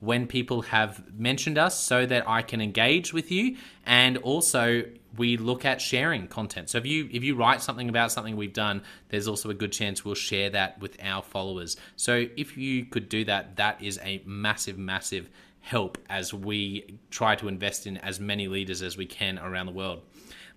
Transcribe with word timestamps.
when 0.00 0.26
people 0.26 0.62
have 0.62 1.02
mentioned 1.18 1.58
us 1.58 1.78
so 1.78 2.06
that 2.06 2.28
I 2.28 2.42
can 2.42 2.60
engage 2.60 3.12
with 3.12 3.30
you 3.30 3.56
and 3.84 4.16
also 4.18 4.84
we 5.16 5.36
look 5.36 5.64
at 5.64 5.80
sharing 5.80 6.28
content. 6.28 6.70
So 6.70 6.78
if 6.78 6.86
you 6.86 7.08
if 7.10 7.24
you 7.24 7.34
write 7.34 7.60
something 7.62 7.88
about 7.88 8.12
something 8.12 8.36
we've 8.36 8.52
done, 8.52 8.82
there's 9.08 9.26
also 9.26 9.50
a 9.50 9.54
good 9.54 9.72
chance 9.72 10.04
we'll 10.04 10.14
share 10.14 10.50
that 10.50 10.78
with 10.80 10.96
our 11.02 11.22
followers. 11.22 11.76
So 11.96 12.26
if 12.36 12.56
you 12.56 12.84
could 12.84 13.08
do 13.08 13.24
that, 13.24 13.56
that 13.56 13.82
is 13.82 13.98
a 14.02 14.22
massive 14.24 14.78
massive 14.78 15.28
help 15.60 15.98
as 16.08 16.32
we 16.32 16.98
try 17.10 17.34
to 17.36 17.48
invest 17.48 17.86
in 17.86 17.96
as 17.98 18.20
many 18.20 18.48
leaders 18.48 18.80
as 18.80 18.96
we 18.96 19.06
can 19.06 19.38
around 19.38 19.66
the 19.66 19.72
world. 19.72 20.02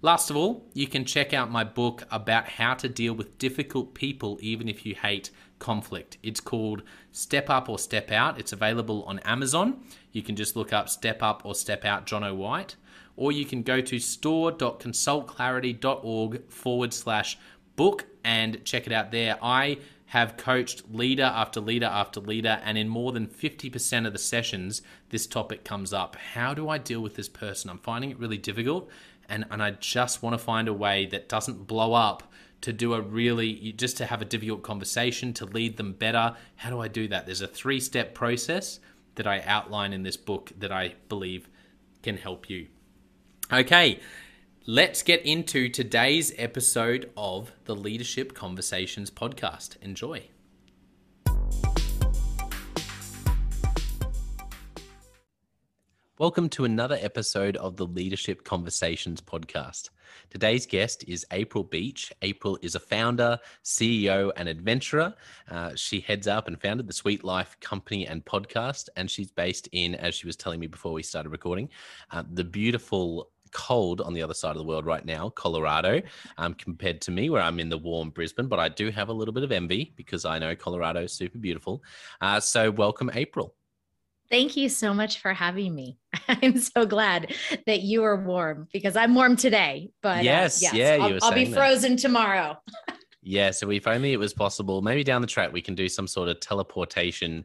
Last 0.04 0.32
of 0.32 0.36
all, 0.36 0.66
you 0.74 0.88
can 0.88 1.06
check 1.06 1.32
out 1.32 1.52
my 1.52 1.64
book 1.64 2.06
about 2.10 2.48
how 2.48 2.74
to 2.74 2.90
deal 2.90 3.14
with 3.14 3.38
difficult 3.38 3.94
people 3.94 4.40
even 4.42 4.68
if 4.68 4.84
you 4.84 4.96
hate 4.96 5.30
conflict. 5.60 6.18
It's 6.24 6.40
called 6.40 6.82
Step 7.12 7.52
Up 7.52 7.70
or 7.70 7.78
Step 7.78 8.12
Out. 8.12 8.40
It's 8.40 8.52
available 8.52 9.04
on 9.04 9.20
Amazon. 9.20 9.84
You 10.12 10.24
can 10.24 10.36
just 10.36 10.56
look 10.56 10.74
up 10.74 10.90
Step 10.90 11.22
Up 11.22 11.46
or 11.46 11.54
Step 11.54 11.86
Out 11.86 12.08
Jono 12.08 12.36
White, 12.36 12.78
or 13.16 13.32
you 13.32 13.46
can 13.46 13.62
go 13.62 13.80
to 13.80 14.00
store.consultclarity.org 14.00 16.50
forward 16.50 16.94
slash 16.96 17.38
book 17.76 18.08
and 18.24 18.66
check 18.66 18.88
it 18.88 18.94
out 18.94 19.12
there. 19.12 19.38
I 19.40 19.78
have 20.08 20.36
coached 20.36 20.92
leader 20.92 21.24
after 21.24 21.62
leader 21.62 21.86
after 21.86 22.20
leader, 22.20 22.60
and 22.66 22.76
in 22.78 22.90
more 22.90 23.14
than 23.14 23.28
50% 23.28 24.06
of 24.06 24.12
the 24.12 24.20
sessions, 24.20 24.82
this 25.10 25.26
topic 25.26 25.64
comes 25.64 25.94
up. 25.94 26.18
How 26.34 26.54
do 26.54 26.68
I 26.68 26.80
deal 26.80 27.02
with 27.02 27.16
this 27.16 27.30
person? 27.30 27.70
I'm 27.70 27.78
finding 27.78 28.12
it 28.12 28.20
really 28.20 28.38
difficult, 28.38 28.90
and, 29.30 29.46
and 29.50 29.62
I 29.62 29.72
just 29.72 30.24
want 30.24 30.34
to 30.34 30.38
find 30.38 30.68
a 30.68 30.74
way 30.74 31.06
that 31.08 31.30
doesn't 31.30 31.68
blow 31.68 31.94
up 31.94 32.32
to 32.62 32.72
do 32.72 32.94
a 32.94 33.02
really 33.02 33.74
just 33.74 33.98
to 33.98 34.06
have 34.06 34.22
a 34.22 34.26
difficult 34.26 34.62
conversation 34.62 35.34
to 35.34 35.46
lead 35.46 35.78
them 35.78 35.94
better. 35.94 36.36
How 36.58 36.70
do 36.70 36.80
i 36.80 36.88
do 36.88 37.08
that? 37.08 37.26
There's 37.26 37.42
a 37.42 37.48
three 37.48 37.80
step 37.80 38.14
process 38.14 38.80
that 39.16 39.28
i 39.28 39.42
outline 39.42 39.94
in 39.94 40.04
this 40.04 40.18
book 40.18 40.52
that 40.60 40.72
i 40.72 40.94
believe 41.10 41.50
can 42.04 42.18
help 42.18 42.50
you. 42.50 42.68
Okay 43.52 44.00
let's 44.68 45.02
get 45.02 45.26
into 45.26 45.68
today's 45.68 46.34
episode 46.38 47.12
of 47.18 47.52
the 47.66 47.76
leadership 47.76 48.34
conversations 48.36 49.10
podcast. 49.10 49.76
Enjoy 49.82 50.30
Welcome 56.22 56.50
to 56.50 56.66
another 56.66 57.00
episode 57.02 57.58
of 57.58 57.78
the 57.78 57.88
Leadership 57.88 58.44
Conversations 58.44 59.22
podcast. 59.22 59.90
Today's 60.30 60.68
guest 60.68 61.04
is 61.08 61.26
April 61.32 61.64
Beach. 61.64 62.14
April 62.22 62.60
is 62.62 62.76
a 62.76 62.80
founder, 62.80 63.40
CEO, 63.64 64.32
and 64.36 64.48
adventurer. 64.48 65.16
Uh, 65.50 65.72
she 65.74 66.00
heads 66.00 66.28
up 66.28 66.48
and 66.48 66.62
founded 66.62 66.88
the 66.88 66.94
SweetLife 66.94 67.60
company 67.60 68.06
and 68.06 68.24
podcast, 68.24 68.88
and 68.98 69.10
she's 69.10 69.32
based 69.32 69.68
in, 69.72 69.96
as 69.96 70.14
she 70.14 70.28
was 70.28 70.36
telling 70.36 70.60
me 70.60 70.68
before 70.68 70.94
we 70.94 71.02
started 71.02 71.30
recording, 71.30 71.70
uh, 72.12 72.22
the 72.34 72.44
beautiful 72.44 73.32
cold 73.52 74.00
on 74.00 74.14
the 74.14 74.22
other 74.22 74.36
side 74.36 74.52
of 74.52 74.58
the 74.58 74.64
world 74.64 74.86
right 74.86 75.04
now, 75.04 75.30
Colorado, 75.30 76.04
um, 76.38 76.54
compared 76.54 77.02
to 77.02 77.10
me, 77.10 77.32
where 77.32 77.42
I'm 77.42 77.60
in 77.60 77.70
the 77.70 77.80
warm 77.80 78.12
Brisbane. 78.12 78.48
But 78.48 78.60
I 78.60 78.70
do 78.70 78.92
have 78.92 79.10
a 79.10 79.14
little 79.14 79.34
bit 79.34 79.44
of 79.44 79.52
envy 79.52 79.92
because 79.96 80.24
I 80.24 80.38
know 80.38 80.56
Colorado 80.56 81.02
is 81.02 81.14
super 81.14 81.40
beautiful. 81.40 81.82
Uh, 82.22 82.40
so, 82.40 82.70
welcome, 82.70 83.10
April. 83.16 83.56
Thank 84.32 84.56
you 84.56 84.70
so 84.70 84.94
much 84.94 85.20
for 85.20 85.34
having 85.34 85.76
me. 85.76 85.98
I'm 86.30 86.58
so 86.58 86.86
glad 86.86 87.36
that 87.68 87.82
you 87.82 88.04
are 88.06 88.16
warm 88.16 88.70
because 88.72 88.96
I'm 88.96 89.14
warm 89.14 89.36
today. 89.36 89.92
But 90.02 90.24
yes, 90.24 90.64
uh, 90.64 90.70
yes 90.72 91.00
yeah, 91.00 91.06
I'll, 91.06 91.20
I'll 91.22 91.34
be 91.34 91.52
frozen 91.52 91.92
that. 91.92 92.00
tomorrow. 92.02 92.58
yeah, 93.22 93.52
so 93.52 93.70
if 93.72 93.88
only 93.88 94.14
it 94.14 94.18
was 94.18 94.34
possible, 94.34 94.82
maybe 94.82 95.04
down 95.04 95.20
the 95.20 95.28
track 95.28 95.52
we 95.52 95.62
can 95.62 95.76
do 95.76 95.90
some 95.90 96.08
sort 96.08 96.30
of 96.30 96.40
teleportation 96.40 97.44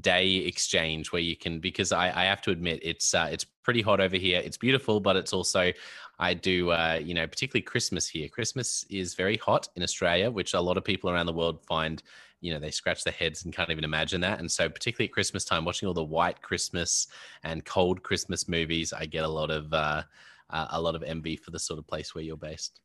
day 0.00 0.36
exchange 0.36 1.10
where 1.10 1.20
you 1.20 1.36
can. 1.36 1.58
Because 1.58 1.90
I, 1.90 2.06
I 2.06 2.24
have 2.26 2.40
to 2.42 2.52
admit, 2.52 2.78
it's 2.82 3.14
uh, 3.14 3.28
it's 3.32 3.44
pretty 3.44 3.82
hot 3.82 3.98
over 3.98 4.16
here. 4.16 4.40
It's 4.44 4.56
beautiful, 4.56 5.00
but 5.00 5.16
it's 5.16 5.32
also 5.32 5.72
I 6.20 6.34
do, 6.34 6.70
uh, 6.70 7.00
you 7.02 7.14
know, 7.14 7.26
particularly 7.26 7.62
Christmas 7.62 8.08
here. 8.08 8.28
Christmas 8.28 8.84
is 8.90 9.14
very 9.14 9.38
hot 9.38 9.68
in 9.74 9.82
Australia, 9.82 10.30
which 10.30 10.54
a 10.54 10.60
lot 10.60 10.76
of 10.76 10.84
people 10.84 11.10
around 11.10 11.26
the 11.26 11.32
world 11.32 11.64
find 11.66 12.00
you 12.40 12.52
know 12.52 12.58
they 12.58 12.70
scratch 12.70 13.04
their 13.04 13.12
heads 13.12 13.44
and 13.44 13.54
can't 13.54 13.70
even 13.70 13.84
imagine 13.84 14.20
that. 14.20 14.38
And 14.38 14.50
so 14.50 14.68
particularly 14.68 15.08
at 15.08 15.14
christmas 15.14 15.44
time 15.44 15.64
watching 15.64 15.88
all 15.88 15.94
the 15.94 16.04
white 16.04 16.40
christmas 16.42 17.08
and 17.44 17.64
cold 17.64 18.02
christmas 18.02 18.48
movies 18.48 18.92
i 18.92 19.06
get 19.06 19.24
a 19.24 19.28
lot 19.28 19.50
of 19.50 19.72
uh, 19.72 20.02
uh, 20.50 20.66
a 20.70 20.80
lot 20.80 20.94
of 20.94 21.02
envy 21.02 21.36
for 21.36 21.50
the 21.50 21.58
sort 21.58 21.78
of 21.78 21.86
place 21.86 22.14
where 22.14 22.24
you're 22.24 22.36
based 22.36 22.80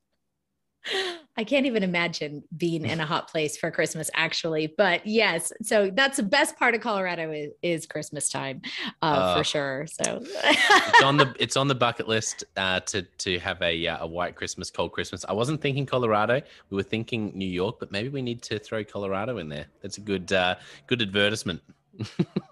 I 1.36 1.44
can't 1.44 1.66
even 1.66 1.82
imagine 1.82 2.44
being 2.56 2.86
in 2.86 3.00
a 3.00 3.06
hot 3.06 3.28
place 3.28 3.58
for 3.58 3.72
Christmas, 3.72 4.10
actually. 4.14 4.74
But 4.78 5.06
yes, 5.06 5.52
so 5.64 5.90
that's 5.92 6.18
the 6.18 6.24
best 6.24 6.58
part 6.58 6.76
of 6.76 6.82
Colorado 6.82 7.32
is, 7.32 7.52
is 7.64 7.86
Christmas 7.88 8.30
time, 8.30 8.62
uh, 9.02 9.06
uh, 9.06 9.38
for 9.38 9.44
sure. 9.44 9.88
So 9.88 10.22
it's 10.22 11.02
on 11.04 11.18
the 11.18 11.34
it's 11.40 11.58
on 11.58 11.68
the 11.68 11.76
bucket 11.76 12.08
list 12.08 12.44
uh, 12.56 12.82
to 12.82 13.02
to 13.02 13.40
have 13.40 13.60
a 13.64 13.88
uh, 13.88 14.04
a 14.04 14.08
white 14.08 14.36
Christmas, 14.36 14.70
cold 14.70 14.92
Christmas. 14.92 15.26
I 15.28 15.34
wasn't 15.34 15.60
thinking 15.60 15.88
Colorado. 15.88 16.40
We 16.70 16.76
were 16.76 16.84
thinking 16.84 17.32
New 17.34 17.50
York, 17.50 17.80
but 17.80 17.92
maybe 17.92 18.10
we 18.10 18.22
need 18.22 18.44
to 18.44 18.60
throw 18.60 18.84
Colorado 18.84 19.40
in 19.40 19.50
there. 19.50 19.66
That's 19.82 19.98
a 19.98 20.02
good 20.02 20.32
uh, 20.32 20.56
good 20.86 21.02
advertisement. 21.02 21.62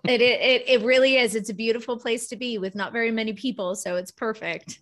it, 0.06 0.22
it 0.22 0.64
it 0.68 0.82
really 0.84 1.18
is. 1.18 1.36
It's 1.36 1.50
a 1.50 1.54
beautiful 1.54 1.98
place 1.98 2.28
to 2.30 2.36
be 2.36 2.58
with 2.58 2.74
not 2.74 2.94
very 2.94 3.12
many 3.12 3.34
people, 3.34 3.76
so 3.76 3.96
it's 3.96 4.12
perfect. 4.12 4.80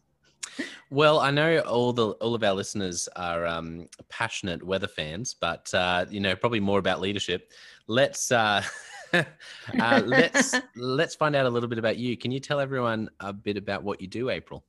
Well, 0.90 1.20
I 1.20 1.32
know 1.32 1.60
all 1.60 1.94
the 1.94 2.08
all 2.14 2.34
of 2.34 2.44
our 2.44 2.54
listeners 2.54 3.08
are 3.16 3.46
um, 3.46 3.88
passionate 4.10 4.64
weather 4.64 4.88
fans, 4.88 5.36
but 5.40 5.72
uh, 5.74 6.06
you 6.10 6.20
know 6.20 6.36
probably 6.36 6.60
more 6.60 6.80
about 6.80 7.00
leadership. 7.00 7.52
Let's 7.88 8.32
uh, 8.32 8.64
uh, 9.14 10.02
let's 10.06 10.56
let's 10.76 11.16
find 11.16 11.36
out 11.36 11.46
a 11.46 11.50
little 11.50 11.70
bit 11.70 11.78
about 11.80 11.98
you. 11.98 12.18
Can 12.18 12.32
you 12.32 12.40
tell 12.40 12.60
everyone 12.60 13.10
a 13.20 13.32
bit 13.32 13.58
about 13.58 13.84
what 13.84 14.02
you 14.02 14.08
do, 14.08 14.30
April? 14.30 14.64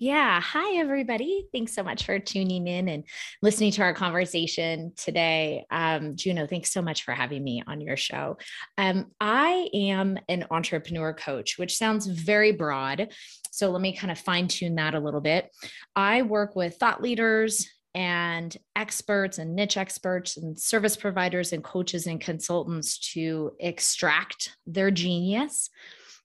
Yeah. 0.00 0.40
Hi, 0.40 0.76
everybody. 0.76 1.48
Thanks 1.52 1.74
so 1.74 1.82
much 1.82 2.06
for 2.06 2.20
tuning 2.20 2.68
in 2.68 2.88
and 2.88 3.02
listening 3.42 3.72
to 3.72 3.82
our 3.82 3.92
conversation 3.92 4.92
today. 4.94 5.66
Um, 5.72 6.14
Jono, 6.14 6.48
thanks 6.48 6.70
so 6.70 6.80
much 6.80 7.02
for 7.02 7.10
having 7.10 7.42
me 7.42 7.64
on 7.66 7.80
your 7.80 7.96
show. 7.96 8.38
Um, 8.76 9.10
I 9.20 9.68
am 9.74 10.16
an 10.28 10.44
entrepreneur 10.52 11.12
coach, 11.12 11.58
which 11.58 11.76
sounds 11.76 12.06
very 12.06 12.52
broad. 12.52 13.12
So 13.50 13.72
let 13.72 13.82
me 13.82 13.92
kind 13.92 14.12
of 14.12 14.20
fine 14.20 14.46
tune 14.46 14.76
that 14.76 14.94
a 14.94 15.00
little 15.00 15.20
bit. 15.20 15.50
I 15.96 16.22
work 16.22 16.54
with 16.54 16.76
thought 16.76 17.02
leaders 17.02 17.68
and 17.92 18.56
experts 18.76 19.38
and 19.38 19.56
niche 19.56 19.76
experts 19.76 20.36
and 20.36 20.56
service 20.56 20.96
providers 20.96 21.52
and 21.52 21.64
coaches 21.64 22.06
and 22.06 22.20
consultants 22.20 22.98
to 23.14 23.50
extract 23.58 24.56
their 24.64 24.92
genius 24.92 25.70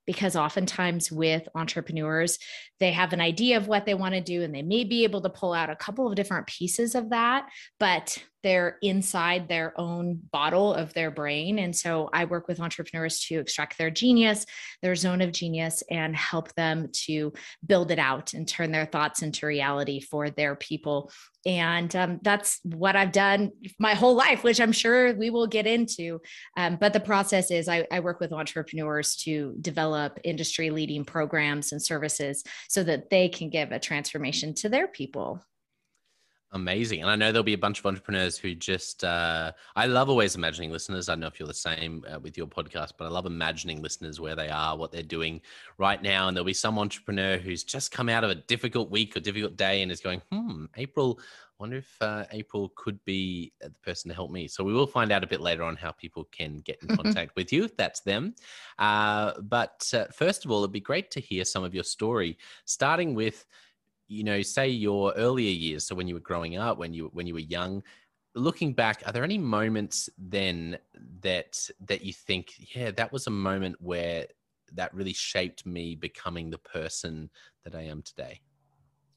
because 0.06 0.36
oftentimes 0.36 1.12
with 1.12 1.48
entrepreneurs, 1.56 2.40
they 2.80 2.92
have 2.92 3.14
an 3.14 3.22
idea 3.22 3.58
of 3.58 3.68
what 3.68 3.86
they 3.86 3.94
want 3.94 4.14
to 4.14 4.22
do 4.22 4.44
and 4.44 4.54
they 4.54 4.62
may 4.62 4.84
be 4.84 5.04
able 5.04 5.22
to 5.22 5.30
pull 5.30 5.54
out 5.54 5.70
a 5.70 5.76
couple 5.76 6.08
of 6.08 6.16
different 6.16 6.48
pieces 6.48 6.96
of 6.96 7.10
that, 7.10 7.48
but 7.80 8.22
they're 8.44 8.78
inside 8.82 9.48
their 9.48 9.74
own 9.80 10.20
bottle 10.32 10.74
of 10.74 10.94
their 10.94 11.10
brain. 11.10 11.60
And 11.60 11.76
so 11.76 12.10
I 12.14 12.26
work 12.26 12.48
with 12.48 12.60
entrepreneurs 12.60 13.22
to 13.26 13.40
extract 13.40 13.78
their 13.78 13.90
genius, 13.90 14.46
their 14.82 14.96
zone 14.96 15.22
of 15.22 15.32
genius, 15.32 15.84
and 15.90 16.16
help 16.16 16.54
them 16.56 16.90
to 17.06 17.34
build 17.66 17.92
it 17.92 18.00
out 18.00 18.34
and 18.34 18.48
turn 18.48 18.72
their 18.72 18.86
thoughts 18.86 19.22
into 19.22 19.46
reality 19.46 20.02
for 20.02 20.30
their 20.30 20.56
people. 20.56 21.12
And 21.46 21.94
um, 21.96 22.20
that's 22.22 22.60
what 22.64 22.96
I've 22.96 23.12
done 23.12 23.52
my 23.78 23.96
whole 23.96 24.16
life, 24.16 24.44
which 24.44 24.62
I'm 24.62 24.72
sure 24.72 25.14
we 25.14 25.30
will 25.30 25.48
get 25.48 25.68
into. 25.68 26.22
Um, 26.56 26.78
but 26.80 26.94
the 26.94 27.00
process 27.00 27.52
is 27.52 27.68
I, 27.68 27.86
I 27.92 28.00
work 28.00 28.20
with 28.20 28.32
entrepreneurs 28.32 29.16
to 29.24 29.56
develop 29.60 30.20
industry 30.24 30.70
leading 30.70 31.04
programs 31.04 31.72
and 31.72 31.82
services 31.82 32.44
so 32.70 32.84
that 32.84 33.10
they 33.10 33.28
can 33.28 33.50
give 33.50 33.72
a 33.72 33.80
transformation 33.80 34.54
to 34.56 34.70
their 34.70 34.88
people. 34.88 35.42
Amazing. 36.54 37.02
And 37.02 37.10
I 37.10 37.16
know 37.16 37.32
there'll 37.32 37.44
be 37.44 37.54
a 37.54 37.58
bunch 37.58 37.80
of 37.80 37.86
entrepreneurs 37.88 38.38
who 38.38 38.54
just, 38.54 39.04
uh, 39.04 39.52
I 39.76 39.88
love 39.88 40.08
always 40.08 40.36
imagining 40.36 40.72
listeners. 40.72 41.10
I 41.10 41.14
don't 41.14 41.22
know 41.22 41.28
if 41.28 41.40
you're 41.40 41.48
the 41.48 41.54
same 41.54 42.06
uh, 42.08 42.20
with 42.20 42.38
your 42.38 42.46
podcast, 42.46 42.92
but 42.96 43.06
I 43.06 43.10
love 43.10 43.26
imagining 43.26 43.82
listeners 43.82 44.20
where 44.20 44.36
they 44.36 44.50
are, 44.50 44.78
what 44.78 44.92
they're 44.92 45.02
doing 45.02 45.42
right 45.80 46.00
now. 46.00 46.28
And 46.28 46.38
there'll 46.38 46.46
be 46.46 46.54
some 46.54 46.78
entrepreneur 46.78 47.38
who's 47.38 47.64
just 47.64 47.92
come 47.92 48.08
out 48.08 48.24
of 48.24 48.30
a 48.30 48.36
difficult 48.36 48.92
week 48.92 49.18
or 49.18 49.20
difficult 49.20 49.58
day 49.58 49.82
and 49.82 49.92
is 49.92 50.00
going, 50.00 50.22
hmm, 50.32 50.66
April, 50.78 51.20
I 51.20 51.64
wonder 51.64 51.78
if 51.78 51.98
uh, 52.02 52.26
April 52.32 52.72
could 52.76 53.04
be 53.04 53.52
the 53.60 53.72
person 53.84 54.10
to 54.10 54.16
help 54.16 54.30
me. 54.30 54.48
So 54.48 54.64
we 54.64 54.74
will 54.74 54.86
find 54.86 55.12
out 55.12 55.24
a 55.24 55.28
bit 55.28 55.42
later 55.42 55.64
on 55.64 55.76
how 55.76 55.92
people 55.92 56.26
can 56.26 56.60
get 56.60 56.78
in 56.84 56.96
contact 56.98 57.36
with 57.36 57.52
you 57.52 57.64
if 57.64 57.76
that's 57.76 58.02
them. 58.02 58.36
Uh, 58.78 59.34
but 59.42 59.90
uh, 59.92 60.06
first 60.14 60.46
of 60.46 60.52
all, 60.52 60.60
it'd 60.60 60.72
be 60.72 60.80
great 60.80 61.10
to 61.12 61.20
hear 61.20 61.46
some 61.46 61.64
of 61.64 61.74
your 61.74 61.84
story, 61.84 62.38
starting 62.66 63.16
with, 63.16 63.44
you 64.14 64.24
know, 64.24 64.42
say 64.42 64.70
your 64.70 65.14
earlier 65.14 65.50
years, 65.50 65.84
so 65.86 65.96
when 65.96 66.08
you 66.08 66.14
were 66.14 66.22
growing 66.22 66.58
up, 66.58 66.78
when 66.78 66.94
you 66.94 67.10
when 67.14 67.28
you 67.28 67.34
were 67.34 67.40
young, 67.40 67.84
looking 68.36 68.74
back, 68.74 69.02
are 69.06 69.12
there 69.12 69.24
any 69.24 69.38
moments 69.38 70.10
then 70.18 70.78
that 71.22 71.70
that 71.88 72.04
you 72.04 72.14
think, 72.14 72.76
yeah, 72.76 72.92
that 72.92 73.12
was 73.12 73.28
a 73.28 73.32
moment 73.32 73.76
where 73.80 74.28
that 74.74 74.94
really 74.94 75.14
shaped 75.14 75.66
me 75.66 75.96
becoming 75.96 76.50
the 76.50 76.58
person 76.58 77.30
that 77.64 77.76
I 77.76 77.82
am 77.82 78.02
today? 78.02 78.42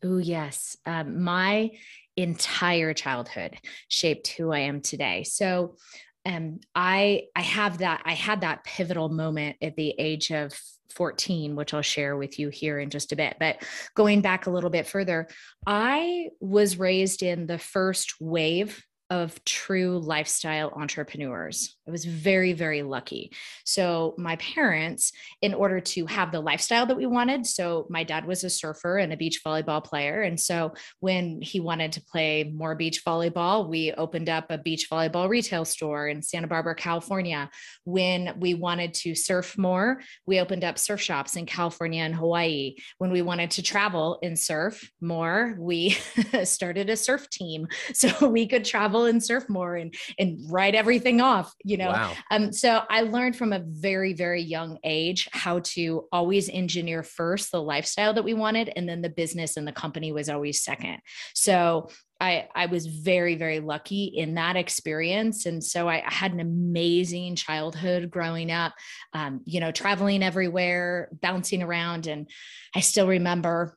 Oh, 0.05 0.19
yes. 0.19 0.77
Um, 0.87 1.23
my 1.23 1.71
entire 2.17 2.93
childhood 2.95 3.57
shaped 3.89 4.29
who 4.29 4.53
I 4.53 4.61
am 4.61 4.81
today. 4.81 5.25
So, 5.25 5.77
um, 6.26 6.61
I 6.75 7.25
I 7.34 7.43
have 7.43 7.78
that 7.78 8.02
I 8.05 8.14
had 8.14 8.40
that 8.40 8.64
pivotal 8.64 9.08
moment 9.08 9.56
at 9.62 9.76
the 9.76 9.94
age 9.99 10.31
of 10.32 10.52
14, 10.94 11.56
which 11.56 11.73
I'll 11.73 11.82
share 11.82 12.17
with 12.17 12.38
you 12.38 12.49
here 12.49 12.78
in 12.78 12.90
just 12.90 13.12
a 13.12 13.17
bit. 13.17 13.37
But 13.38 13.62
going 13.94 14.23
back 14.23 14.46
a 14.46 14.50
little 14.50 14.70
bit 14.70 14.87
further, 14.87 15.28
I 15.67 16.28
was 16.40 16.78
raised 16.78 17.23
in 17.23 17.46
the 17.46 17.58
first 17.58 18.14
wave 18.20 18.82
of 19.11 19.43
true 19.44 19.99
lifestyle 19.99 20.70
entrepreneurs. 20.70 21.76
I 21.87 21.91
was 21.91 22.05
very, 22.05 22.53
very 22.53 22.82
lucky. 22.82 23.32
So, 23.64 24.14
my 24.19 24.37
parents, 24.37 25.12
in 25.43 25.55
order 25.55 25.81
to 25.81 26.06
have 26.06 26.32
the 26.32 26.41
lifestyle 26.41 26.87
that 26.87 26.97
we 26.97 27.06
wanted, 27.06 27.47
so 27.47 27.87
my 27.88 28.03
dad 28.03 28.26
was 28.26 28.43
a 28.43 28.50
surfer 28.50 28.99
and 28.99 29.12
a 29.12 29.17
beach 29.17 29.43
volleyball 29.47 29.82
player. 29.85 30.23
And 30.23 30.38
so, 30.38 30.75
when 31.00 31.41
he 31.41 31.61
wanted 31.61 31.92
to 31.92 32.04
play 32.04 32.45
more 32.45 32.75
beach 32.75 33.04
volleyball, 33.04 33.69
we 33.69 33.92
opened 33.92 34.28
up 34.28 34.47
a 34.50 34.59
beach 34.59 34.88
volleyball 34.90 35.28
retail 35.28 35.64
store 35.64 36.09
in 36.09 36.23
Santa 36.23 36.49
Barbara, 36.49 36.75
California. 36.75 37.49
When 37.85 38.35
we 38.40 38.54
wanted 38.54 38.95
to 38.95 39.14
surf 39.14 39.57
more, 39.57 40.02
we 40.26 40.40
opened 40.40 40.64
up 40.64 40.78
surf 40.78 41.00
shops 41.00 41.37
in 41.37 41.47
California 41.47 42.02
and 42.02 42.14
Hawaii. 42.14 42.76
When 42.99 43.12
we 43.12 43.23
wanted 43.23 43.52
to 43.52 43.62
travel 43.62 44.19
and 44.23 44.38
surf 44.38 44.90
more, 45.00 45.57
we 45.59 45.90
started 46.45 46.90
a 46.90 46.97
surf 46.97 47.31
team 47.31 47.69
so 47.92 48.28
we 48.28 48.47
could 48.47 48.64
travel 48.64 48.96
travel 48.97 49.07
and 49.07 49.23
surf 49.23 49.49
more 49.49 49.76
and 49.76 49.95
and 50.19 50.38
write 50.50 50.75
everything 50.75 51.21
off 51.21 51.55
you 51.65 51.76
know 51.76 51.91
wow. 51.91 52.12
um 52.31 52.53
so 52.53 52.83
i 52.91 53.03
learned 53.03 53.37
from 53.37 53.53
a 53.53 53.62
very 53.67 54.12
very 54.12 54.43
young 54.43 54.79
age 54.85 55.29
how 55.33 55.61
to 55.61 56.05
always 56.12 56.49
engineer 56.49 57.03
first 57.03 57.53
the 57.53 57.62
lifestyle 57.62 58.15
that 58.15 58.25
we 58.25 58.35
wanted 58.35 58.73
and 58.76 58.88
then 58.88 59.03
the 59.03 59.09
business 59.09 59.57
and 59.57 59.67
the 59.67 59.73
company 59.73 60.12
was 60.12 60.29
always 60.29 60.62
second 60.62 60.99
so 61.35 61.88
I, 62.19 62.49
I 62.55 62.65
was 62.65 62.87
very, 62.87 63.35
very 63.35 63.61
lucky 63.61 64.05
in 64.05 64.37
that 64.37 64.57
experience. 64.57 65.45
And 65.45 65.62
so 65.62 65.87
I, 65.87 65.97
I 65.97 66.11
had 66.11 66.33
an 66.33 66.41
amazing 66.41 67.37
childhood 67.37 68.11
growing 68.11 68.50
up, 68.50 68.73
um, 69.12 69.43
you 69.45 69.61
know, 69.61 69.71
traveling 69.71 70.23
everywhere, 70.23 71.11
bouncing 71.21 71.62
around. 71.62 72.07
And 72.07 72.26
I 72.75 72.81
still 72.81 73.07
remember 73.07 73.76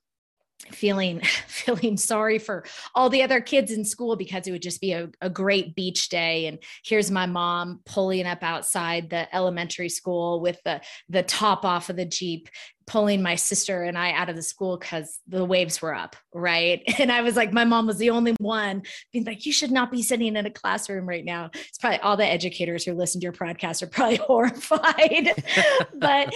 feeling 0.72 1.22
feeling 1.48 1.98
sorry 1.98 2.38
for 2.38 2.66
all 2.96 3.10
the 3.10 3.24
other 3.24 3.42
kids 3.42 3.72
in 3.72 3.86
school 3.86 4.16
because 4.16 4.48
it 4.48 4.52
would 4.52 4.62
just 4.62 4.82
be 4.82 4.92
a, 4.92 5.10
a 5.22 5.30
great 5.30 5.76
beach 5.76 6.10
day 6.10 6.48
and 6.48 6.60
here's 6.84 7.10
my 7.10 7.26
mom 7.26 7.80
pulling 7.86 8.26
up 8.26 8.44
outside 8.44 9.10
the 9.10 9.34
elementary 9.36 9.90
school 9.90 10.42
with 10.42 10.62
the 10.64 10.82
the 11.08 11.24
top 11.24 11.66
off 11.66 11.90
of 11.90 11.96
the 11.96 12.06
jeep 12.06 12.50
pulling 12.90 13.22
my 13.22 13.36
sister 13.36 13.84
and 13.84 13.96
I 13.96 14.14
out 14.14 14.30
of 14.30 14.36
the 14.36 14.42
school 14.42 14.76
because 14.76 15.20
the 15.28 15.46
waves 15.46 15.80
were 15.80 15.94
up, 15.94 16.16
right? 16.34 16.82
And 17.00 17.12
I 17.12 17.22
was 17.22 17.36
like, 17.36 17.54
my 17.54 17.64
mom 17.64 17.86
was 17.86 17.98
the 17.98 18.10
only 18.10 18.36
one 18.40 18.82
being 19.14 19.26
like, 19.26 19.46
you 19.46 19.54
should 19.54 19.72
not 19.72 19.92
be 19.92 20.02
sitting 20.02 20.36
in 20.36 20.46
a 20.46 20.50
classroom 20.50 21.08
right 21.08 21.24
now. 21.24 21.52
It's 21.54 21.78
probably 21.78 22.00
all 22.00 22.18
the 22.18 22.26
educators 22.26 22.84
who 22.84 22.94
listen 22.94 23.22
to 23.22 23.26
your 23.26 23.32
podcast 23.32 23.84
are 23.84 23.88
probably 23.88 24.16
horrified. 24.28 25.32
but 25.94 26.34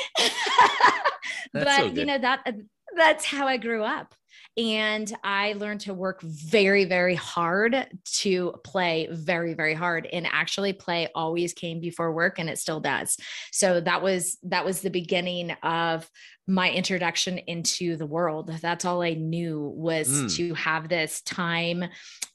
but 1.53 1.67
so 1.75 1.85
you 1.85 2.05
know 2.05 2.19
that 2.19 2.41
uh, 2.45 2.51
that's 2.95 3.25
how 3.25 3.47
I 3.47 3.57
grew 3.57 3.83
up. 3.83 4.15
and 4.55 5.11
I 5.23 5.53
learned 5.53 5.81
to 5.81 5.93
work 5.95 6.21
very, 6.21 6.85
very 6.85 7.15
hard 7.15 7.87
to 8.19 8.53
play 8.63 9.07
very, 9.11 9.53
very 9.55 9.73
hard. 9.73 10.07
And 10.13 10.27
actually, 10.31 10.73
play 10.73 11.07
always 11.15 11.53
came 11.53 11.79
before 11.79 12.13
work, 12.13 12.37
and 12.39 12.49
it 12.49 12.59
still 12.59 12.79
does. 12.79 13.17
So 13.51 13.81
that 13.81 14.01
was 14.03 14.37
that 14.43 14.65
was 14.65 14.81
the 14.81 14.89
beginning 14.91 15.51
of 15.63 16.09
my 16.45 16.69
introduction 16.69 17.37
into 17.37 17.95
the 17.95 18.05
world. 18.05 18.51
That's 18.61 18.83
all 18.83 19.01
I 19.01 19.13
knew 19.13 19.61
was 19.61 20.09
mm. 20.09 20.35
to 20.35 20.53
have 20.55 20.89
this 20.89 21.21
time, 21.21 21.85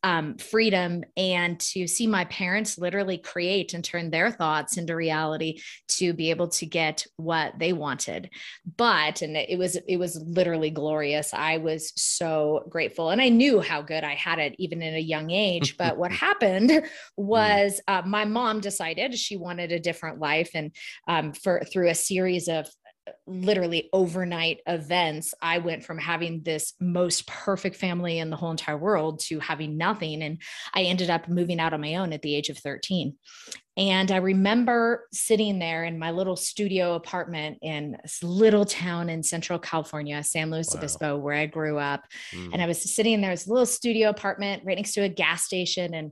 um, 0.03 0.39
freedom, 0.39 1.05
and 1.17 1.61
to 1.61 1.87
see 1.87 2.07
my 2.07 2.25
parents 2.27 2.79
literally 2.79 3.19
create 3.19 3.75
and 3.75 3.85
turn 3.85 4.11
their 4.11 4.31
thoughts 4.31 4.79
into 4.79 4.97
reality 4.97 5.61
to 5.89 6.15
be 6.15 6.31
able 6.31 6.49
to 6.49 6.65
get 6.65 7.07
what 7.17 7.59
they 7.59 7.75
wanted. 7.75 8.31
But 8.79 9.21
and 9.21 9.37
it 9.37 9.59
was 9.59 9.77
it 9.87 9.99
was 9.99 10.17
literally 10.23 10.71
glorious. 10.71 11.35
I 11.35 11.59
was 11.59 11.93
so 12.01 12.65
grateful, 12.71 13.11
and 13.11 13.21
I 13.21 13.29
knew 13.29 13.61
how 13.61 13.83
good 13.83 14.05
I 14.05 14.15
had 14.15 14.39
it 14.39 14.55
even 14.59 14.81
in 14.81 14.95
a 14.95 14.99
young 14.99 15.31
age. 15.31 15.77
But 15.77 15.99
what 15.99 16.13
happened 16.29 16.71
mm. 16.71 16.89
was 17.19 17.79
uh, 17.87 18.03
my 18.07 18.25
mom 18.25 18.61
decided 18.61 19.19
she 19.19 19.37
wanted 19.37 19.71
a 19.71 19.79
different 19.79 20.19
life, 20.19 20.53
and 20.55 20.75
um, 21.07 21.35
for 21.35 21.63
through 21.71 21.91
a 21.91 21.95
series 21.95 22.49
of 22.49 22.67
literally 23.27 23.89
overnight 23.93 24.61
events, 24.67 25.35
I 25.41 25.59
went 25.59 25.85
from 25.85 25.99
having 25.99 26.43
this 26.43 26.75
most 26.81 27.27
perfect 27.27 27.77
family 27.77 28.19
in 28.19 28.31
the 28.31 28.37
whole 28.37 28.51
entire 28.51 28.77
world 28.77 29.21
to 29.27 29.39
having 29.39 29.77
nothing. 29.77 30.23
And 30.23 30.41
I 30.75 30.83
ended 30.83 31.11
up 31.11 31.29
moving 31.29 31.61
out 31.61 31.73
on 31.73 31.81
my 31.81 31.97
own 31.97 32.13
at 32.13 32.23
the 32.23 32.35
age 32.35 32.49
of 32.49 32.59
13. 32.59 33.15
And 33.77 34.11
I 34.11 34.17
remember 34.17 35.07
sitting 35.13 35.61
there 35.61 35.85
in 35.85 36.01
my 36.01 36.11
little 36.11 36.35
studio 36.35 36.95
apartment 36.95 37.59
in 37.63 37.97
this 38.03 38.23
little 38.25 38.65
town 38.65 39.09
in 39.09 39.23
Central 39.23 39.61
California, 39.61 40.23
San 40.25 40.51
Luis 40.51 40.75
wow. 40.75 40.79
Obispo, 40.79 41.17
where 41.17 41.37
I 41.37 41.47
grew 41.47 41.79
up. 41.79 42.03
Mm. 42.33 42.55
And 42.55 42.63
I 42.63 42.67
was 42.67 42.83
sitting 42.95 43.13
in 43.13 43.21
there, 43.21 43.31
this 43.31 43.47
little 43.47 43.67
studio 43.67 44.09
apartment 44.09 44.65
right 44.67 44.77
next 44.77 44.95
to 44.95 45.03
a 45.03 45.09
gas 45.09 45.45
station. 45.45 45.95
And 45.95 46.11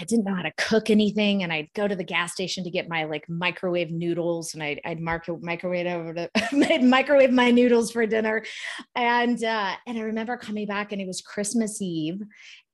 I 0.00 0.04
didn't 0.04 0.24
know 0.24 0.34
how 0.34 0.42
to 0.42 0.52
cook 0.56 0.90
anything, 0.90 1.42
and 1.42 1.52
I'd 1.52 1.72
go 1.74 1.88
to 1.88 1.96
the 1.96 2.04
gas 2.04 2.32
station 2.32 2.64
to 2.64 2.70
get 2.70 2.88
my 2.88 3.04
like 3.04 3.28
microwave 3.28 3.90
noodles, 3.90 4.54
and 4.54 4.62
I'd, 4.62 4.80
I'd 4.84 5.00
mark, 5.00 5.26
microwave 5.40 5.86
over 5.86 6.14
to 6.14 6.30
I'd 6.72 6.82
microwave 6.84 7.32
my 7.32 7.50
noodles 7.50 7.90
for 7.90 8.06
dinner, 8.06 8.42
and 8.94 9.42
uh, 9.42 9.74
and 9.86 9.98
I 9.98 10.02
remember 10.02 10.36
coming 10.36 10.66
back, 10.66 10.92
and 10.92 11.00
it 11.00 11.06
was 11.06 11.20
Christmas 11.20 11.80
Eve, 11.80 12.20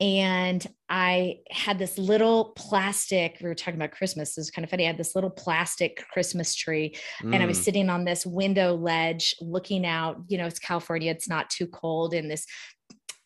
and 0.01 0.67
I 0.89 1.37
had 1.51 1.79
this 1.79 1.99
little 1.99 2.53
plastic. 2.57 3.39
We 3.41 3.49
were 3.49 3.55
talking 3.55 3.81
about 3.81 3.93
Christmas. 3.93 4.35
This 4.35 4.47
is 4.47 4.51
kind 4.51 4.65
of 4.65 4.71
funny. 4.71 4.85
I 4.85 4.89
had 4.89 4.99
this 4.99 5.15
little 5.15 5.31
plastic 5.31 6.05
Christmas 6.13 6.55
tree, 6.55 6.97
mm. 7.23 7.35
and 7.35 7.43
I 7.43 7.47
was 7.47 7.61
mm. 7.61 7.65
sitting 7.65 7.91
on 7.91 8.05
this 8.05 8.27
window 8.27 8.75
ledge, 8.75 9.35
looking 9.41 9.87
out. 9.87 10.17
You 10.29 10.39
know, 10.39 10.47
it's 10.47 10.59
California; 10.59 11.11
it's 11.11 11.29
not 11.29 11.51
too 11.51 11.67
cold, 11.67 12.15
and 12.15 12.31
this 12.31 12.47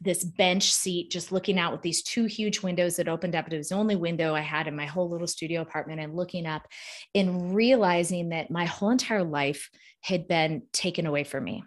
this 0.05 0.23
bench 0.23 0.73
seat 0.73 1.11
just 1.11 1.33
looking 1.33 1.59
out 1.59 1.73
with 1.73 1.83
these 1.83 2.03
two 2.03 2.27
huge 2.27 2.63
windows 2.63 2.97
that 2.97 3.09
opened 3.09 3.35
up. 3.35 3.51
It 3.51 3.57
was 3.57 3.71
the 3.71 3.75
only 3.75 3.97
window 3.97 4.35
I 4.35 4.41
had 4.41 4.69
in 4.69 4.77
my 4.77 4.87
whole 4.87 5.09
little 5.09 5.27
studio 5.27 5.63
apartment 5.63 6.01
and 6.01 6.15
looking 6.15 6.47
up 6.47 6.69
and 7.15 7.55
realizing 7.55 8.29
that 8.29 8.51
my 8.51 8.67
whole 8.67 8.91
entire 8.91 9.25
life 9.25 9.71
had 10.03 10.29
been 10.29 10.63
taken 10.73 11.07
away 11.07 11.25
from 11.25 11.45
me. 11.45 11.65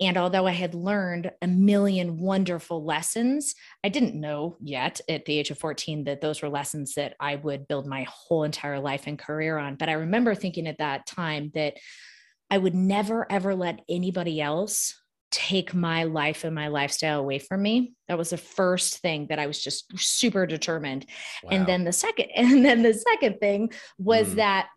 And 0.00 0.16
although 0.16 0.46
I 0.46 0.52
had 0.52 0.74
learned 0.74 1.30
a 1.42 1.46
million 1.46 2.18
wonderful 2.18 2.84
lessons, 2.84 3.54
I 3.84 3.90
didn't 3.90 4.18
know 4.18 4.56
yet 4.60 5.00
at 5.08 5.26
the 5.26 5.38
age 5.38 5.50
of 5.50 5.58
14 5.58 6.04
that 6.04 6.22
those 6.22 6.40
were 6.40 6.48
lessons 6.48 6.94
that 6.94 7.14
I 7.20 7.36
would 7.36 7.68
build 7.68 7.86
my 7.86 8.06
whole 8.08 8.44
entire 8.44 8.80
life 8.80 9.06
and 9.06 9.18
career 9.18 9.58
on. 9.58 9.76
But 9.76 9.90
I 9.90 9.94
remember 9.94 10.34
thinking 10.34 10.66
at 10.66 10.78
that 10.78 11.06
time 11.06 11.50
that 11.54 11.74
I 12.50 12.56
would 12.56 12.74
never, 12.74 13.30
ever 13.30 13.54
let 13.54 13.80
anybody 13.88 14.40
else 14.40 14.98
take 15.30 15.74
my 15.74 16.04
life 16.04 16.44
and 16.44 16.54
my 16.54 16.68
lifestyle 16.68 17.20
away 17.20 17.38
from 17.38 17.62
me. 17.62 17.94
That 18.08 18.18
was 18.18 18.30
the 18.30 18.36
first 18.36 18.98
thing 18.98 19.26
that 19.28 19.38
I 19.38 19.46
was 19.46 19.62
just 19.62 19.98
super 19.98 20.46
determined. 20.46 21.06
Wow. 21.44 21.50
And 21.52 21.66
then 21.66 21.84
the 21.84 21.92
second, 21.92 22.30
and 22.34 22.64
then 22.64 22.82
the 22.82 22.94
second 22.94 23.38
thing 23.38 23.72
was 23.98 24.28
mm. 24.30 24.34
that 24.36 24.68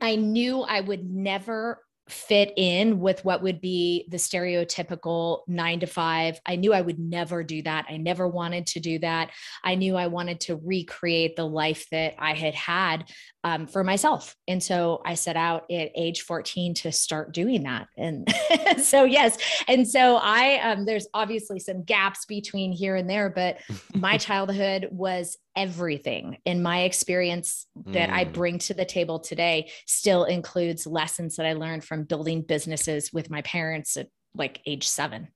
I 0.00 0.16
knew 0.16 0.62
I 0.62 0.80
would 0.80 1.08
never 1.08 1.80
fit 2.08 2.52
in 2.56 2.98
with 2.98 3.24
what 3.24 3.42
would 3.42 3.60
be 3.60 4.06
the 4.10 4.16
stereotypical 4.16 5.40
nine 5.46 5.80
to 5.80 5.86
five. 5.86 6.40
I 6.44 6.56
knew 6.56 6.74
I 6.74 6.80
would 6.80 6.98
never 6.98 7.42
do 7.44 7.62
that. 7.62 7.86
I 7.88 7.96
never 7.96 8.26
wanted 8.26 8.66
to 8.68 8.80
do 8.80 8.98
that. 9.00 9.30
I 9.62 9.76
knew 9.76 9.96
I 9.96 10.08
wanted 10.08 10.40
to 10.40 10.56
recreate 10.56 11.36
the 11.36 11.46
life 11.46 11.86
that 11.90 12.14
I 12.18 12.34
had 12.34 12.54
had 12.54 13.04
um, 13.44 13.66
for 13.66 13.82
myself. 13.82 14.36
And 14.46 14.62
so 14.62 15.02
I 15.04 15.14
set 15.14 15.36
out 15.36 15.64
at 15.70 15.90
age 15.96 16.22
14 16.22 16.74
to 16.74 16.92
start 16.92 17.32
doing 17.32 17.64
that. 17.64 17.88
And 17.96 18.32
so, 18.82 19.04
yes. 19.04 19.36
And 19.66 19.86
so 19.88 20.16
I, 20.16 20.60
um, 20.60 20.84
there's 20.84 21.08
obviously 21.12 21.58
some 21.58 21.82
gaps 21.82 22.24
between 22.24 22.72
here 22.72 22.94
and 22.94 23.10
there, 23.10 23.30
but 23.30 23.58
my 23.94 24.16
childhood 24.18 24.88
was 24.92 25.36
everything 25.56 26.38
in 26.44 26.62
my 26.62 26.82
experience 26.82 27.66
that 27.86 28.10
mm. 28.10 28.14
I 28.14 28.24
bring 28.24 28.58
to 28.58 28.74
the 28.74 28.84
table 28.84 29.18
today 29.18 29.70
still 29.86 30.24
includes 30.24 30.86
lessons 30.86 31.36
that 31.36 31.46
I 31.46 31.54
learned 31.54 31.84
from 31.84 32.04
building 32.04 32.42
businesses 32.42 33.12
with 33.12 33.28
my 33.28 33.42
parents 33.42 33.96
at 33.96 34.08
like 34.34 34.60
age 34.66 34.86
seven. 34.86 35.28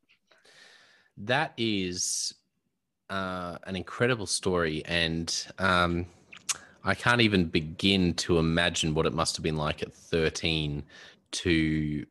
That 1.19 1.55
is 1.57 2.35
uh, 3.11 3.59
an 3.65 3.75
incredible 3.75 4.27
story. 4.27 4.85
And, 4.85 5.35
um, 5.59 6.07
I 6.87 6.95
can't 6.95 7.21
even 7.21 7.47
begin 7.47 8.15
to 8.15 8.39
imagine 8.39 8.95
what 8.95 9.07
it 9.07 9.13
must 9.13 9.37
have 9.37 9.43
been 9.43 9.57
like 9.57 9.83
at 9.83 9.93
13 9.93 10.85
to 11.33 12.07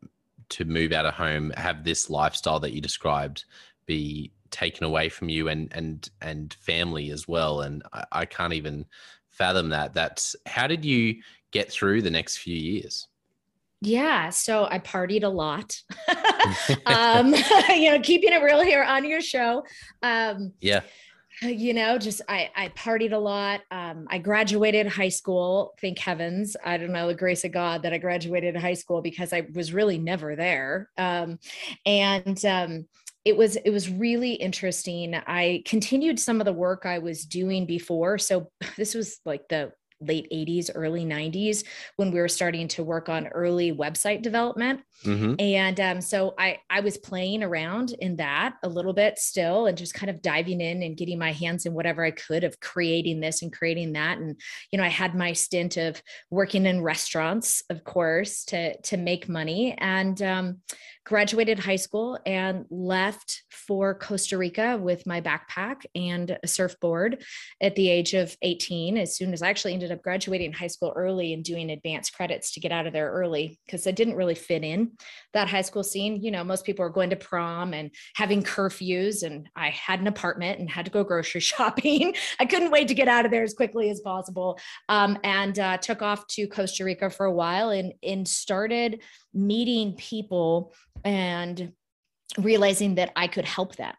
to 0.47 0.65
move 0.65 0.91
out 0.91 1.07
of 1.07 1.15
home, 1.15 1.51
have 1.57 1.83
this 1.83 2.09
lifestyle 2.09 2.59
that 2.59 2.73
you 2.73 2.81
described 2.81 3.45
be 3.87 4.31
taken 4.51 4.83
away 4.83 5.09
from 5.09 5.29
you 5.29 5.47
and 5.47 5.71
and 5.73 6.09
and 6.21 6.53
family 6.55 7.09
as 7.09 7.27
well. 7.27 7.61
And 7.61 7.83
I, 7.93 8.05
I 8.11 8.25
can't 8.25 8.53
even 8.53 8.85
fathom 9.29 9.69
that. 9.69 9.93
That's 9.93 10.35
how 10.45 10.67
did 10.67 10.83
you 10.83 11.21
get 11.51 11.71
through 11.71 12.01
the 12.01 12.11
next 12.11 12.37
few 12.37 12.55
years? 12.55 13.07
Yeah, 13.81 14.29
so 14.29 14.67
I 14.69 14.79
partied 14.79 15.23
a 15.23 15.29
lot. 15.29 15.81
um, 16.85 17.33
you 17.69 17.91
know, 17.91 17.99
keeping 18.01 18.33
it 18.33 18.43
real 18.43 18.61
here 18.61 18.83
on 18.83 19.05
your 19.05 19.21
show. 19.21 19.63
Um, 20.03 20.51
yeah 20.59 20.81
you 21.41 21.73
know 21.73 21.97
just 21.97 22.21
i 22.29 22.49
i 22.55 22.69
partied 22.69 23.13
a 23.13 23.17
lot. 23.17 23.61
Um, 23.71 24.07
i 24.09 24.17
graduated 24.17 24.87
high 24.87 25.09
school 25.09 25.75
thank 25.81 25.99
heavens. 25.99 26.55
I 26.63 26.77
don't 26.77 26.91
know 26.91 27.07
the 27.07 27.13
grace 27.13 27.43
of 27.43 27.51
god 27.51 27.83
that 27.83 27.93
i 27.93 27.97
graduated 27.97 28.55
high 28.55 28.73
school 28.73 29.01
because 29.01 29.33
i 29.33 29.47
was 29.53 29.73
really 29.73 29.97
never 29.97 30.35
there. 30.35 30.89
Um, 30.97 31.39
and 31.85 32.43
um, 32.45 32.85
it 33.25 33.35
was 33.35 33.55
it 33.55 33.71
was 33.71 33.89
really 33.89 34.33
interesting. 34.33 35.15
I 35.15 35.63
continued 35.65 36.19
some 36.19 36.39
of 36.39 36.45
the 36.45 36.53
work 36.53 36.85
i 36.85 36.99
was 36.99 37.25
doing 37.25 37.65
before. 37.65 38.17
So 38.17 38.51
this 38.77 38.93
was 38.93 39.19
like 39.25 39.47
the 39.49 39.71
late 40.07 40.27
80s, 40.31 40.69
early 40.73 41.05
90s 41.05 41.63
when 41.95 42.11
we 42.11 42.19
were 42.19 42.27
starting 42.27 42.67
to 42.69 42.83
work 42.83 43.09
on 43.09 43.27
early 43.27 43.71
website 43.71 44.21
development. 44.21 44.81
Mm-hmm. 45.03 45.35
And 45.39 45.79
um, 45.79 46.01
so 46.01 46.33
I, 46.37 46.59
I 46.69 46.79
was 46.79 46.97
playing 46.97 47.43
around 47.43 47.95
in 47.99 48.15
that 48.17 48.55
a 48.63 48.69
little 48.69 48.93
bit 48.93 49.17
still 49.17 49.67
and 49.67 49.77
just 49.77 49.93
kind 49.93 50.09
of 50.09 50.21
diving 50.21 50.61
in 50.61 50.83
and 50.83 50.97
getting 50.97 51.19
my 51.19 51.31
hands 51.31 51.65
in 51.65 51.73
whatever 51.73 52.03
I 52.03 52.11
could 52.11 52.43
of 52.43 52.59
creating 52.59 53.19
this 53.19 53.41
and 53.41 53.51
creating 53.51 53.93
that. 53.93 54.17
And, 54.17 54.39
you 54.71 54.77
know, 54.77 54.85
I 54.85 54.89
had 54.89 55.15
my 55.15 55.33
stint 55.33 55.77
of 55.77 56.01
working 56.29 56.65
in 56.65 56.81
restaurants, 56.81 57.63
of 57.69 57.83
course, 57.83 58.45
to, 58.45 58.79
to 58.81 58.97
make 58.97 59.29
money. 59.29 59.75
And 59.77 60.21
um, 60.21 60.57
graduated 61.05 61.59
high 61.59 61.75
school 61.75 62.19
and 62.25 62.65
left 62.69 63.43
for 63.51 63.93
Costa 63.93 64.37
Rica 64.37 64.77
with 64.81 65.05
my 65.05 65.21
backpack 65.21 65.85
and 65.93 66.37
a 66.43 66.47
surfboard 66.47 67.23
at 67.61 67.75
the 67.75 67.89
age 67.89 68.13
of 68.13 68.35
18. 68.41 68.97
As 68.97 69.15
soon 69.15 69.31
as 69.31 69.41
I 69.41 69.49
actually 69.49 69.73
ended 69.73 69.91
up 69.91 69.94
graduating 70.01 70.53
high 70.53 70.67
school 70.67 70.93
early 70.95 71.33
and 71.33 71.43
doing 71.43 71.69
advanced 71.69 72.13
credits 72.13 72.51
to 72.53 72.59
get 72.59 72.71
out 72.71 72.87
of 72.87 72.93
there 72.93 73.11
early 73.11 73.59
because 73.65 73.87
I 73.87 73.91
didn't 73.91 74.15
really 74.15 74.35
fit 74.35 74.63
in 74.63 74.91
that 75.33 75.47
high 75.47 75.61
school 75.61 75.83
scene. 75.83 76.21
You 76.21 76.31
know, 76.31 76.43
most 76.43 76.65
people 76.65 76.85
are 76.85 76.89
going 76.89 77.09
to 77.09 77.15
prom 77.15 77.73
and 77.73 77.91
having 78.15 78.43
curfews, 78.43 79.23
and 79.23 79.49
I 79.55 79.69
had 79.69 79.99
an 79.99 80.07
apartment 80.07 80.59
and 80.59 80.69
had 80.69 80.85
to 80.85 80.91
go 80.91 81.03
grocery 81.03 81.41
shopping. 81.41 82.15
I 82.39 82.45
couldn't 82.45 82.71
wait 82.71 82.87
to 82.87 82.93
get 82.93 83.07
out 83.07 83.25
of 83.25 83.31
there 83.31 83.43
as 83.43 83.53
quickly 83.53 83.89
as 83.89 84.01
possible 84.01 84.59
um, 84.89 85.17
and 85.23 85.57
uh, 85.59 85.77
took 85.77 86.01
off 86.01 86.27
to 86.27 86.47
Costa 86.47 86.83
Rica 86.83 87.09
for 87.09 87.25
a 87.25 87.33
while 87.33 87.69
and, 87.69 87.93
and 88.03 88.27
started 88.27 89.01
meeting 89.33 89.93
people 89.93 90.73
and 91.03 91.73
realizing 92.37 92.95
that 92.95 93.11
I 93.15 93.27
could 93.27 93.45
help 93.45 93.75
them. 93.75 93.95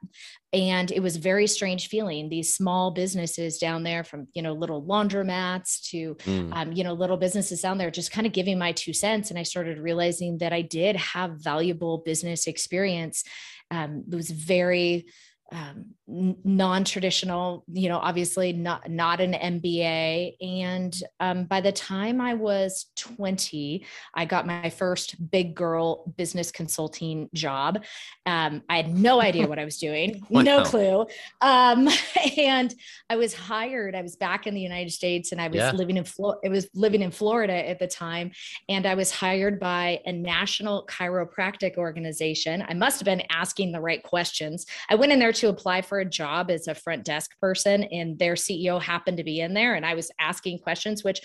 And 0.52 0.90
it 0.90 1.00
was 1.00 1.16
very 1.16 1.46
strange 1.46 1.88
feeling 1.88 2.28
these 2.28 2.54
small 2.54 2.90
businesses 2.90 3.58
down 3.58 3.82
there 3.82 4.04
from, 4.04 4.28
you 4.32 4.42
know, 4.42 4.52
little 4.52 4.82
laundromats 4.82 5.82
to, 5.90 6.14
mm. 6.14 6.54
um, 6.54 6.72
you 6.72 6.84
know, 6.84 6.92
little 6.92 7.16
businesses 7.16 7.60
down 7.60 7.78
there, 7.78 7.90
just 7.90 8.12
kind 8.12 8.26
of 8.26 8.32
giving 8.32 8.58
my 8.58 8.72
two 8.72 8.92
cents. 8.92 9.30
And 9.30 9.38
I 9.38 9.42
started 9.42 9.78
realizing 9.78 10.38
that 10.38 10.52
I 10.52 10.62
did 10.62 10.96
have 10.96 11.42
valuable 11.42 11.98
business 11.98 12.46
experience. 12.46 13.24
Um, 13.70 14.04
it 14.10 14.14
was 14.14 14.30
very, 14.30 15.06
um, 15.52 15.94
non-traditional 16.08 17.64
you 17.72 17.88
know 17.88 17.98
obviously 17.98 18.52
not 18.52 18.88
not 18.88 19.20
an 19.20 19.32
mba 19.60 20.34
and 20.40 21.02
um, 21.20 21.44
by 21.44 21.60
the 21.60 21.72
time 21.72 22.20
i 22.20 22.32
was 22.34 22.86
20 22.96 23.84
i 24.14 24.24
got 24.24 24.46
my 24.46 24.70
first 24.70 25.30
big 25.30 25.54
girl 25.54 26.12
business 26.16 26.50
consulting 26.50 27.28
job. 27.34 27.84
Um, 28.24 28.62
i 28.68 28.76
had 28.76 28.96
no 28.96 29.20
idea 29.30 29.46
what 29.46 29.58
i 29.58 29.64
was 29.64 29.78
doing 29.78 30.22
wow. 30.30 30.42
no 30.42 30.64
clue. 30.64 31.06
Um, 31.40 31.88
and 32.36 32.74
i 33.10 33.16
was 33.16 33.34
hired 33.34 33.94
i 33.94 34.02
was 34.02 34.16
back 34.16 34.46
in 34.46 34.54
the 34.54 34.60
united 34.60 34.90
states 34.92 35.32
and 35.32 35.40
i 35.40 35.48
was 35.48 35.56
yeah. 35.56 35.72
living 35.72 35.96
in 35.96 36.04
florida 36.04 36.40
it 36.44 36.48
was 36.48 36.68
living 36.74 37.02
in 37.02 37.10
florida 37.10 37.68
at 37.68 37.78
the 37.78 37.86
time. 37.86 38.30
And 38.68 38.86
i 38.86 38.94
was 38.94 39.10
hired 39.10 39.58
by 39.58 40.00
a 40.06 40.12
national 40.12 40.86
chiropractic 40.86 41.76
organization. 41.76 42.64
I 42.68 42.74
must 42.74 43.00
have 43.00 43.04
been 43.04 43.22
asking 43.30 43.72
the 43.72 43.80
right 43.80 44.02
questions. 44.02 44.66
I 44.88 44.94
went 44.94 45.12
in 45.12 45.18
there 45.18 45.32
to 45.36 45.48
apply 45.48 45.82
for 45.82 46.00
a 46.00 46.04
job 46.04 46.50
as 46.50 46.68
a 46.68 46.74
front 46.74 47.04
desk 47.04 47.30
person, 47.40 47.84
and 47.84 48.18
their 48.18 48.34
CEO 48.34 48.80
happened 48.80 49.16
to 49.18 49.24
be 49.24 49.40
in 49.40 49.54
there. 49.54 49.74
And 49.74 49.86
I 49.86 49.94
was 49.94 50.10
asking 50.18 50.58
questions, 50.60 51.04
which 51.04 51.20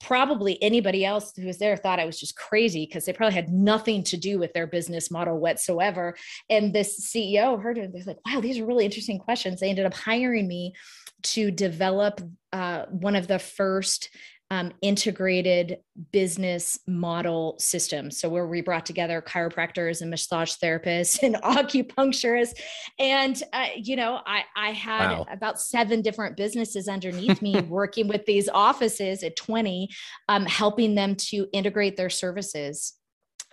probably 0.00 0.62
anybody 0.62 1.04
else 1.04 1.32
who 1.36 1.46
was 1.46 1.58
there 1.58 1.76
thought 1.76 1.98
I 1.98 2.04
was 2.04 2.20
just 2.20 2.36
crazy 2.36 2.84
because 2.84 3.04
they 3.04 3.12
probably 3.12 3.34
had 3.34 3.48
nothing 3.48 4.02
to 4.04 4.16
do 4.16 4.38
with 4.38 4.52
their 4.52 4.66
business 4.66 5.10
model 5.10 5.38
whatsoever. 5.38 6.14
And 6.50 6.74
this 6.74 7.08
CEO 7.08 7.60
heard 7.60 7.78
it. 7.78 7.92
They're 7.92 8.02
like, 8.04 8.18
wow, 8.26 8.40
these 8.40 8.58
are 8.58 8.66
really 8.66 8.84
interesting 8.84 9.18
questions. 9.18 9.60
They 9.60 9.70
ended 9.70 9.86
up 9.86 9.94
hiring 9.94 10.46
me 10.48 10.74
to 11.22 11.50
develop 11.50 12.20
uh, 12.52 12.84
one 12.90 13.16
of 13.16 13.26
the 13.26 13.38
first 13.38 14.10
um, 14.50 14.72
integrated 14.80 15.78
business 16.12 16.78
model 16.86 17.56
system. 17.58 18.10
So 18.10 18.28
where 18.28 18.46
we 18.46 18.60
brought 18.60 18.86
together 18.86 19.20
chiropractors 19.20 20.02
and 20.02 20.10
massage 20.10 20.54
therapists 20.54 21.22
and 21.22 21.36
acupuncturists, 21.36 22.54
and 22.98 23.40
uh, 23.52 23.68
you 23.76 23.96
know, 23.96 24.20
I 24.24 24.44
I 24.56 24.70
had 24.70 25.10
wow. 25.10 25.26
about 25.30 25.60
seven 25.60 26.00
different 26.02 26.36
businesses 26.36 26.88
underneath 26.88 27.42
me 27.42 27.60
working 27.68 28.08
with 28.08 28.24
these 28.26 28.48
offices 28.48 29.22
at 29.22 29.36
twenty, 29.36 29.88
um, 30.28 30.46
helping 30.46 30.94
them 30.94 31.16
to 31.16 31.48
integrate 31.52 31.96
their 31.96 32.10
services, 32.10 32.94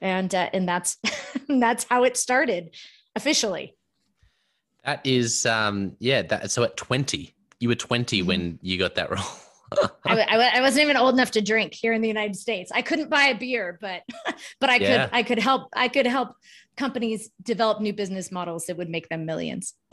and 0.02 0.34
uh, 0.34 0.50
and 0.54 0.68
that's 0.68 0.98
that's 1.48 1.86
how 1.90 2.04
it 2.04 2.18
started 2.18 2.76
officially. 3.16 3.76
That 4.86 5.02
is, 5.06 5.46
um, 5.46 5.96
yeah. 6.00 6.22
That 6.22 6.52
so 6.52 6.64
at 6.64 6.78
twenty, 6.78 7.34
you 7.60 7.70
were 7.70 7.76
20 7.76 8.20
mm-hmm. 8.20 8.28
when 8.28 8.60
you 8.62 8.78
got 8.78 8.96
that 8.96 9.10
role. 9.10 9.24
I, 10.06 10.22
I, 10.22 10.58
I, 10.58 10.62
wasn't 10.62 10.84
even 10.84 10.98
old 10.98 11.14
enough 11.14 11.32
to 11.32 11.42
drink 11.42 11.74
here 11.74 11.94
in 11.94 12.02
the 12.02 12.08
United 12.08 12.36
States. 12.36 12.72
I 12.74 12.82
couldn't 12.82 13.10
buy 13.10 13.26
a 13.26 13.36
beer, 13.36 13.78
but 13.82 14.04
but 14.60 14.70
I 14.70 14.78
yeah. 14.78 15.06
could 15.06 15.16
I 15.16 15.24
could 15.24 15.40
help 15.40 15.70
I 15.74 15.88
could 15.88 16.08
help 16.08 16.36
companies 16.76 17.30
develop 17.42 17.82
new 17.82 17.94
business 17.94 18.32
models 18.32 18.66
that 18.66 18.78
would 18.78 18.90
make 18.90 19.10
them 19.10 19.26
millions. 19.26 19.74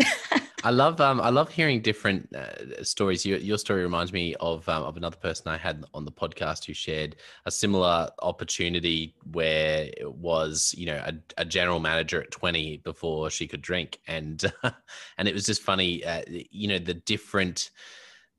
I 0.62 0.70
love 0.70 1.00
um 1.00 1.20
I 1.20 1.30
love 1.30 1.50
hearing 1.50 1.80
different 1.80 2.34
uh, 2.34 2.82
stories. 2.82 3.24
Your 3.24 3.38
your 3.38 3.56
story 3.56 3.82
reminds 3.82 4.12
me 4.12 4.34
of 4.40 4.68
um, 4.68 4.82
of 4.82 4.96
another 4.96 5.16
person 5.16 5.48
I 5.48 5.56
had 5.56 5.84
on 5.94 6.04
the 6.04 6.12
podcast 6.12 6.66
who 6.66 6.74
shared 6.74 7.16
a 7.46 7.50
similar 7.50 8.10
opportunity 8.20 9.14
where 9.32 9.88
it 9.96 10.12
was 10.12 10.74
you 10.76 10.86
know 10.86 11.02
a, 11.06 11.14
a 11.38 11.44
general 11.44 11.80
manager 11.80 12.20
at 12.20 12.30
twenty 12.30 12.78
before 12.78 13.30
she 13.30 13.46
could 13.46 13.62
drink, 13.62 14.00
and 14.06 14.52
and 15.18 15.28
it 15.28 15.34
was 15.34 15.46
just 15.46 15.62
funny. 15.62 16.04
Uh, 16.04 16.22
you 16.28 16.68
know 16.68 16.78
the 16.78 16.94
different 16.94 17.70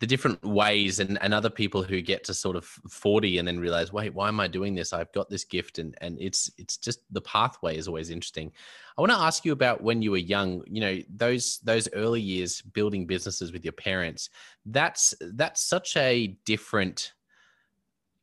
the 0.01 0.08
different 0.08 0.43
ways 0.43 1.00
and, 1.00 1.22
and 1.22 1.31
other 1.31 1.50
people 1.50 1.84
who 1.84 2.01
get 2.01 2.24
to 2.24 2.34
sort 2.34 2.55
of 2.55 2.65
40 2.65 3.38
and 3.38 3.48
then 3.48 3.60
realize 3.60 3.93
wait 3.93 4.12
why 4.15 4.27
am 4.27 4.39
i 4.39 4.48
doing 4.48 4.74
this? 4.74 4.93
I've 4.93 5.12
got 5.13 5.29
this 5.29 5.43
gift 5.43 5.77
and 5.77 5.96
and 6.01 6.17
it's 6.20 6.50
it's 6.58 6.75
just 6.75 7.01
the 7.13 7.22
pathway 7.22 7.77
is 7.77 7.88
always 7.88 8.10
interesting. 8.10 8.51
I 8.98 9.01
want 9.01 9.12
to 9.12 9.20
ask 9.20 9.46
you 9.46 9.51
about 9.51 9.81
when 9.81 10.01
you 10.01 10.10
were 10.10 10.17
young 10.17 10.63
you 10.65 10.81
know 10.81 11.00
those 11.15 11.60
those 11.60 11.88
early 11.93 12.20
years 12.20 12.62
building 12.62 13.05
businesses 13.05 13.51
with 13.53 13.63
your 13.63 13.74
parents 13.74 14.31
that's 14.65 15.13
that's 15.34 15.62
such 15.62 15.96
a 15.96 16.36
different 16.46 17.13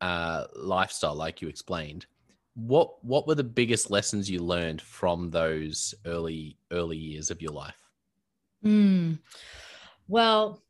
uh, 0.01 0.45
lifestyle 0.57 1.15
like 1.15 1.41
you 1.41 1.49
explained. 1.49 2.07
What 2.55 3.05
what 3.05 3.29
were 3.29 3.37
the 3.37 3.45
biggest 3.45 3.89
lessons 3.89 4.29
you 4.29 4.41
learned 4.41 4.83
from 4.83 5.31
those 5.31 5.95
early 6.05 6.57
early 6.73 6.97
years 6.97 7.31
of 7.31 7.41
your 7.41 7.53
life? 7.53 7.81
Mm. 8.65 9.21
well 10.09 10.61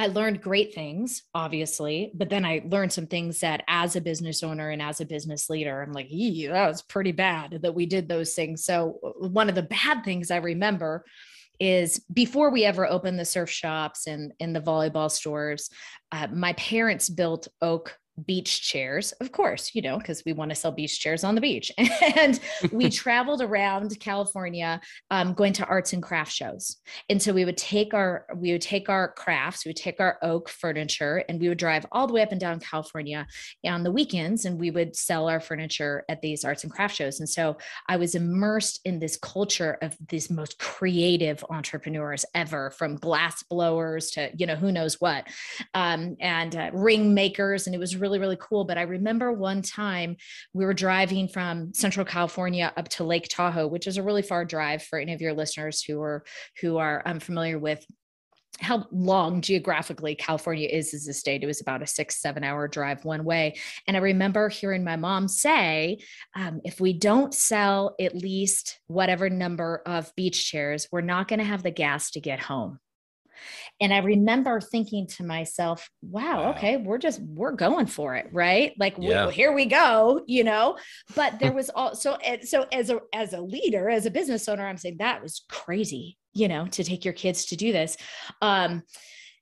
I 0.00 0.06
learned 0.06 0.40
great 0.40 0.72
things, 0.74 1.24
obviously, 1.34 2.10
but 2.14 2.30
then 2.30 2.42
I 2.42 2.62
learned 2.64 2.90
some 2.90 3.06
things 3.06 3.40
that 3.40 3.62
as 3.68 3.96
a 3.96 4.00
business 4.00 4.42
owner 4.42 4.70
and 4.70 4.80
as 4.80 5.02
a 5.02 5.04
business 5.04 5.50
leader, 5.50 5.82
I'm 5.82 5.92
like, 5.92 6.08
that 6.08 6.68
was 6.68 6.80
pretty 6.80 7.12
bad 7.12 7.58
that 7.60 7.74
we 7.74 7.84
did 7.84 8.08
those 8.08 8.32
things. 8.32 8.64
So, 8.64 8.98
uh, 9.04 9.28
one 9.28 9.50
of 9.50 9.54
the 9.54 9.62
bad 9.62 10.02
things 10.02 10.30
I 10.30 10.38
remember 10.38 11.04
is 11.60 11.98
before 12.14 12.50
we 12.50 12.64
ever 12.64 12.86
opened 12.86 13.18
the 13.18 13.26
surf 13.26 13.50
shops 13.50 14.06
and 14.06 14.32
in 14.40 14.54
the 14.54 14.62
volleyball 14.62 15.10
stores, 15.10 15.68
uh, 16.12 16.28
my 16.32 16.54
parents 16.54 17.10
built 17.10 17.48
oak 17.60 17.98
beach 18.26 18.62
chairs, 18.62 19.12
of 19.20 19.32
course, 19.32 19.70
you 19.74 19.82
know, 19.82 19.98
because 19.98 20.22
we 20.24 20.32
want 20.32 20.50
to 20.50 20.54
sell 20.54 20.72
beach 20.72 21.00
chairs 21.00 21.24
on 21.24 21.34
the 21.34 21.40
beach. 21.40 21.70
and 22.16 22.40
we 22.72 22.90
traveled 23.00 23.42
around 23.42 23.98
California 24.00 24.80
um, 25.10 25.34
going 25.34 25.52
to 25.54 25.64
arts 25.66 25.92
and 25.92 26.02
craft 26.02 26.32
shows. 26.32 26.76
And 27.08 27.20
so 27.22 27.32
we 27.32 27.44
would 27.44 27.56
take 27.56 27.94
our 27.94 28.26
we 28.36 28.52
would 28.52 28.60
take 28.60 28.88
our 28.88 29.12
crafts, 29.12 29.64
we 29.64 29.70
would 29.70 29.76
take 29.76 30.00
our 30.00 30.18
oak 30.22 30.48
furniture, 30.48 31.24
and 31.28 31.40
we 31.40 31.48
would 31.48 31.58
drive 31.58 31.86
all 31.92 32.06
the 32.06 32.12
way 32.12 32.22
up 32.22 32.32
and 32.32 32.40
down 32.40 32.60
California 32.60 33.26
on 33.64 33.82
the 33.82 33.92
weekends, 33.92 34.44
and 34.44 34.58
we 34.58 34.70
would 34.70 34.96
sell 34.96 35.28
our 35.28 35.40
furniture 35.40 36.04
at 36.08 36.20
these 36.20 36.44
arts 36.44 36.64
and 36.64 36.72
craft 36.72 36.96
shows. 36.96 37.20
And 37.20 37.28
so 37.28 37.56
I 37.88 37.96
was 37.96 38.14
immersed 38.14 38.80
in 38.84 38.98
this 38.98 39.16
culture 39.16 39.78
of 39.82 39.96
these 40.08 40.30
most 40.30 40.58
creative 40.58 41.44
entrepreneurs 41.50 42.24
ever, 42.34 42.70
from 42.70 42.96
glass 42.96 43.42
blowers 43.44 44.10
to 44.12 44.30
you 44.36 44.46
know 44.46 44.56
who 44.56 44.72
knows 44.72 45.00
what, 45.00 45.26
um, 45.74 46.16
and 46.20 46.56
uh, 46.56 46.70
ring 46.72 47.14
makers, 47.14 47.66
and 47.66 47.74
it 47.74 47.78
was 47.78 47.96
really 47.96 48.09
really, 48.10 48.20
really 48.20 48.38
cool. 48.40 48.64
But 48.64 48.76
I 48.76 48.82
remember 48.82 49.32
one 49.32 49.62
time 49.62 50.16
we 50.52 50.64
were 50.64 50.74
driving 50.74 51.28
from 51.28 51.72
Central 51.74 52.04
California 52.04 52.72
up 52.76 52.88
to 52.88 53.04
Lake 53.04 53.28
Tahoe, 53.30 53.68
which 53.68 53.86
is 53.86 53.98
a 53.98 54.02
really 54.02 54.22
far 54.22 54.44
drive 54.44 54.82
for 54.82 54.98
any 54.98 55.12
of 55.12 55.20
your 55.20 55.32
listeners 55.32 55.80
who 55.80 56.02
are 56.02 56.24
who 56.60 56.78
are 56.78 57.02
um, 57.06 57.20
with 57.60 57.86
how 58.58 58.84
long 58.90 59.40
geographically 59.40 60.16
California 60.16 60.68
is 60.68 60.92
as 60.92 61.06
a 61.06 61.12
state. 61.12 61.44
It 61.44 61.46
was 61.46 61.60
about 61.60 61.82
a 61.82 61.86
six, 61.86 62.20
seven 62.20 62.42
hour 62.42 62.66
drive 62.66 63.04
one 63.04 63.24
way. 63.24 63.56
And 63.86 63.96
I 63.96 64.00
remember 64.00 64.48
hearing 64.48 64.82
my 64.82 64.96
mom 64.96 65.28
say, 65.28 66.00
um, 66.34 66.60
if 66.64 66.80
we 66.80 66.92
don't 66.92 67.32
sell 67.32 67.94
at 68.00 68.16
least 68.16 68.80
whatever 68.88 69.30
number 69.30 69.82
of 69.86 70.12
beach 70.16 70.50
chairs, 70.50 70.88
we're 70.90 71.00
not 71.00 71.28
going 71.28 71.38
to 71.38 71.44
have 71.44 71.62
the 71.62 71.70
gas 71.70 72.10
to 72.12 72.20
get 72.20 72.40
home. 72.40 72.80
And 73.80 73.94
I 73.94 73.98
remember 73.98 74.60
thinking 74.60 75.06
to 75.08 75.24
myself, 75.24 75.88
wow, 76.02 76.44
wow. 76.44 76.50
okay, 76.50 76.76
we're 76.76 76.98
just, 76.98 77.20
we're 77.22 77.52
going 77.52 77.86
for 77.86 78.14
it, 78.14 78.28
right? 78.32 78.74
Like, 78.78 78.96
yeah. 78.98 79.26
we, 79.26 79.32
here 79.32 79.52
we 79.52 79.66
go, 79.66 80.22
you 80.26 80.44
know? 80.44 80.76
But 81.14 81.38
there 81.38 81.52
was 81.54 81.70
also, 81.70 82.18
so 82.42 82.66
as 82.72 82.90
a, 82.90 83.00
as 83.14 83.32
a 83.32 83.40
leader, 83.40 83.88
as 83.88 84.06
a 84.06 84.10
business 84.10 84.48
owner, 84.48 84.66
I'm 84.66 84.76
saying 84.76 84.98
that 84.98 85.22
was 85.22 85.44
crazy, 85.48 86.18
you 86.34 86.48
know, 86.48 86.66
to 86.66 86.84
take 86.84 87.04
your 87.04 87.14
kids 87.14 87.46
to 87.46 87.56
do 87.56 87.72
this. 87.72 87.96
Um, 88.42 88.82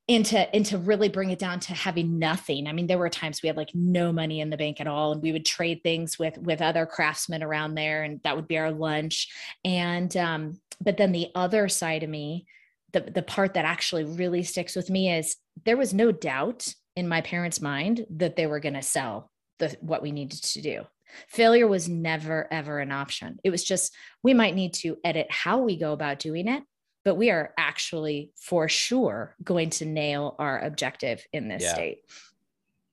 and 0.09 0.25
to 0.25 0.55
and 0.55 0.65
to 0.65 0.79
really 0.79 1.09
bring 1.09 1.31
it 1.31 1.39
down 1.39 1.61
to 1.61 1.75
having 1.75 2.19
nothing 2.19 2.67
i 2.67 2.73
mean 2.73 2.87
there 2.87 2.99
were 2.99 3.11
times 3.11 3.43
we 3.43 3.47
had 3.47 3.57
like 3.57 3.71
no 3.75 4.11
money 4.13 4.41
in 4.41 4.51
the 4.51 4.57
bank 4.57 4.81
at 4.81 4.87
all 4.87 5.13
and 5.13 5.23
we 5.23 5.33
would 5.33 5.45
trade 5.45 5.81
things 5.83 6.19
with 6.19 6.39
with 6.39 6.63
other 6.63 6.87
craftsmen 6.87 7.43
around 7.43 7.75
there 7.75 8.03
and 8.03 8.21
that 8.25 8.35
would 8.35 8.49
be 8.49 8.59
our 8.59 8.71
lunch 8.71 9.29
and 9.65 10.17
um 10.17 10.59
but 10.81 10.97
then 10.97 11.13
the 11.13 11.29
other 11.35 11.69
side 11.69 12.03
of 12.03 12.09
me 12.09 12.47
the 12.93 13.01
the 13.01 13.23
part 13.23 13.55
that 13.55 13.65
actually 13.65 14.05
really 14.05 14.43
sticks 14.43 14.75
with 14.75 14.91
me 14.91 15.13
is 15.13 15.37
there 15.65 15.77
was 15.77 15.93
no 15.93 16.13
doubt 16.13 16.73
in 16.97 17.09
my 17.09 17.21
parents' 17.21 17.61
mind 17.61 18.07
that 18.11 18.37
they 18.37 18.47
were 18.47 18.61
going 18.61 18.75
to 18.75 18.83
sell 18.83 19.31
the 19.59 19.77
what 19.81 20.03
we 20.03 20.13
needed 20.13 20.43
to 20.43 20.63
do. 20.63 20.85
Failure 21.29 21.67
was 21.67 21.89
never 21.89 22.47
ever 22.53 22.81
an 22.81 22.93
option. 22.93 23.39
It 23.45 23.51
was 23.51 23.65
just 23.65 23.95
we 24.23 24.35
might 24.35 24.55
need 24.55 24.75
to 24.75 24.99
edit 25.05 25.27
how 25.31 25.59
we 25.59 25.77
go 25.77 25.93
about 25.93 26.19
doing 26.19 26.49
it, 26.49 26.63
but 27.05 27.17
we 27.17 27.31
are 27.31 27.53
actually 27.59 28.33
for 28.37 28.69
sure 28.69 29.35
going 29.43 29.71
to 29.71 29.85
nail 29.85 30.35
our 30.39 30.59
objective 30.59 31.25
in 31.33 31.49
this 31.49 31.63
yeah. 31.63 31.75
state. 31.75 31.99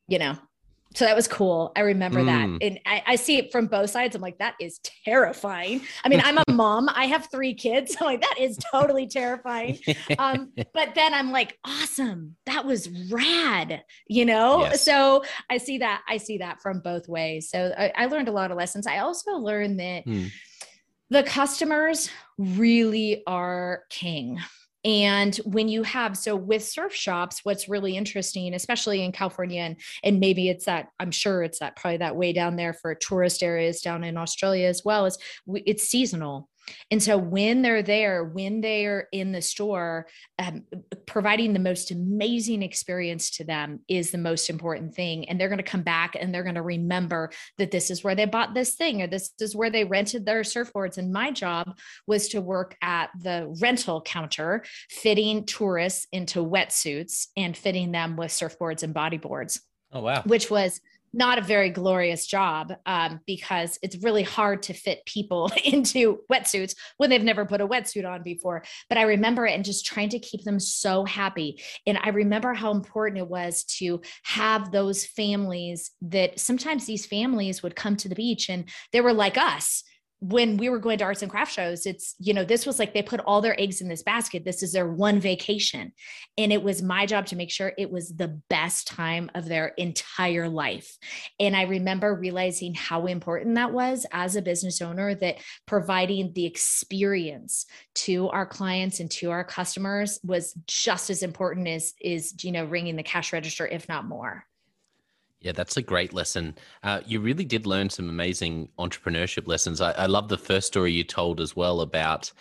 You 0.07 0.19
know, 0.19 0.37
so 0.95 1.03
that 1.03 1.15
was 1.15 1.27
cool. 1.27 1.73
I 1.75 1.81
remember 1.81 2.21
mm. 2.21 2.25
that. 2.27 2.65
And 2.65 2.79
I, 2.85 3.03
I, 3.05 3.15
see 3.17 3.37
it 3.37 3.51
from 3.51 3.67
both 3.67 3.89
sides. 3.89 4.15
I'm 4.15 4.21
like, 4.21 4.37
that 4.37 4.55
is 4.61 4.79
terrifying. 5.03 5.81
I 6.05 6.09
mean, 6.09 6.21
I'm 6.23 6.37
a 6.37 6.43
mom, 6.51 6.89
I 6.89 7.05
have 7.05 7.27
three 7.29 7.53
kids. 7.53 7.97
I'm 7.99 8.05
like, 8.05 8.21
that 8.21 8.35
is 8.39 8.57
totally 8.71 9.05
terrifying. 9.05 9.77
Um, 10.17 10.53
but 10.73 10.95
then 10.95 11.13
I'm 11.13 11.31
like, 11.31 11.59
awesome. 11.65 12.37
That 12.45 12.65
was 12.65 12.89
rad, 13.11 13.83
you 14.07 14.25
know? 14.25 14.61
Yes. 14.61 14.83
So 14.83 15.23
I 15.49 15.57
see 15.57 15.79
that. 15.79 16.01
I 16.07 16.15
see 16.17 16.37
that 16.37 16.61
from 16.61 16.79
both 16.79 17.09
ways. 17.09 17.49
So 17.49 17.73
I, 17.77 17.91
I 17.95 18.05
learned 18.05 18.29
a 18.29 18.33
lot 18.33 18.51
of 18.51 18.57
lessons. 18.57 18.87
I 18.87 18.99
also 18.99 19.33
learned 19.33 19.79
that 19.81 20.05
mm. 20.05 20.31
the 21.09 21.23
customers 21.23 22.09
really 22.37 23.21
are 23.27 23.83
king. 23.89 24.39
And 24.85 25.35
when 25.37 25.67
you 25.67 25.81
have, 25.81 26.15
so 26.15 26.35
with 26.35 26.63
surf 26.63 26.93
shops, 26.93 27.39
what's 27.43 27.67
really 27.67 27.97
interesting, 27.97 28.53
especially 28.53 29.03
in 29.03 29.11
California, 29.11 29.61
and, 29.61 29.77
and 30.03 30.19
maybe 30.19 30.47
it's 30.47 30.65
that, 30.65 30.89
I'm 30.99 31.09
sure 31.09 31.41
it's 31.41 31.57
that 31.57 31.75
probably 31.75 31.97
that 31.97 32.15
way 32.15 32.33
down 32.33 32.55
there 32.55 32.73
for 32.73 32.93
tourist 32.93 33.41
areas 33.41 33.81
down 33.81 34.03
in 34.03 34.15
Australia 34.15 34.67
as 34.67 34.83
well, 34.85 35.07
is 35.07 35.17
it's 35.47 35.87
seasonal. 35.87 36.49
And 36.91 37.01
so 37.01 37.17
when 37.17 37.61
they're 37.61 37.83
there, 37.83 38.23
when 38.23 38.61
they're 38.61 39.07
in 39.11 39.31
the 39.31 39.41
store, 39.41 40.07
um, 40.39 40.63
providing 41.05 41.53
the 41.53 41.59
most 41.59 41.91
amazing 41.91 42.63
experience 42.63 43.31
to 43.31 43.43
them 43.43 43.81
is 43.87 44.11
the 44.11 44.17
most 44.17 44.49
important 44.49 44.95
thing. 44.95 45.29
And 45.29 45.39
they're 45.39 45.49
going 45.49 45.57
to 45.57 45.63
come 45.63 45.83
back 45.83 46.15
and 46.19 46.33
they're 46.33 46.43
going 46.43 46.55
to 46.55 46.61
remember 46.61 47.31
that 47.57 47.71
this 47.71 47.89
is 47.91 48.03
where 48.03 48.15
they 48.15 48.25
bought 48.25 48.53
this 48.53 48.75
thing 48.75 49.01
or 49.01 49.07
this 49.07 49.31
is 49.39 49.55
where 49.55 49.69
they 49.69 49.83
rented 49.83 50.25
their 50.25 50.41
surfboards. 50.41 50.97
And 50.97 51.11
my 51.11 51.31
job 51.31 51.77
was 52.07 52.29
to 52.29 52.41
work 52.41 52.75
at 52.81 53.09
the 53.19 53.53
rental 53.61 54.01
counter, 54.01 54.63
fitting 54.89 55.45
tourists 55.45 56.07
into 56.11 56.39
wetsuits 56.39 57.27
and 57.37 57.55
fitting 57.55 57.91
them 57.91 58.15
with 58.15 58.31
surfboards 58.31 58.83
and 58.83 58.93
bodyboards. 58.93 59.59
Oh, 59.91 60.01
wow. 60.01 60.23
Which 60.25 60.49
was 60.51 60.81
not 61.15 61.37
a 61.37 61.41
very 61.41 61.69
glorious 61.69 62.27
job 62.27 62.73
um, 62.85 63.21
because 63.25 63.79
it's 63.81 64.03
really 64.03 64.21
hard 64.21 64.61
to 64.63 64.73
fit 64.73 65.05
people 65.05 65.49
into 65.63 66.19
wetsuits 66.31 66.75
when 66.97 67.09
they've 67.09 67.23
never 67.23 67.45
put 67.45 67.61
a 67.61 67.67
wetsuit 67.67 68.07
on 68.07 68.21
before. 68.21 68.63
But 68.89 68.97
I 68.97 69.03
remember 69.03 69.47
it 69.47 69.53
and 69.53 69.63
just 69.63 69.85
trying 69.85 70.09
to 70.09 70.19
keep 70.19 70.43
them 70.43 70.59
so 70.59 71.05
happy. 71.05 71.63
And 71.87 71.97
I 72.03 72.09
remember 72.09 72.53
how 72.53 72.71
important 72.71 73.19
it 73.19 73.29
was 73.29 73.63
to 73.79 74.01
have 74.23 74.71
those 74.71 75.05
families 75.05 75.91
that 76.01 76.39
sometimes 76.39 76.85
these 76.85 77.05
families 77.05 77.63
would 77.63 77.75
come 77.75 77.95
to 77.95 78.09
the 78.09 78.15
beach 78.15 78.49
and 78.49 78.69
they 78.91 79.01
were 79.01 79.13
like 79.13 79.37
us 79.37 79.83
when 80.19 80.57
we 80.57 80.69
were 80.69 80.79
going 80.79 80.97
to 80.97 81.03
arts 81.03 81.21
and 81.21 81.29
craft 81.29 81.53
shows, 81.53 81.85
it's, 81.85 82.15
you 82.19 82.33
know, 82.33 82.43
this 82.43 82.65
was 82.65 82.79
like 82.79 82.93
they 82.93 83.03
put 83.03 83.19
all 83.21 83.41
their 83.41 83.59
eggs 83.59 83.81
in 83.81 83.87
this 83.87 84.03
basket. 84.03 84.45
This 84.45 84.63
is 84.63 84.71
their 84.71 84.87
one 84.87 85.19
vacation. 85.19 85.91
And 86.37 86.51
it 86.51 86.63
was 86.63 86.81
my 86.81 87.05
job 87.05 87.27
to 87.27 87.35
make 87.35 87.51
sure 87.51 87.73
it 87.77 87.91
was 87.91 88.09
the 88.09 88.39
best 88.49 88.87
time 88.87 89.29
of 89.35 89.45
their 89.45 89.67
entire 89.67 90.49
life. 90.49 90.97
And 91.39 91.55
I 91.55 91.63
remember 91.63 92.15
realizing 92.15 92.73
how 92.73 93.05
important 93.07 93.55
that 93.55 93.73
was 93.73 94.05
as 94.11 94.35
a 94.35 94.41
business 94.41 94.81
owner 94.81 95.13
that 95.15 95.37
providing 95.65 96.33
the 96.33 96.45
experience 96.45 97.65
to 97.95 98.29
our 98.29 98.45
clients 98.45 98.99
and 98.99 99.11
to 99.11 99.31
our 99.31 99.43
customers 99.43 100.19
was 100.23 100.53
just 100.65 101.09
as 101.09 101.23
important 101.23 101.67
as 101.67 101.93
is, 102.01 102.43
you 102.43 102.51
know, 102.51 102.65
ringing 102.65 102.95
the 102.95 103.03
cash 103.03 103.33
register, 103.33 103.67
if 103.67 103.87
not 103.89 104.07
more. 104.07 104.45
Yeah, 105.45 105.51
that's 105.51 105.77
a 105.77 105.83
great 105.83 106.11
lesson. 106.11 106.55
Uh, 106.81 107.01
you 107.05 107.19
really 107.19 107.45
did 107.45 107.67
learn 107.67 107.91
some 107.91 108.09
amazing 108.09 108.67
entrepreneurship 108.79 109.47
lessons. 109.47 109.79
I, 109.79 109.91
I, 109.91 110.07
love 110.07 110.27
the 110.27 110.39
first 110.39 110.65
story 110.65 110.91
you 110.91 111.03
told 111.03 111.39
as 111.39 111.55
well 111.55 111.81
about 111.81 112.31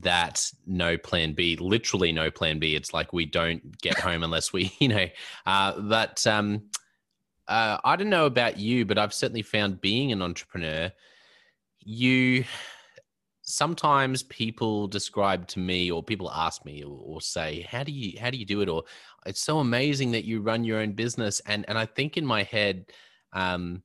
that 0.00 0.50
no 0.66 0.98
plan 0.98 1.32
B, 1.32 1.54
literally 1.54 2.10
no 2.10 2.28
plan 2.28 2.58
B. 2.58 2.74
It's 2.74 2.92
like 2.92 3.12
we 3.12 3.24
don't 3.24 3.80
get 3.80 4.00
home 4.00 4.24
unless 4.24 4.52
we, 4.52 4.72
you 4.80 4.88
know, 4.88 5.06
uh, 5.46 5.80
but 5.80 6.26
um, 6.26 6.62
uh, 7.46 7.78
I 7.84 7.94
don't 7.94 8.10
know 8.10 8.26
about 8.26 8.58
you, 8.58 8.84
but 8.84 8.98
I've 8.98 9.14
certainly 9.14 9.42
found 9.42 9.80
being 9.80 10.10
an 10.10 10.20
entrepreneur, 10.20 10.90
you 11.78 12.44
sometimes 13.50 14.22
people 14.24 14.86
describe 14.86 15.46
to 15.48 15.58
me 15.58 15.90
or 15.90 16.02
people 16.02 16.30
ask 16.30 16.64
me 16.64 16.82
or, 16.84 16.98
or, 17.02 17.20
say 17.20 17.66
how 17.70 17.82
do 17.82 17.92
you 17.92 18.18
how 18.20 18.30
do 18.30 18.38
you 18.38 18.46
do 18.46 18.60
it? 18.60 18.68
or 18.68 18.84
it's 19.26 19.40
so 19.40 19.58
amazing 19.58 20.10
that 20.12 20.24
you 20.24 20.40
run 20.40 20.64
your 20.64 20.80
own 20.80 20.92
business. 20.92 21.40
And 21.46 21.64
and 21.68 21.76
i 21.76 21.86
think 21.86 22.16
in 22.16 22.24
my 22.24 22.42
head 22.44 22.86
um 23.32 23.82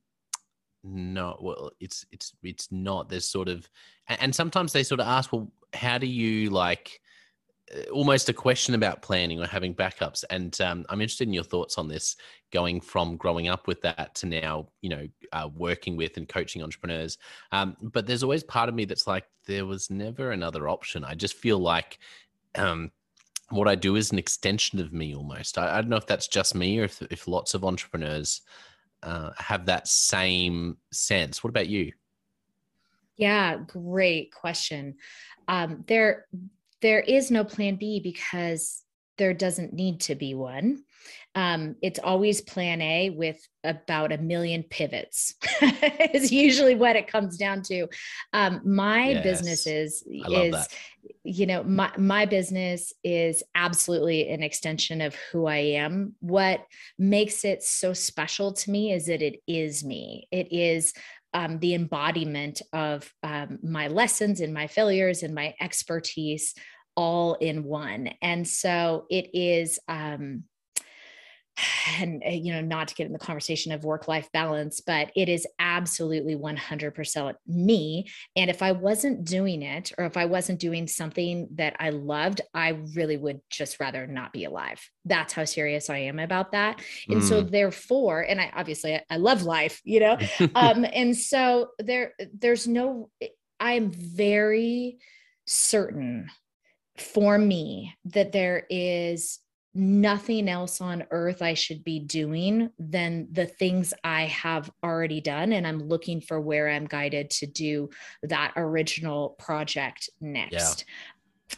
no 0.84 1.36
well 1.40 1.70
it's 1.80 2.06
it's 2.12 2.32
it's 2.42 2.68
not. 2.70 3.08
There's 3.08 3.28
sort 3.28 3.48
of 3.48 3.68
and 4.08 4.34
sometimes 4.34 4.72
they 4.72 4.82
sort 4.82 5.00
of 5.00 5.06
ask 5.06 5.32
well 5.32 5.50
how 5.74 5.98
do 5.98 6.06
you 6.06 6.50
like 6.50 7.00
almost 7.92 8.28
a 8.28 8.32
question 8.32 8.74
about 8.74 9.02
planning 9.02 9.40
or 9.40 9.46
having 9.46 9.74
backups 9.74 10.22
and 10.30 10.60
um, 10.60 10.86
i'm 10.88 11.00
interested 11.00 11.26
in 11.26 11.34
your 11.34 11.42
thoughts 11.42 11.78
on 11.78 11.88
this 11.88 12.16
going 12.52 12.80
from 12.80 13.16
growing 13.16 13.48
up 13.48 13.66
with 13.66 13.82
that 13.82 14.14
to 14.14 14.26
now 14.26 14.68
you 14.82 14.88
know 14.88 15.06
uh, 15.32 15.48
working 15.54 15.96
with 15.96 16.16
and 16.16 16.28
coaching 16.28 16.62
entrepreneurs. 16.62 17.18
Um, 17.52 17.76
but 17.80 18.06
there's 18.06 18.22
always 18.22 18.44
part 18.44 18.68
of 18.68 18.74
me 18.74 18.84
that's 18.84 19.06
like 19.06 19.24
there 19.46 19.66
was 19.66 19.90
never 19.90 20.32
another 20.32 20.68
option. 20.68 21.04
I 21.04 21.14
just 21.14 21.34
feel 21.34 21.58
like 21.58 21.98
um, 22.56 22.90
what 23.50 23.68
i 23.68 23.74
do 23.74 23.96
is 23.96 24.10
an 24.10 24.18
extension 24.18 24.80
of 24.80 24.92
me 24.92 25.14
almost. 25.14 25.58
I, 25.58 25.78
I 25.78 25.80
don't 25.80 25.90
know 25.90 25.96
if 25.96 26.06
that's 26.06 26.28
just 26.28 26.54
me 26.54 26.80
or 26.80 26.84
if, 26.84 27.00
if 27.10 27.28
lots 27.28 27.54
of 27.54 27.64
entrepreneurs 27.64 28.40
uh, 29.02 29.30
have 29.36 29.66
that 29.66 29.86
same 29.86 30.78
sense. 30.90 31.44
What 31.44 31.50
about 31.50 31.68
you? 31.68 31.92
Yeah 33.16 33.58
great 33.66 34.32
question. 34.32 34.96
Um, 35.48 35.84
there 35.86 36.26
there 36.86 37.00
is 37.00 37.32
no 37.32 37.42
plan 37.42 37.74
B 37.74 37.98
because 37.98 38.80
there 39.18 39.34
doesn't 39.34 39.72
need 39.72 40.02
to 40.02 40.14
be 40.14 40.34
one. 40.34 40.84
Um, 41.34 41.74
it's 41.82 41.98
always 41.98 42.40
plan 42.40 42.80
A 42.80 43.10
with 43.10 43.40
about 43.64 44.12
a 44.12 44.18
million 44.18 44.62
pivots, 44.62 45.34
is 46.14 46.30
usually 46.30 46.76
what 46.76 46.94
it 46.94 47.08
comes 47.08 47.36
down 47.36 47.62
to. 47.62 47.88
Um, 48.32 48.60
my 48.64 49.10
yes. 49.10 49.22
business 49.24 49.66
is, 49.66 50.04
is 50.06 50.52
that. 50.52 50.68
you 51.24 51.46
know, 51.46 51.64
my, 51.64 51.90
my 51.98 52.24
business 52.24 52.92
is 53.02 53.42
absolutely 53.56 54.28
an 54.30 54.44
extension 54.44 55.00
of 55.00 55.16
who 55.32 55.46
I 55.46 55.56
am. 55.56 56.14
What 56.20 56.64
makes 57.00 57.44
it 57.44 57.64
so 57.64 57.94
special 57.94 58.52
to 58.52 58.70
me 58.70 58.92
is 58.92 59.06
that 59.06 59.22
it 59.22 59.42
is 59.48 59.84
me. 59.84 60.28
It 60.30 60.52
is 60.52 60.94
um, 61.34 61.58
the 61.58 61.74
embodiment 61.74 62.62
of 62.72 63.12
um, 63.22 63.58
my 63.62 63.88
lessons 63.88 64.40
and 64.40 64.54
my 64.54 64.68
failures 64.68 65.22
and 65.22 65.34
my 65.34 65.54
expertise 65.60 66.54
all 66.96 67.34
in 67.34 67.64
one. 67.64 68.10
And 68.22 68.46
so 68.46 69.06
it 69.10 69.30
is, 69.34 69.78
um, 69.88 70.44
and 72.00 72.22
uh, 72.26 72.30
you 72.30 72.52
know 72.52 72.60
not 72.60 72.88
to 72.88 72.94
get 72.94 73.06
in 73.06 73.12
the 73.12 73.18
conversation 73.18 73.72
of 73.72 73.84
work 73.84 74.08
life 74.08 74.28
balance 74.32 74.80
but 74.80 75.10
it 75.16 75.28
is 75.28 75.46
absolutely 75.58 76.36
100% 76.36 77.34
me 77.46 78.06
and 78.34 78.50
if 78.50 78.62
i 78.62 78.72
wasn't 78.72 79.24
doing 79.24 79.62
it 79.62 79.92
or 79.98 80.04
if 80.04 80.16
i 80.16 80.24
wasn't 80.24 80.58
doing 80.58 80.86
something 80.86 81.48
that 81.54 81.76
i 81.78 81.90
loved 81.90 82.40
i 82.54 82.78
really 82.94 83.16
would 83.16 83.40
just 83.50 83.80
rather 83.80 84.06
not 84.06 84.32
be 84.32 84.44
alive 84.44 84.80
that's 85.04 85.32
how 85.32 85.44
serious 85.44 85.90
i 85.90 85.98
am 85.98 86.18
about 86.18 86.52
that 86.52 86.80
and 87.08 87.22
mm. 87.22 87.28
so 87.28 87.42
therefore 87.42 88.20
and 88.20 88.40
i 88.40 88.50
obviously 88.54 88.94
I, 88.94 89.02
I 89.10 89.16
love 89.16 89.42
life 89.42 89.80
you 89.84 90.00
know 90.00 90.18
um 90.54 90.84
and 90.92 91.16
so 91.16 91.70
there 91.78 92.12
there's 92.34 92.66
no 92.66 93.10
i'm 93.60 93.90
very 93.90 94.98
certain 95.46 96.28
for 97.00 97.38
me 97.38 97.96
that 98.06 98.32
there 98.32 98.66
is 98.70 99.40
nothing 99.76 100.48
else 100.48 100.80
on 100.80 101.04
earth 101.10 101.42
I 101.42 101.52
should 101.52 101.84
be 101.84 102.00
doing 102.00 102.70
than 102.78 103.28
the 103.30 103.44
things 103.44 103.92
I 104.02 104.22
have 104.22 104.70
already 104.82 105.20
done. 105.20 105.52
And 105.52 105.66
I'm 105.66 105.86
looking 105.86 106.22
for 106.22 106.40
where 106.40 106.70
I'm 106.70 106.86
guided 106.86 107.28
to 107.30 107.46
do 107.46 107.90
that 108.22 108.54
original 108.56 109.30
project 109.38 110.08
next. 110.20 110.84
Yeah. 110.86 110.94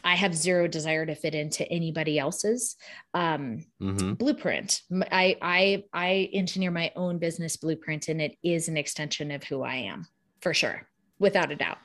I 0.03 0.15
have 0.15 0.35
zero 0.35 0.67
desire 0.67 1.05
to 1.05 1.15
fit 1.15 1.33
into 1.33 1.67
anybody 1.71 2.19
else's 2.19 2.75
um, 3.13 3.65
mm-hmm. 3.81 4.13
blueprint. 4.13 4.81
I, 5.11 5.35
I 5.41 5.83
I 5.91 6.29
engineer 6.31 6.71
my 6.71 6.91
own 6.95 7.17
business 7.17 7.57
blueprint, 7.57 8.07
and 8.07 8.21
it 8.21 8.37
is 8.43 8.67
an 8.67 8.77
extension 8.77 9.31
of 9.31 9.43
who 9.43 9.63
I 9.63 9.75
am, 9.75 10.05
for 10.41 10.53
sure, 10.53 10.87
without 11.17 11.51
a 11.51 11.55
doubt. 11.55 11.79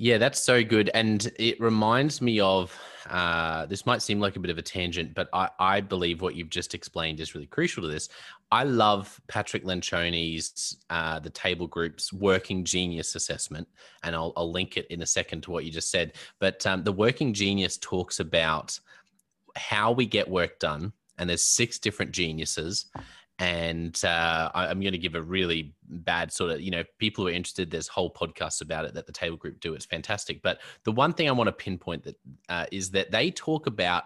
Yeah, 0.00 0.18
that's 0.18 0.40
so 0.40 0.62
good. 0.62 0.90
And 0.94 1.30
it 1.40 1.60
reminds 1.60 2.22
me 2.22 2.38
of 2.38 2.72
uh, 3.10 3.66
this 3.66 3.84
might 3.84 4.00
seem 4.00 4.20
like 4.20 4.36
a 4.36 4.40
bit 4.40 4.50
of 4.50 4.56
a 4.56 4.62
tangent, 4.62 5.12
but 5.12 5.28
I, 5.32 5.48
I 5.58 5.80
believe 5.80 6.22
what 6.22 6.36
you've 6.36 6.50
just 6.50 6.72
explained 6.72 7.18
is 7.18 7.34
really 7.34 7.48
crucial 7.48 7.82
to 7.82 7.88
this. 7.88 8.08
I 8.52 8.62
love 8.62 9.20
Patrick 9.26 9.64
Lencioni's 9.64 10.76
uh, 10.88 11.18
the 11.18 11.30
Table 11.30 11.66
Group's 11.66 12.12
Working 12.12 12.64
Genius 12.64 13.16
assessment, 13.16 13.66
and 14.04 14.14
I'll, 14.14 14.32
I'll 14.36 14.52
link 14.52 14.76
it 14.76 14.86
in 14.86 15.02
a 15.02 15.06
second 15.06 15.40
to 15.42 15.50
what 15.50 15.64
you 15.64 15.72
just 15.72 15.90
said. 15.90 16.12
But 16.38 16.64
um, 16.64 16.84
the 16.84 16.92
Working 16.92 17.34
Genius 17.34 17.76
talks 17.76 18.20
about 18.20 18.78
how 19.56 19.90
we 19.90 20.06
get 20.06 20.30
work 20.30 20.60
done, 20.60 20.92
and 21.18 21.28
there's 21.28 21.42
six 21.42 21.80
different 21.80 22.12
geniuses, 22.12 22.86
and 23.38 24.04
uh, 24.04 24.50
I'm 24.52 24.80
going 24.80 24.92
to 24.92 24.98
give 24.98 25.14
a 25.14 25.22
really 25.22 25.74
bad 25.88 26.32
sort 26.32 26.50
of, 26.50 26.60
you 26.60 26.72
know, 26.72 26.82
people 26.98 27.24
who 27.24 27.28
are 27.28 27.34
interested. 27.34 27.70
There's 27.70 27.86
whole 27.86 28.12
podcasts 28.12 28.62
about 28.62 28.84
it 28.84 28.94
that 28.94 29.06
the 29.06 29.12
Table 29.12 29.36
Group 29.36 29.60
do. 29.60 29.74
It's 29.74 29.84
fantastic. 29.84 30.42
But 30.42 30.58
the 30.84 30.92
one 30.92 31.12
thing 31.12 31.28
I 31.28 31.32
want 31.32 31.46
to 31.46 31.52
pinpoint 31.52 32.02
that 32.04 32.16
uh, 32.48 32.66
is 32.72 32.90
that 32.90 33.12
they 33.12 33.30
talk 33.30 33.66
about 33.66 34.04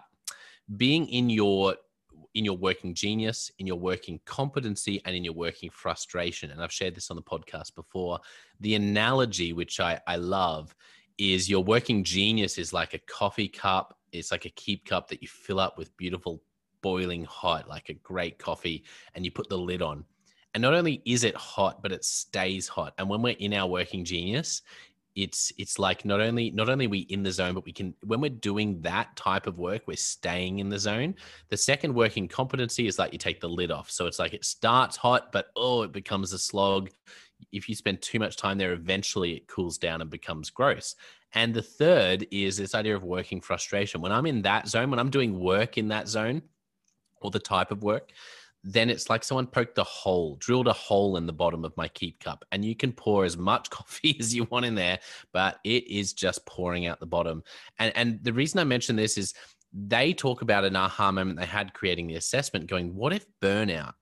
being 0.77 1.07
in 1.07 1.29
your 1.29 1.75
in 2.35 2.45
your 2.45 2.57
working 2.57 2.95
genius, 2.95 3.51
in 3.59 3.67
your 3.67 3.75
working 3.77 4.19
competency, 4.25 5.01
and 5.05 5.15
in 5.15 5.23
your 5.23 5.33
working 5.33 5.69
frustration. 5.69 6.49
And 6.49 6.61
I've 6.61 6.71
shared 6.71 6.95
this 6.95 7.11
on 7.11 7.15
the 7.15 7.21
podcast 7.21 7.75
before. 7.75 8.19
The 8.59 8.73
analogy, 8.73 9.53
which 9.53 9.79
I, 9.79 9.99
I 10.07 10.15
love, 10.15 10.75
is 11.19 11.47
your 11.47 11.63
working 11.63 12.03
genius 12.03 12.57
is 12.57 12.73
like 12.73 12.95
a 12.95 12.99
coffee 12.99 13.47
cup. 13.47 13.99
It's 14.11 14.31
like 14.31 14.45
a 14.45 14.49
keep 14.49 14.85
cup 14.85 15.07
that 15.09 15.21
you 15.21 15.27
fill 15.27 15.59
up 15.59 15.77
with 15.77 15.95
beautiful 15.95 16.41
boiling 16.83 17.25
hot, 17.25 17.67
like 17.67 17.89
a 17.89 17.93
great 17.93 18.37
coffee, 18.37 18.83
and 19.15 19.25
you 19.25 19.31
put 19.31 19.49
the 19.49 19.57
lid 19.57 19.81
on. 19.81 20.05
And 20.53 20.61
not 20.61 20.75
only 20.75 21.01
is 21.05 21.23
it 21.23 21.35
hot, 21.35 21.81
but 21.81 21.91
it 21.91 22.05
stays 22.05 22.67
hot. 22.67 22.93
And 22.99 23.09
when 23.09 23.23
we're 23.23 23.35
in 23.39 23.55
our 23.55 23.67
working 23.67 24.05
genius, 24.05 24.61
it's 25.15 25.51
it's 25.57 25.77
like 25.77 26.05
not 26.05 26.21
only 26.21 26.51
not 26.51 26.69
only 26.69 26.87
we 26.87 26.99
in 26.99 27.23
the 27.23 27.31
zone, 27.31 27.55
but 27.55 27.65
we 27.65 27.71
can 27.71 27.95
when 28.03 28.21
we're 28.21 28.29
doing 28.29 28.81
that 28.81 29.15
type 29.15 29.47
of 29.47 29.57
work, 29.57 29.83
we're 29.87 29.97
staying 29.97 30.59
in 30.59 30.69
the 30.69 30.77
zone. 30.77 31.15
The 31.49 31.57
second 31.57 31.95
working 31.95 32.27
competency 32.27 32.85
is 32.85 32.99
like 32.99 33.13
you 33.13 33.19
take 33.19 33.39
the 33.39 33.49
lid 33.49 33.71
off. 33.71 33.89
So 33.89 34.05
it's 34.05 34.19
like 34.19 34.33
it 34.33 34.45
starts 34.45 34.95
hot, 34.95 35.31
but 35.31 35.47
oh, 35.55 35.81
it 35.83 35.91
becomes 35.91 36.33
a 36.33 36.39
slog 36.39 36.89
if 37.51 37.69
you 37.69 37.75
spend 37.75 38.01
too 38.01 38.19
much 38.19 38.35
time 38.35 38.57
there, 38.57 38.73
eventually 38.73 39.33
it 39.33 39.47
cools 39.47 39.77
down 39.77 40.01
and 40.01 40.09
becomes 40.09 40.49
gross. 40.49 40.95
And 41.33 41.53
the 41.53 41.61
third 41.61 42.27
is 42.31 42.57
this 42.57 42.75
idea 42.75 42.95
of 42.95 43.03
working 43.03 43.41
frustration. 43.41 44.01
When 44.01 44.11
I'm 44.11 44.25
in 44.25 44.41
that 44.43 44.67
zone, 44.67 44.89
when 44.89 44.99
I'm 44.99 45.09
doing 45.09 45.39
work 45.39 45.77
in 45.77 45.87
that 45.89 46.07
zone 46.07 46.43
or 47.23 47.31
the 47.31 47.39
type 47.39 47.71
of 47.71 47.83
work, 47.83 48.11
then 48.63 48.89
it's 48.89 49.09
like 49.09 49.23
someone 49.23 49.47
poked 49.47 49.77
a 49.77 49.83
hole, 49.83 50.37
drilled 50.39 50.67
a 50.67 50.73
hole 50.73 51.17
in 51.17 51.25
the 51.25 51.33
bottom 51.33 51.65
of 51.65 51.75
my 51.75 51.87
keep 51.89 52.19
cup. 52.19 52.45
And 52.51 52.63
you 52.63 52.75
can 52.75 52.93
pour 52.93 53.25
as 53.25 53.37
much 53.37 53.69
coffee 53.71 54.15
as 54.19 54.33
you 54.33 54.45
want 54.45 54.65
in 54.65 54.75
there, 54.75 54.99
but 55.33 55.59
it 55.63 55.87
is 55.87 56.13
just 56.13 56.45
pouring 56.45 56.87
out 56.87 56.99
the 56.99 57.05
bottom. 57.05 57.43
And, 57.79 57.91
and 57.95 58.23
the 58.23 58.33
reason 58.33 58.59
I 58.59 58.63
mention 58.63 58.95
this 58.95 59.17
is 59.17 59.33
they 59.73 60.13
talk 60.13 60.41
about 60.41 60.65
an 60.65 60.75
aha 60.75 61.11
moment 61.11 61.39
they 61.39 61.45
had 61.45 61.73
creating 61.73 62.07
the 62.07 62.15
assessment, 62.15 62.67
going, 62.67 62.95
what 62.95 63.11
if 63.11 63.25
burnout 63.41 63.93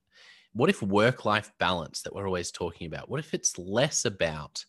what 0.53 0.69
if 0.69 0.81
work 0.81 1.25
life 1.25 1.51
balance 1.59 2.01
that 2.01 2.13
we're 2.13 2.27
always 2.27 2.51
talking 2.51 2.87
about, 2.87 3.09
what 3.09 3.19
if 3.19 3.33
it's 3.33 3.57
less 3.57 4.05
about 4.05 4.63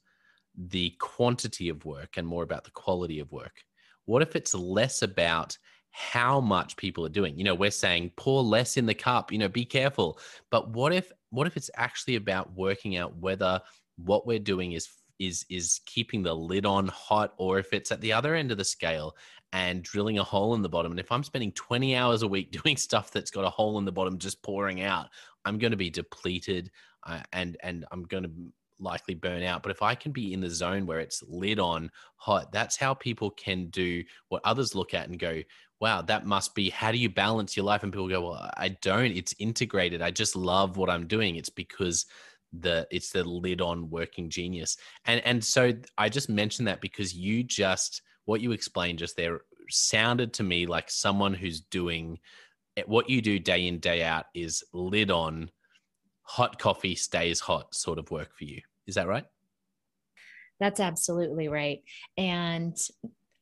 the 0.57 0.95
quantity 1.01 1.69
of 1.69 1.85
work 1.85 2.17
and 2.17 2.27
more 2.27 2.45
about 2.45 2.65
the 2.65 2.71
quality 2.71 3.19
of 3.19 3.33
work? 3.33 3.65
What 4.05 4.23
if 4.23 4.37
it's 4.37 4.55
less 4.55 5.03
about 5.03 5.57
how 5.93 6.41
much 6.41 6.77
people 6.77 7.07
are 7.07 7.11
doing? 7.11 7.39
You 7.39 7.45
know, 7.45 7.55
we're 7.55 7.71
saying 7.71 8.13
pour 8.17 8.43
less 8.43 8.77
in 8.77 8.87
the 8.87 8.95
cup, 8.95 9.31
you 9.31 9.39
know, 9.39 9.49
be 9.49 9.65
careful. 9.65 10.19
But 10.51 10.71
what 10.71 10.93
if 10.93 11.13
what 11.31 11.47
if 11.47 11.57
it's 11.57 11.71
actually 11.77 12.17
about 12.17 12.55
working 12.55 12.97
out 12.97 13.17
whether 13.19 13.61
what 13.97 14.27
we're 14.27 14.39
doing 14.39 14.73
is 14.73 14.89
is 15.19 15.45
is 15.49 15.81
keeping 15.87 16.23
the 16.23 16.35
lid 16.35 16.67
on 16.67 16.89
hot 16.89 17.35
or 17.37 17.59
if 17.59 17.73
it's 17.73 17.93
at 17.93 18.01
the 18.01 18.13
other 18.13 18.35
end 18.35 18.51
of 18.51 18.59
the 18.59 18.65
scale 18.65 19.15
and 19.53 19.83
drilling 19.83 20.19
a 20.19 20.25
hole 20.25 20.55
in 20.55 20.63
the 20.63 20.69
bottom 20.69 20.91
and 20.91 20.99
if 20.99 21.13
i'm 21.13 21.23
spending 21.23 21.53
20 21.53 21.95
hours 21.95 22.23
a 22.23 22.29
week 22.29 22.51
doing 22.63 22.77
stuff 22.77 23.11
that's 23.11 23.31
got 23.31 23.45
a 23.45 23.51
hole 23.51 23.79
in 23.79 23.85
the 23.85 23.93
bottom 23.93 24.17
just 24.19 24.43
pouring 24.43 24.81
out 24.81 25.09
I'm 25.45 25.59
going 25.59 25.71
to 25.71 25.77
be 25.77 25.91
depleted 25.91 26.71
uh, 27.05 27.21
and 27.33 27.57
and 27.63 27.85
I'm 27.91 28.05
going 28.05 28.25
to 28.25 28.31
likely 28.79 29.15
burn 29.15 29.43
out. 29.43 29.63
But 29.63 29.73
if 29.73 29.83
I 29.83 29.95
can 29.95 30.13
be 30.13 30.33
in 30.33 30.41
the 30.41 30.51
zone 30.51 30.87
where 30.87 31.01
it's 31.01 31.23
lid 31.29 31.59
on 31.59 31.91
hot, 32.17 32.53
that's 32.53 32.77
how 32.77 32.95
people 32.95 33.31
can 33.31 33.67
do 33.67 34.03
what 34.29 34.43
others 34.45 34.75
look 34.75 34.95
at 34.95 35.09
and 35.09 35.19
go, 35.19 35.41
wow, 35.83 36.01
that 36.01 36.25
must 36.25 36.55
be 36.55 36.71
how 36.71 36.93
do 36.93 36.97
you 36.97 37.11
balance 37.11 37.57
your 37.57 37.67
life? 37.67 37.83
And 37.83 37.93
people 37.93 38.09
go, 38.09 38.29
well, 38.29 38.51
I 38.57 38.69
don't. 38.69 39.11
It's 39.11 39.35
integrated. 39.41 40.01
I 40.01 40.13
just 40.13 40.37
love 40.37 40.77
what 40.77 40.89
I'm 40.89 41.09
doing. 41.09 41.35
It's 41.35 41.51
because 41.51 42.07
the 42.53 42.87
it's 42.93 43.11
the 43.11 43.25
lid 43.25 43.61
on 43.61 43.91
working 43.91 44.31
genius. 44.31 44.77
And 45.07 45.21
and 45.27 45.45
so 45.45 45.73
I 45.99 46.09
just 46.09 46.29
mentioned 46.29 46.69
that 46.69 46.81
because 46.81 47.13
you 47.13 47.43
just 47.43 48.03
what 48.27 48.41
you 48.41 48.53
explained 48.53 49.01
just 49.01 49.17
there 49.17 49.41
sounded 49.71 50.33
to 50.35 50.45
me 50.45 50.67
like 50.67 50.89
someone 50.89 51.35
who's 51.35 51.63
doing 51.63 52.21
eh, 52.77 52.85
what 52.87 53.11
you 53.11 53.21
do 53.21 53.41
day 53.41 53.67
in 53.67 53.81
day 53.81 54.05
out 54.05 54.27
is 54.35 54.63
lid 54.73 55.11
on 55.11 55.51
hot 56.23 56.61
coffee 56.61 56.95
stays 56.95 57.41
hot 57.41 57.75
sort 57.75 57.99
of 57.99 58.11
work 58.11 58.37
for 58.37 58.45
you 58.45 58.61
is 58.87 58.95
that 58.95 59.09
right 59.09 59.25
that's 60.61 60.81
absolutely 60.81 61.49
right 61.49 61.83
and 62.17 62.77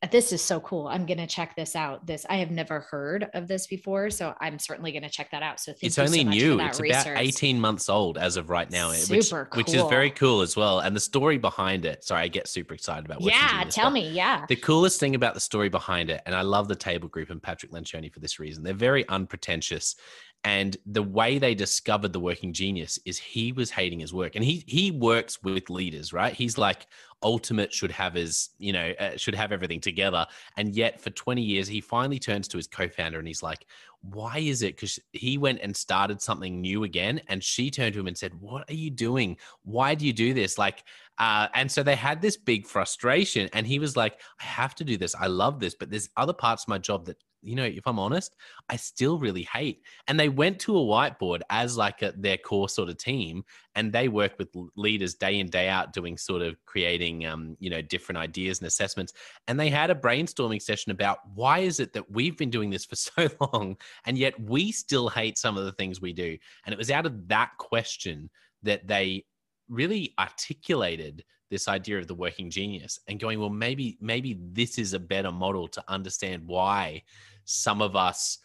Uh, 0.03 0.07
this 0.07 0.33
is 0.33 0.41
so 0.41 0.59
cool. 0.61 0.87
I'm 0.87 1.05
going 1.05 1.19
to 1.19 1.27
check 1.27 1.55
this 1.55 1.75
out. 1.75 2.07
This 2.07 2.25
I 2.29 2.37
have 2.37 2.49
never 2.49 2.79
heard 2.79 3.29
of 3.33 3.47
this 3.47 3.67
before, 3.67 4.09
so 4.09 4.33
I'm 4.41 4.57
certainly 4.57 4.91
going 4.91 5.03
to 5.03 5.09
check 5.09 5.29
that 5.31 5.43
out. 5.43 5.59
So 5.59 5.73
it's 5.81 5.99
only 5.99 6.23
so 6.23 6.29
new. 6.29 6.59
It's 6.59 6.79
research. 6.79 7.05
about 7.05 7.21
18 7.21 7.59
months 7.59 7.87
old 7.87 8.17
as 8.17 8.35
of 8.35 8.49
right 8.49 8.69
now, 8.71 8.91
super 8.93 9.17
which, 9.17 9.29
cool. 9.29 9.57
which 9.57 9.73
is 9.73 9.83
very 9.89 10.09
cool 10.09 10.41
as 10.41 10.55
well. 10.55 10.79
And 10.79 10.95
the 10.95 10.99
story 10.99 11.37
behind 11.37 11.85
it. 11.85 12.03
Sorry, 12.03 12.23
I 12.23 12.27
get 12.27 12.47
super 12.47 12.73
excited 12.73 13.05
about. 13.05 13.21
Yeah, 13.21 13.63
tell 13.69 13.91
me. 13.91 14.09
Yeah. 14.09 14.45
The 14.47 14.55
coolest 14.55 14.99
thing 14.99 15.13
about 15.13 15.35
the 15.35 15.39
story 15.39 15.69
behind 15.69 16.09
it, 16.09 16.21
and 16.25 16.33
I 16.33 16.41
love 16.41 16.67
the 16.67 16.75
table 16.75 17.07
group 17.07 17.29
and 17.29 17.41
Patrick 17.41 17.71
Lencioni 17.71 18.11
for 18.11 18.19
this 18.19 18.39
reason. 18.39 18.63
They're 18.63 18.73
very 18.73 19.07
unpretentious 19.07 19.95
and 20.43 20.75
the 20.87 21.03
way 21.03 21.37
they 21.37 21.53
discovered 21.53 22.13
the 22.13 22.19
working 22.19 22.51
genius 22.51 22.97
is 23.05 23.19
he 23.19 23.51
was 23.51 23.69
hating 23.69 23.99
his 23.99 24.13
work 24.13 24.35
and 24.35 24.43
he 24.43 24.63
he 24.67 24.89
works 24.89 25.41
with 25.43 25.69
leaders 25.69 26.13
right 26.13 26.33
he's 26.33 26.57
like 26.57 26.87
ultimate 27.23 27.73
should 27.73 27.91
have 27.91 28.13
his 28.13 28.49
you 28.57 28.73
know 28.73 28.93
uh, 28.99 29.15
should 29.17 29.35
have 29.35 29.51
everything 29.51 29.79
together. 29.79 30.25
And 30.57 30.73
yet 30.75 30.99
for 31.01 31.09
20 31.11 31.41
years 31.41 31.67
he 31.67 31.81
finally 31.81 32.19
turns 32.19 32.47
to 32.49 32.57
his 32.57 32.67
co-founder 32.67 33.19
and 33.19 33.27
he's 33.27 33.43
like 33.43 33.65
why 34.03 34.39
is 34.39 34.63
it? 34.63 34.75
Because 34.75 34.97
he 35.13 35.37
went 35.37 35.59
and 35.61 35.75
started 35.77 36.23
something 36.23 36.59
new 36.59 36.85
again 36.85 37.21
and 37.27 37.43
she 37.43 37.69
turned 37.69 37.93
to 37.93 37.99
him 37.99 38.07
and 38.07 38.17
said 38.17 38.33
what 38.39 38.67
are 38.69 38.73
you 38.73 38.89
doing? 38.89 39.37
Why 39.63 39.93
do 39.95 40.05
you 40.07 40.13
do 40.13 40.33
this? 40.33 40.57
Like 40.57 40.83
uh, 41.17 41.47
and 41.53 41.71
so 41.71 41.83
they 41.83 41.95
had 41.95 42.21
this 42.21 42.35
big 42.35 42.65
frustration 42.65 43.47
and 43.53 43.67
he 43.67 43.77
was 43.77 43.95
like 43.95 44.19
i 44.39 44.43
have 44.43 44.73
to 44.75 44.83
do 44.83 44.97
this. 44.97 45.13
I 45.15 45.27
love 45.27 45.59
this 45.59 45.75
but 45.75 45.89
there's 45.89 46.09
other 46.17 46.33
parts 46.33 46.63
of 46.63 46.69
my 46.69 46.79
job 46.79 47.05
that 47.05 47.17
you 47.41 47.55
know, 47.55 47.63
if 47.63 47.85
I'm 47.85 47.99
honest, 47.99 48.35
I 48.69 48.75
still 48.75 49.17
really 49.17 49.43
hate. 49.43 49.83
And 50.07 50.19
they 50.19 50.29
went 50.29 50.59
to 50.61 50.77
a 50.77 50.81
whiteboard 50.81 51.41
as 51.49 51.77
like 51.77 52.01
a, 52.01 52.13
their 52.15 52.37
core 52.37 52.69
sort 52.69 52.89
of 52.89 52.97
team, 52.97 53.43
and 53.75 53.91
they 53.91 54.07
work 54.07 54.33
with 54.37 54.49
leaders 54.75 55.15
day 55.15 55.39
in 55.39 55.47
day 55.47 55.69
out, 55.69 55.93
doing 55.93 56.17
sort 56.17 56.41
of 56.41 56.55
creating, 56.65 57.25
um, 57.25 57.57
you 57.59 57.69
know, 57.69 57.81
different 57.81 58.19
ideas 58.19 58.59
and 58.59 58.67
assessments. 58.67 59.13
And 59.47 59.59
they 59.59 59.69
had 59.69 59.89
a 59.89 59.95
brainstorming 59.95 60.61
session 60.61 60.91
about 60.91 61.19
why 61.33 61.59
is 61.59 61.79
it 61.79 61.93
that 61.93 62.09
we've 62.11 62.37
been 62.37 62.49
doing 62.49 62.69
this 62.69 62.85
for 62.85 62.95
so 62.95 63.29
long, 63.39 63.77
and 64.05 64.17
yet 64.17 64.39
we 64.39 64.71
still 64.71 65.09
hate 65.09 65.37
some 65.37 65.57
of 65.57 65.65
the 65.65 65.73
things 65.73 66.01
we 66.01 66.13
do. 66.13 66.37
And 66.65 66.73
it 66.73 66.77
was 66.77 66.91
out 66.91 67.05
of 67.05 67.27
that 67.29 67.51
question 67.57 68.29
that 68.63 68.87
they 68.87 69.25
really 69.69 70.13
articulated 70.19 71.23
this 71.51 71.67
idea 71.67 71.99
of 71.99 72.07
the 72.07 72.15
working 72.15 72.49
genius 72.49 72.99
and 73.07 73.19
going 73.19 73.39
well 73.39 73.49
maybe 73.49 73.97
maybe 74.01 74.39
this 74.53 74.79
is 74.79 74.93
a 74.93 74.99
better 74.99 75.31
model 75.31 75.67
to 75.67 75.83
understand 75.87 76.41
why 76.47 77.03
some 77.51 77.81
of 77.81 77.95
us 77.95 78.39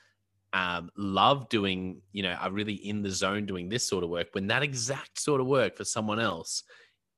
um, 0.52 0.90
love 0.96 1.48
doing, 1.48 2.00
you 2.12 2.22
know, 2.22 2.32
are 2.32 2.50
really 2.50 2.74
in 2.74 3.02
the 3.02 3.10
zone 3.10 3.46
doing 3.46 3.68
this 3.68 3.86
sort 3.86 4.04
of 4.04 4.10
work 4.10 4.28
when 4.32 4.46
that 4.46 4.62
exact 4.62 5.20
sort 5.20 5.40
of 5.40 5.46
work 5.46 5.76
for 5.76 5.84
someone 5.84 6.20
else 6.20 6.62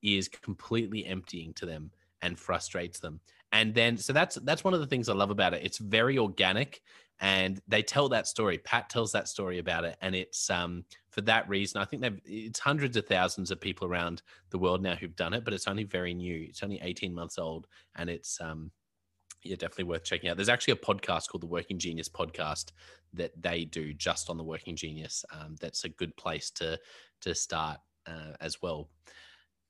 is 0.02 0.28
completely 0.28 1.04
emptying 1.06 1.52
to 1.54 1.66
them 1.66 1.90
and 2.22 2.38
frustrates 2.38 2.98
them. 2.98 3.20
And 3.52 3.74
then, 3.74 3.96
so 3.96 4.12
that's 4.12 4.36
that's 4.36 4.64
one 4.64 4.74
of 4.74 4.80
the 4.80 4.86
things 4.86 5.08
I 5.08 5.14
love 5.14 5.30
about 5.30 5.54
it. 5.54 5.64
It's 5.64 5.78
very 5.78 6.18
organic, 6.18 6.82
and 7.20 7.60
they 7.66 7.82
tell 7.82 8.08
that 8.10 8.26
story. 8.26 8.58
Pat 8.58 8.90
tells 8.90 9.12
that 9.12 9.28
story 9.28 9.58
about 9.58 9.84
it, 9.84 9.96
and 10.02 10.14
it's 10.14 10.50
um, 10.50 10.84
for 11.10 11.22
that 11.22 11.48
reason. 11.48 11.80
I 11.80 11.86
think 11.86 12.02
they've 12.02 12.20
it's 12.26 12.60
hundreds 12.60 12.96
of 12.98 13.06
thousands 13.06 13.50
of 13.50 13.60
people 13.60 13.88
around 13.88 14.22
the 14.50 14.58
world 14.58 14.82
now 14.82 14.96
who've 14.96 15.16
done 15.16 15.32
it, 15.32 15.44
but 15.44 15.54
it's 15.54 15.66
only 15.66 15.84
very 15.84 16.12
new. 16.12 16.46
It's 16.48 16.62
only 16.62 16.78
eighteen 16.82 17.14
months 17.14 17.38
old, 17.38 17.66
and 17.94 18.10
it's 18.10 18.38
um, 18.40 18.70
yeah, 19.42 19.56
definitely 19.56 19.84
worth 19.84 20.04
checking 20.04 20.28
out. 20.28 20.36
There's 20.36 20.48
actually 20.48 20.72
a 20.72 20.76
podcast 20.76 21.28
called 21.28 21.42
the 21.42 21.46
Working 21.46 21.78
Genius 21.78 22.08
Podcast 22.08 22.72
that 23.14 23.40
they 23.40 23.64
do 23.64 23.94
just 23.94 24.30
on 24.30 24.36
the 24.36 24.44
Working 24.44 24.76
Genius. 24.76 25.24
Um, 25.32 25.56
that's 25.60 25.84
a 25.84 25.88
good 25.88 26.16
place 26.16 26.50
to 26.52 26.78
to 27.22 27.34
start 27.34 27.78
uh, 28.06 28.32
as 28.40 28.60
well. 28.62 28.88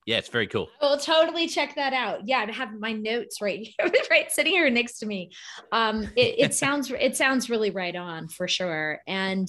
Yeah, 0.06 0.16
it's 0.16 0.30
very 0.30 0.46
cool. 0.46 0.70
I 0.80 0.86
will 0.86 0.96
totally 0.96 1.46
check 1.48 1.74
that 1.74 1.92
out. 1.92 2.26
Yeah, 2.26 2.46
I 2.48 2.50
have 2.50 2.72
my 2.72 2.94
notes 2.94 3.42
right 3.42 3.58
here, 3.58 3.92
right 4.10 4.32
sitting 4.32 4.52
here 4.52 4.70
next 4.70 5.00
to 5.00 5.06
me. 5.06 5.32
Um, 5.70 6.04
it, 6.16 6.36
it 6.38 6.54
sounds 6.62 6.90
it 6.90 7.14
sounds 7.14 7.50
really 7.50 7.70
right 7.70 7.94
on 7.94 8.28
for 8.28 8.48
sure. 8.48 9.00
And 9.06 9.46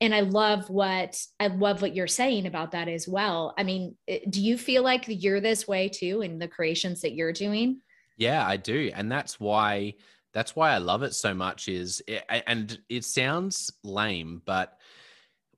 and 0.00 0.12
I 0.12 0.20
love 0.20 0.68
what 0.68 1.16
I 1.38 1.46
love 1.46 1.80
what 1.80 1.94
you're 1.94 2.08
saying 2.08 2.46
about 2.46 2.72
that 2.72 2.88
as 2.88 3.06
well. 3.06 3.54
I 3.56 3.62
mean, 3.62 3.96
do 4.28 4.42
you 4.42 4.58
feel 4.58 4.82
like 4.82 5.04
you're 5.06 5.40
this 5.40 5.68
way 5.68 5.88
too 5.88 6.22
in 6.22 6.40
the 6.40 6.48
creations 6.48 7.02
that 7.02 7.14
you're 7.14 7.32
doing? 7.32 7.80
Yeah, 8.20 8.46
I 8.46 8.58
do. 8.58 8.92
And 8.94 9.10
that's 9.10 9.40
why 9.40 9.94
that's 10.32 10.54
why 10.54 10.70
I 10.72 10.78
love 10.78 11.02
it 11.02 11.14
so 11.14 11.34
much 11.34 11.68
is 11.68 12.02
it, 12.06 12.22
and 12.46 12.78
it 12.88 13.04
sounds 13.04 13.72
lame, 13.82 14.42
but 14.44 14.78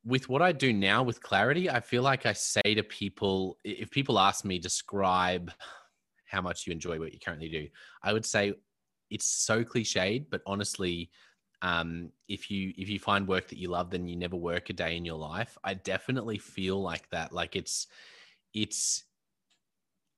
with 0.05 0.29
what 0.29 0.43
I 0.43 0.53
do 0.53 0.73
now 0.73 1.03
with 1.03 1.23
clarity, 1.23 1.71
I 1.71 1.81
feel 1.81 2.03
like 2.03 2.27
I 2.27 2.33
say 2.35 2.63
to 2.77 2.83
people 2.85 3.59
if 3.65 3.91
people 3.91 4.19
ask 4.19 4.45
me 4.45 4.59
describe 4.61 5.53
how 6.27 6.41
much 6.41 6.67
you 6.67 6.73
enjoy 6.73 6.99
what 7.01 7.13
you 7.13 7.21
currently 7.21 7.49
do, 7.51 7.69
I 8.03 8.13
would 8.13 8.27
say 8.27 8.55
it's 9.11 9.27
so 9.27 9.65
cliched, 9.65 10.27
but 10.31 10.43
honestly, 10.47 11.11
um, 11.63 12.13
if 12.29 12.51
you 12.51 12.73
if 12.79 12.89
you 12.89 13.01
find 13.01 13.29
work 13.29 13.49
that 13.49 13.59
you 13.59 13.69
love, 13.71 13.91
then 13.91 14.09
you 14.09 14.17
never 14.17 14.37
work 14.37 14.71
a 14.71 14.75
day 14.75 14.97
in 14.97 15.05
your 15.05 15.19
life. 15.19 15.59
I 15.65 15.75
definitely 15.75 16.39
feel 16.39 16.81
like 16.83 17.11
that. 17.11 17.33
Like 17.33 17.57
it's 17.57 17.89
it's 18.55 19.05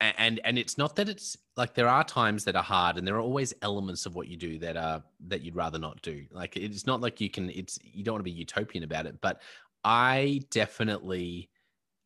and 0.00 0.40
and 0.44 0.58
it's 0.58 0.76
not 0.76 0.96
that 0.96 1.08
it's 1.08 1.36
like 1.56 1.74
there 1.74 1.88
are 1.88 2.04
times 2.04 2.44
that 2.44 2.56
are 2.56 2.62
hard 2.62 2.98
and 2.98 3.06
there 3.06 3.16
are 3.16 3.20
always 3.20 3.54
elements 3.62 4.06
of 4.06 4.14
what 4.14 4.28
you 4.28 4.36
do 4.36 4.58
that 4.58 4.76
are 4.76 5.02
that 5.28 5.42
you'd 5.42 5.56
rather 5.56 5.78
not 5.78 6.02
do. 6.02 6.24
Like 6.30 6.56
it's 6.56 6.86
not 6.86 7.00
like 7.00 7.20
you 7.20 7.30
can 7.30 7.50
it's 7.50 7.78
you 7.82 8.04
don't 8.04 8.14
want 8.14 8.20
to 8.20 8.30
be 8.30 8.36
utopian 8.36 8.84
about 8.84 9.06
it 9.06 9.20
but 9.20 9.40
i 9.84 10.40
definitely 10.50 11.50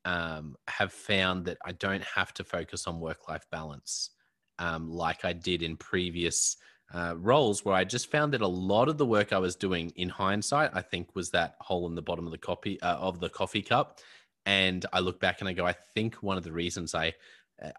um, 0.05 0.57
have 0.67 0.93
found 0.93 1.45
that 1.45 1.59
i 1.65 1.73
don't 1.73 2.03
have 2.03 2.33
to 2.35 2.45
focus 2.45 2.87
on 2.87 3.01
work 3.01 3.29
life 3.29 3.47
balance 3.51 4.11
um, 4.59 4.91
like 4.91 5.25
i 5.25 5.33
did 5.33 5.63
in 5.63 5.77
previous 5.77 6.57
uh, 6.95 7.15
roles 7.17 7.65
where 7.65 7.75
i 7.75 7.85
just 7.85 8.11
found 8.11 8.33
that 8.33 8.41
a 8.41 8.47
lot 8.47 8.89
of 8.89 8.99
the 8.99 9.07
work 9.07 9.33
i 9.33 9.39
was 9.39 9.55
doing 9.55 9.93
in 9.97 10.09
hindsight 10.09 10.71
i 10.75 10.83
think 10.83 11.15
was 11.15 11.31
that 11.31 11.57
hole 11.61 11.87
in 11.87 11.95
the 11.95 12.03
bottom 12.03 12.27
of 12.27 12.33
the 12.33 12.39
copy 12.39 12.81
uh, 12.83 12.97
of 12.97 13.21
the 13.21 13.29
coffee 13.29 13.63
cup. 13.63 14.01
And 14.47 14.87
i 14.93 15.01
look 15.01 15.21
back 15.21 15.41
and 15.41 15.49
i 15.49 15.53
go 15.53 15.67
i 15.67 15.75
think 15.95 16.17
one 16.17 16.39
of 16.39 16.43
the 16.43 16.53
reasons 16.53 16.95
i 16.95 17.13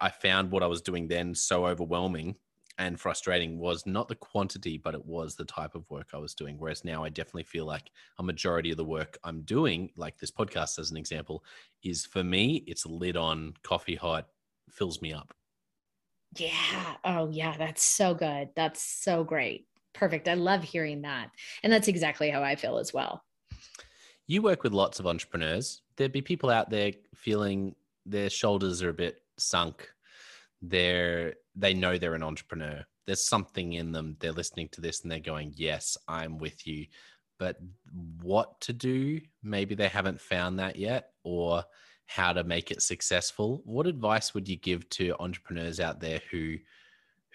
I 0.01 0.09
found 0.09 0.51
what 0.51 0.63
I 0.63 0.67
was 0.67 0.81
doing 0.81 1.07
then 1.07 1.33
so 1.33 1.65
overwhelming 1.65 2.35
and 2.79 2.99
frustrating 2.99 3.59
was 3.59 3.85
not 3.85 4.07
the 4.07 4.15
quantity, 4.15 4.77
but 4.77 4.95
it 4.95 5.05
was 5.05 5.35
the 5.35 5.43
type 5.43 5.75
of 5.75 5.89
work 5.89 6.09
I 6.13 6.17
was 6.17 6.33
doing. 6.33 6.55
Whereas 6.57 6.85
now 6.85 7.03
I 7.03 7.09
definitely 7.09 7.43
feel 7.43 7.65
like 7.65 7.91
a 8.19 8.23
majority 8.23 8.71
of 8.71 8.77
the 8.77 8.85
work 8.85 9.17
I'm 9.23 9.41
doing, 9.41 9.91
like 9.97 10.17
this 10.17 10.31
podcast 10.31 10.79
as 10.79 10.89
an 10.89 10.95
example, 10.95 11.43
is 11.83 12.05
for 12.05 12.23
me, 12.23 12.63
it's 12.67 12.85
lid 12.85 13.17
on, 13.17 13.53
coffee 13.63 13.95
hot, 13.95 14.27
fills 14.69 15.01
me 15.01 15.11
up. 15.11 15.33
Yeah. 16.37 16.95
Oh, 17.03 17.29
yeah. 17.29 17.57
That's 17.57 17.83
so 17.83 18.13
good. 18.13 18.49
That's 18.55 18.81
so 18.81 19.25
great. 19.25 19.67
Perfect. 19.93 20.29
I 20.29 20.35
love 20.35 20.63
hearing 20.63 21.01
that. 21.01 21.31
And 21.63 21.73
that's 21.73 21.89
exactly 21.89 22.29
how 22.29 22.43
I 22.43 22.55
feel 22.55 22.77
as 22.77 22.93
well. 22.93 23.23
You 24.27 24.41
work 24.41 24.63
with 24.63 24.73
lots 24.73 24.99
of 24.99 25.07
entrepreneurs. 25.07 25.81
There'd 25.97 26.13
be 26.13 26.21
people 26.21 26.49
out 26.49 26.69
there 26.69 26.93
feeling 27.13 27.75
their 28.05 28.29
shoulders 28.29 28.81
are 28.83 28.89
a 28.89 28.93
bit 28.93 29.21
sunk. 29.39 29.89
They're 30.61 31.35
they 31.55 31.73
know 31.73 31.97
they're 31.97 32.15
an 32.15 32.23
entrepreneur. 32.23 32.85
There's 33.05 33.27
something 33.27 33.73
in 33.73 33.91
them. 33.91 34.17
They're 34.19 34.31
listening 34.31 34.69
to 34.73 34.81
this 34.81 35.01
and 35.01 35.11
they're 35.11 35.19
going, 35.19 35.53
"Yes, 35.55 35.97
I'm 36.07 36.37
with 36.37 36.67
you." 36.67 36.85
But 37.39 37.57
what 38.21 38.59
to 38.61 38.73
do? 38.73 39.21
Maybe 39.41 39.73
they 39.73 39.87
haven't 39.87 40.19
found 40.19 40.59
that 40.59 40.75
yet 40.75 41.11
or 41.23 41.63
how 42.05 42.33
to 42.33 42.43
make 42.43 42.71
it 42.71 42.81
successful. 42.81 43.61
What 43.65 43.87
advice 43.87 44.33
would 44.33 44.49
you 44.49 44.57
give 44.57 44.89
to 44.89 45.15
entrepreneurs 45.19 45.79
out 45.79 45.99
there 45.99 46.21
who 46.31 46.55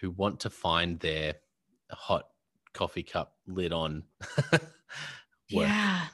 who 0.01 0.11
want 0.11 0.41
to 0.41 0.51
find 0.51 0.99
their 1.01 1.35
hot 1.91 2.27
coffee 2.75 3.05
cup 3.05 3.37
lid 3.47 3.73
on? 3.73 4.03
yeah. 5.49 6.07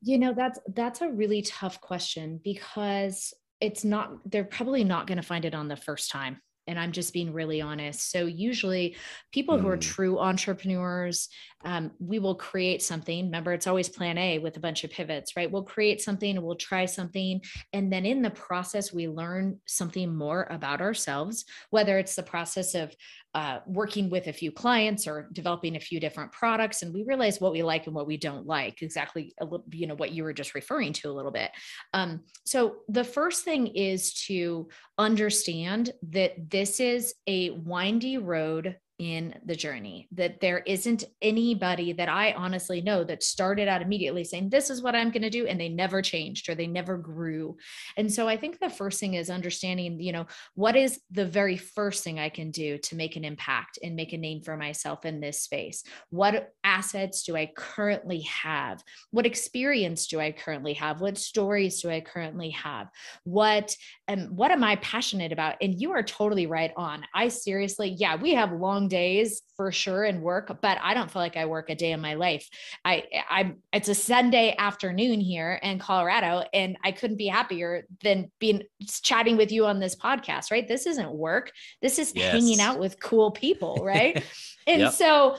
You 0.00 0.18
know, 0.18 0.32
that's 0.32 0.58
that's 0.74 1.02
a 1.02 1.10
really 1.10 1.42
tough 1.42 1.80
question 1.80 2.40
because 2.42 3.34
it's 3.60 3.84
not 3.84 4.12
they're 4.30 4.44
probably 4.44 4.84
not 4.84 5.06
going 5.06 5.16
to 5.16 5.22
find 5.22 5.44
it 5.44 5.54
on 5.54 5.68
the 5.68 5.76
first 5.76 6.10
time 6.10 6.40
and 6.66 6.78
i'm 6.78 6.92
just 6.92 7.12
being 7.12 7.32
really 7.32 7.60
honest 7.60 8.10
so 8.10 8.26
usually 8.26 8.96
people 9.32 9.56
mm. 9.56 9.60
who 9.60 9.68
are 9.68 9.76
mm. 9.76 9.80
true 9.80 10.18
entrepreneurs 10.18 11.28
um, 11.62 11.90
we 11.98 12.18
will 12.18 12.34
create 12.34 12.82
something 12.82 13.26
remember 13.26 13.52
it's 13.52 13.66
always 13.66 13.88
plan 13.88 14.16
a 14.16 14.38
with 14.38 14.56
a 14.56 14.60
bunch 14.60 14.84
of 14.84 14.90
pivots 14.90 15.36
right 15.36 15.50
we'll 15.50 15.62
create 15.62 16.00
something 16.00 16.36
and 16.36 16.44
we'll 16.44 16.56
try 16.56 16.86
something 16.86 17.40
and 17.72 17.92
then 17.92 18.06
in 18.06 18.22
the 18.22 18.30
process 18.30 18.92
we 18.92 19.08
learn 19.08 19.58
something 19.66 20.14
more 20.14 20.46
about 20.50 20.80
ourselves 20.80 21.44
whether 21.70 21.98
it's 21.98 22.14
the 22.14 22.22
process 22.22 22.74
of 22.74 22.94
uh, 23.34 23.60
working 23.66 24.10
with 24.10 24.26
a 24.26 24.32
few 24.32 24.50
clients 24.50 25.06
or 25.06 25.28
developing 25.32 25.76
a 25.76 25.80
few 25.80 26.00
different 26.00 26.32
products 26.32 26.82
and 26.82 26.92
we 26.92 27.04
realize 27.04 27.40
what 27.40 27.52
we 27.52 27.62
like 27.62 27.86
and 27.86 27.94
what 27.94 28.06
we 28.06 28.16
don't 28.16 28.46
like 28.46 28.82
exactly 28.82 29.32
little 29.40 29.64
you 29.70 29.86
know 29.86 29.94
what 29.94 30.10
you 30.10 30.24
were 30.24 30.32
just 30.32 30.54
referring 30.54 30.92
to 30.92 31.08
a 31.08 31.12
little 31.12 31.30
bit. 31.30 31.50
Um, 31.94 32.20
so 32.44 32.76
the 32.88 33.04
first 33.04 33.44
thing 33.44 33.68
is 33.68 34.14
to 34.26 34.68
understand 34.98 35.92
that 36.10 36.50
this 36.50 36.80
is 36.80 37.14
a 37.26 37.50
windy 37.50 38.18
road 38.18 38.76
in 39.00 39.34
the 39.46 39.56
journey 39.56 40.06
that 40.12 40.40
there 40.40 40.58
isn't 40.58 41.04
anybody 41.22 41.94
that 41.94 42.10
i 42.10 42.32
honestly 42.34 42.82
know 42.82 43.02
that 43.02 43.22
started 43.22 43.66
out 43.66 43.80
immediately 43.80 44.22
saying 44.22 44.50
this 44.50 44.68
is 44.68 44.82
what 44.82 44.94
i'm 44.94 45.10
going 45.10 45.22
to 45.22 45.30
do 45.30 45.46
and 45.46 45.58
they 45.58 45.70
never 45.70 46.02
changed 46.02 46.50
or 46.50 46.54
they 46.54 46.66
never 46.66 46.98
grew. 46.98 47.56
And 47.96 48.12
so 48.12 48.28
i 48.28 48.36
think 48.36 48.60
the 48.60 48.68
first 48.68 49.00
thing 49.00 49.14
is 49.14 49.30
understanding 49.30 49.98
you 50.00 50.12
know 50.12 50.26
what 50.54 50.76
is 50.76 51.00
the 51.10 51.24
very 51.24 51.56
first 51.56 52.04
thing 52.04 52.18
i 52.18 52.28
can 52.28 52.50
do 52.50 52.76
to 52.76 52.94
make 52.94 53.16
an 53.16 53.24
impact 53.24 53.78
and 53.82 53.96
make 53.96 54.12
a 54.12 54.18
name 54.18 54.42
for 54.42 54.54
myself 54.54 55.06
in 55.06 55.18
this 55.18 55.40
space? 55.40 55.82
What 56.10 56.52
assets 56.62 57.22
do 57.22 57.36
i 57.36 57.50
currently 57.56 58.20
have? 58.20 58.84
What 59.12 59.24
experience 59.24 60.08
do 60.08 60.20
i 60.20 60.30
currently 60.30 60.74
have? 60.74 61.00
What 61.00 61.16
stories 61.16 61.80
do 61.80 61.88
i 61.88 62.02
currently 62.02 62.50
have? 62.50 62.88
What 63.24 63.74
and 64.08 64.28
um, 64.28 64.36
what 64.36 64.50
am 64.50 64.62
i 64.62 64.76
passionate 64.76 65.32
about? 65.32 65.56
And 65.62 65.80
you 65.80 65.92
are 65.92 66.02
totally 66.02 66.46
right 66.46 66.72
on. 66.76 67.06
I 67.14 67.28
seriously 67.28 67.96
yeah 67.98 68.16
we 68.16 68.34
have 68.34 68.52
long 68.52 68.89
days 68.90 69.40
for 69.56 69.72
sure 69.72 70.04
and 70.04 70.20
work, 70.20 70.54
but 70.60 70.78
I 70.82 70.92
don't 70.92 71.10
feel 71.10 71.22
like 71.22 71.38
I 71.38 71.46
work 71.46 71.70
a 71.70 71.74
day 71.74 71.92
in 71.92 72.00
my 72.00 72.14
life. 72.14 72.46
I 72.84 73.04
I'm 73.30 73.62
it's 73.72 73.88
a 73.88 73.94
Sunday 73.94 74.54
afternoon 74.58 75.20
here 75.20 75.58
in 75.62 75.78
Colorado 75.78 76.44
and 76.52 76.76
I 76.84 76.92
couldn't 76.92 77.16
be 77.16 77.28
happier 77.28 77.86
than 78.02 78.30
being 78.38 78.64
chatting 79.02 79.38
with 79.38 79.50
you 79.50 79.64
on 79.64 79.80
this 79.80 79.96
podcast, 79.96 80.50
right? 80.50 80.68
This 80.68 80.86
isn't 80.86 81.10
work. 81.10 81.52
This 81.80 81.98
is 81.98 82.12
yes. 82.14 82.32
hanging 82.32 82.60
out 82.60 82.78
with 82.78 83.00
cool 83.00 83.30
people, 83.30 83.76
right? 83.82 84.22
and 84.66 84.80
yep. 84.82 84.92
so 84.92 85.38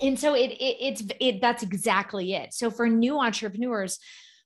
and 0.00 0.16
so 0.16 0.34
it, 0.34 0.52
it 0.52 0.76
it's 0.80 1.02
it 1.18 1.40
that's 1.40 1.64
exactly 1.64 2.34
it. 2.34 2.54
So 2.54 2.70
for 2.70 2.88
new 2.88 3.18
entrepreneurs 3.18 3.98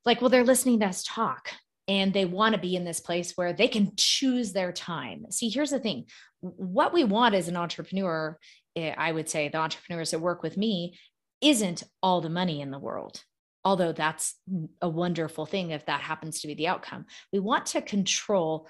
like 0.04 0.20
well 0.20 0.30
they're 0.30 0.44
listening 0.44 0.80
to 0.80 0.86
us 0.86 1.02
talk 1.04 1.50
and 1.88 2.12
they 2.12 2.24
want 2.24 2.54
to 2.54 2.60
be 2.60 2.76
in 2.76 2.84
this 2.84 3.00
place 3.00 3.32
where 3.32 3.52
they 3.52 3.68
can 3.68 3.92
choose 3.96 4.52
their 4.52 4.72
time. 4.72 5.26
See, 5.30 5.48
here's 5.48 5.70
the 5.70 5.80
thing 5.80 6.06
what 6.40 6.92
we 6.92 7.04
want 7.04 7.34
as 7.34 7.48
an 7.48 7.56
entrepreneur, 7.56 8.38
eh, 8.76 8.94
I 8.96 9.12
would 9.12 9.28
say 9.28 9.48
the 9.48 9.58
entrepreneurs 9.58 10.10
that 10.10 10.20
work 10.20 10.42
with 10.42 10.56
me, 10.56 10.98
isn't 11.40 11.82
all 12.02 12.20
the 12.20 12.30
money 12.30 12.60
in 12.60 12.70
the 12.70 12.78
world. 12.78 13.22
Although 13.64 13.92
that's 13.92 14.34
a 14.80 14.88
wonderful 14.88 15.46
thing 15.46 15.70
if 15.70 15.86
that 15.86 16.00
happens 16.00 16.40
to 16.40 16.48
be 16.48 16.54
the 16.54 16.66
outcome. 16.66 17.06
We 17.32 17.38
want 17.38 17.66
to 17.66 17.82
control 17.82 18.68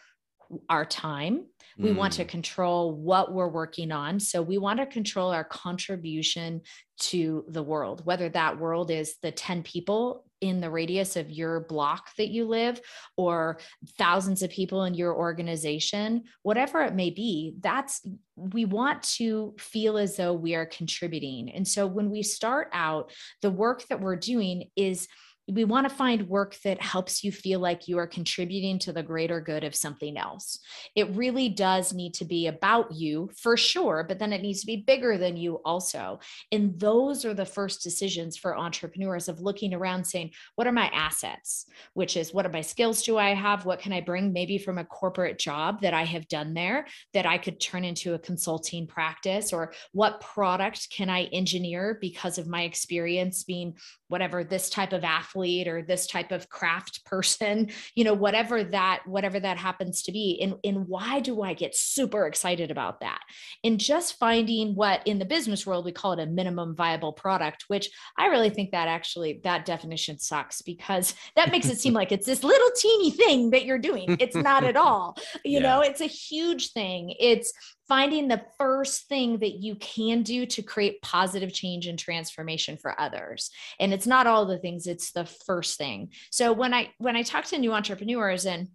our 0.68 0.84
time. 0.84 1.46
We 1.78 1.90
mm. 1.90 1.96
want 1.96 2.12
to 2.14 2.24
mm. 2.24 2.28
control 2.28 2.92
what 2.92 3.32
we're 3.32 3.48
working 3.48 3.92
on. 3.92 4.20
So 4.20 4.42
we 4.42 4.58
want 4.58 4.78
to 4.80 4.86
control 4.86 5.30
our 5.30 5.44
contribution 5.44 6.62
to 7.00 7.44
the 7.48 7.62
world, 7.62 8.04
whether 8.04 8.28
that 8.28 8.58
world 8.58 8.90
is 8.90 9.16
the 9.22 9.32
10 9.32 9.62
people 9.62 10.24
in 10.40 10.60
the 10.60 10.70
radius 10.70 11.16
of 11.16 11.30
your 11.30 11.60
block 11.60 12.10
that 12.18 12.28
you 12.28 12.44
live 12.44 12.80
or 13.16 13.58
thousands 13.96 14.42
of 14.42 14.50
people 14.50 14.84
in 14.84 14.94
your 14.94 15.14
organization, 15.14 16.24
whatever 16.42 16.82
it 16.82 16.94
may 16.94 17.10
be, 17.10 17.54
that's 17.60 18.06
we 18.36 18.64
want 18.64 19.02
to 19.02 19.54
feel 19.58 19.96
as 19.96 20.16
though 20.16 20.32
we 20.32 20.54
are 20.54 20.66
contributing. 20.66 21.50
And 21.50 21.66
so 21.66 21.86
when 21.86 22.10
we 22.10 22.22
start 22.22 22.68
out, 22.72 23.12
the 23.40 23.50
work 23.50 23.86
that 23.88 24.00
we're 24.00 24.16
doing 24.16 24.68
is 24.76 25.06
we 25.48 25.64
want 25.64 25.88
to 25.88 25.94
find 25.94 26.28
work 26.28 26.56
that 26.64 26.80
helps 26.80 27.24
you 27.24 27.32
feel 27.32 27.58
like 27.58 27.88
you 27.88 27.98
are 27.98 28.06
contributing 28.06 28.78
to 28.78 28.92
the 28.92 29.02
greater 29.02 29.40
good 29.40 29.64
of 29.64 29.74
something 29.74 30.16
else. 30.16 30.60
It 30.94 31.14
really 31.16 31.48
does 31.48 31.92
need 31.92 32.14
to 32.14 32.24
be 32.24 32.46
about 32.46 32.92
you 32.92 33.28
for 33.36 33.56
sure, 33.56 34.04
but 34.06 34.18
then 34.18 34.32
it 34.32 34.40
needs 34.40 34.60
to 34.60 34.66
be 34.66 34.84
bigger 34.86 35.18
than 35.18 35.36
you 35.36 35.60
also. 35.64 36.20
And 36.52 36.78
those 36.78 37.24
are 37.24 37.34
the 37.34 37.44
first 37.44 37.82
decisions 37.82 38.36
for 38.36 38.56
entrepreneurs 38.56 39.28
of 39.28 39.40
looking 39.40 39.74
around 39.74 40.04
saying, 40.04 40.30
what 40.54 40.66
are 40.66 40.72
my 40.72 40.88
assets? 40.88 41.66
Which 41.94 42.16
is, 42.16 42.32
what 42.32 42.46
are 42.46 42.52
my 42.52 42.60
skills 42.60 43.02
do 43.02 43.18
I 43.18 43.34
have? 43.34 43.64
What 43.64 43.80
can 43.80 43.92
I 43.92 44.00
bring 44.00 44.32
maybe 44.32 44.58
from 44.58 44.78
a 44.78 44.84
corporate 44.84 45.38
job 45.38 45.80
that 45.82 45.94
I 45.94 46.04
have 46.04 46.28
done 46.28 46.54
there 46.54 46.86
that 47.14 47.26
I 47.26 47.38
could 47.38 47.60
turn 47.60 47.84
into 47.84 48.14
a 48.14 48.18
consulting 48.18 48.86
practice? 48.86 49.52
Or 49.52 49.72
what 49.92 50.20
product 50.20 50.88
can 50.90 51.10
I 51.10 51.24
engineer 51.24 51.98
because 52.00 52.38
of 52.38 52.46
my 52.46 52.62
experience 52.62 53.42
being 53.42 53.76
whatever 54.08 54.44
this 54.44 54.70
type 54.70 54.92
of 54.92 55.02
athlete 55.32 55.68
or 55.68 55.82
this 55.82 56.06
type 56.06 56.32
of 56.32 56.48
craft 56.48 57.04
person 57.04 57.70
you 57.94 58.04
know 58.04 58.14
whatever 58.14 58.62
that 58.62 59.02
whatever 59.06 59.40
that 59.40 59.56
happens 59.56 60.02
to 60.02 60.12
be 60.12 60.38
and 60.42 60.54
and 60.64 60.88
why 60.88 61.20
do 61.20 61.42
i 61.42 61.54
get 61.54 61.74
super 61.74 62.26
excited 62.26 62.70
about 62.70 63.00
that? 63.00 63.20
And 63.64 63.78
just 63.78 64.18
finding 64.18 64.74
what 64.74 65.06
in 65.06 65.18
the 65.18 65.24
business 65.24 65.66
world 65.66 65.84
we 65.84 65.92
call 65.92 66.12
it 66.12 66.20
a 66.20 66.26
minimum 66.26 66.74
viable 66.74 67.12
product 67.12 67.64
which 67.68 67.90
i 68.18 68.26
really 68.26 68.50
think 68.50 68.70
that 68.70 68.88
actually 68.88 69.40
that 69.44 69.64
definition 69.64 70.18
sucks 70.18 70.62
because 70.62 71.14
that 71.36 71.50
makes 71.50 71.68
it 71.68 71.78
seem 71.78 71.94
like 71.94 72.12
it's 72.12 72.26
this 72.26 72.44
little 72.44 72.70
teeny 72.76 73.10
thing 73.10 73.50
that 73.50 73.64
you're 73.64 73.78
doing. 73.78 74.16
It's 74.20 74.36
not 74.36 74.64
at 74.64 74.76
all. 74.86 75.16
You 75.44 75.60
yeah. 75.60 75.60
know 75.60 75.80
it's 75.80 76.00
a 76.00 76.06
huge 76.06 76.72
thing. 76.72 77.14
It's 77.18 77.52
finding 77.92 78.26
the 78.26 78.42
first 78.56 79.06
thing 79.06 79.36
that 79.40 79.56
you 79.56 79.74
can 79.74 80.22
do 80.22 80.46
to 80.46 80.62
create 80.62 81.02
positive 81.02 81.52
change 81.52 81.86
and 81.86 81.98
transformation 81.98 82.78
for 82.78 82.98
others. 82.98 83.50
And 83.78 83.92
it's 83.92 84.06
not 84.06 84.26
all 84.26 84.46
the 84.46 84.56
things 84.56 84.86
it's 84.86 85.12
the 85.12 85.26
first 85.26 85.76
thing. 85.76 86.08
So 86.30 86.54
when 86.54 86.72
i 86.72 86.88
when 86.96 87.16
i 87.16 87.22
talk 87.22 87.44
to 87.46 87.58
new 87.58 87.74
entrepreneurs 87.74 88.46
and 88.46 88.68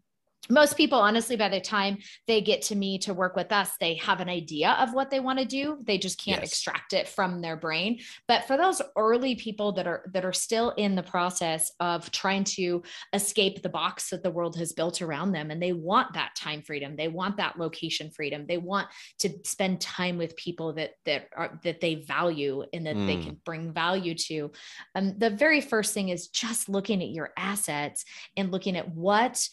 most 0.49 0.77
people 0.77 0.99
honestly 0.99 1.35
by 1.35 1.49
the 1.49 1.59
time 1.59 1.97
they 2.27 2.41
get 2.41 2.61
to 2.61 2.75
me 2.75 2.97
to 2.97 3.13
work 3.13 3.35
with 3.35 3.51
us 3.51 3.71
they 3.79 3.95
have 3.95 4.19
an 4.19 4.29
idea 4.29 4.71
of 4.79 4.93
what 4.93 5.09
they 5.09 5.19
want 5.19 5.39
to 5.39 5.45
do 5.45 5.77
they 5.83 5.97
just 5.97 6.23
can't 6.23 6.41
yes. 6.41 6.51
extract 6.51 6.93
it 6.93 7.07
from 7.07 7.41
their 7.41 7.55
brain 7.55 7.99
but 8.27 8.45
for 8.45 8.57
those 8.57 8.81
early 8.95 9.35
people 9.35 9.71
that 9.71 9.87
are 9.87 10.09
that 10.13 10.25
are 10.25 10.33
still 10.33 10.71
in 10.71 10.95
the 10.95 11.03
process 11.03 11.71
of 11.79 12.09
trying 12.11 12.43
to 12.43 12.81
escape 13.13 13.61
the 13.61 13.69
box 13.69 14.09
that 14.09 14.23
the 14.23 14.31
world 14.31 14.55
has 14.55 14.73
built 14.73 15.01
around 15.01 15.31
them 15.31 15.51
and 15.51 15.61
they 15.61 15.73
want 15.73 16.13
that 16.13 16.35
time 16.35 16.61
freedom 16.61 16.95
they 16.95 17.07
want 17.07 17.37
that 17.37 17.57
location 17.57 18.09
freedom 18.11 18.45
they 18.47 18.57
want 18.57 18.87
to 19.19 19.29
spend 19.43 19.79
time 19.81 20.17
with 20.17 20.35
people 20.35 20.73
that 20.73 20.91
that 21.05 21.27
are 21.35 21.59
that 21.63 21.81
they 21.81 21.95
value 21.95 22.63
and 22.73 22.85
that 22.85 22.95
mm. 22.95 23.07
they 23.07 23.21
can 23.21 23.37
bring 23.45 23.71
value 23.71 24.13
to 24.13 24.51
um, 24.95 25.17
the 25.17 25.29
very 25.29 25.61
first 25.61 25.93
thing 25.93 26.09
is 26.09 26.27
just 26.27 26.69
looking 26.69 27.01
at 27.01 27.09
your 27.09 27.31
assets 27.37 28.05
and 28.35 28.51
looking 28.51 28.77
at 28.77 28.89
what 28.89 29.47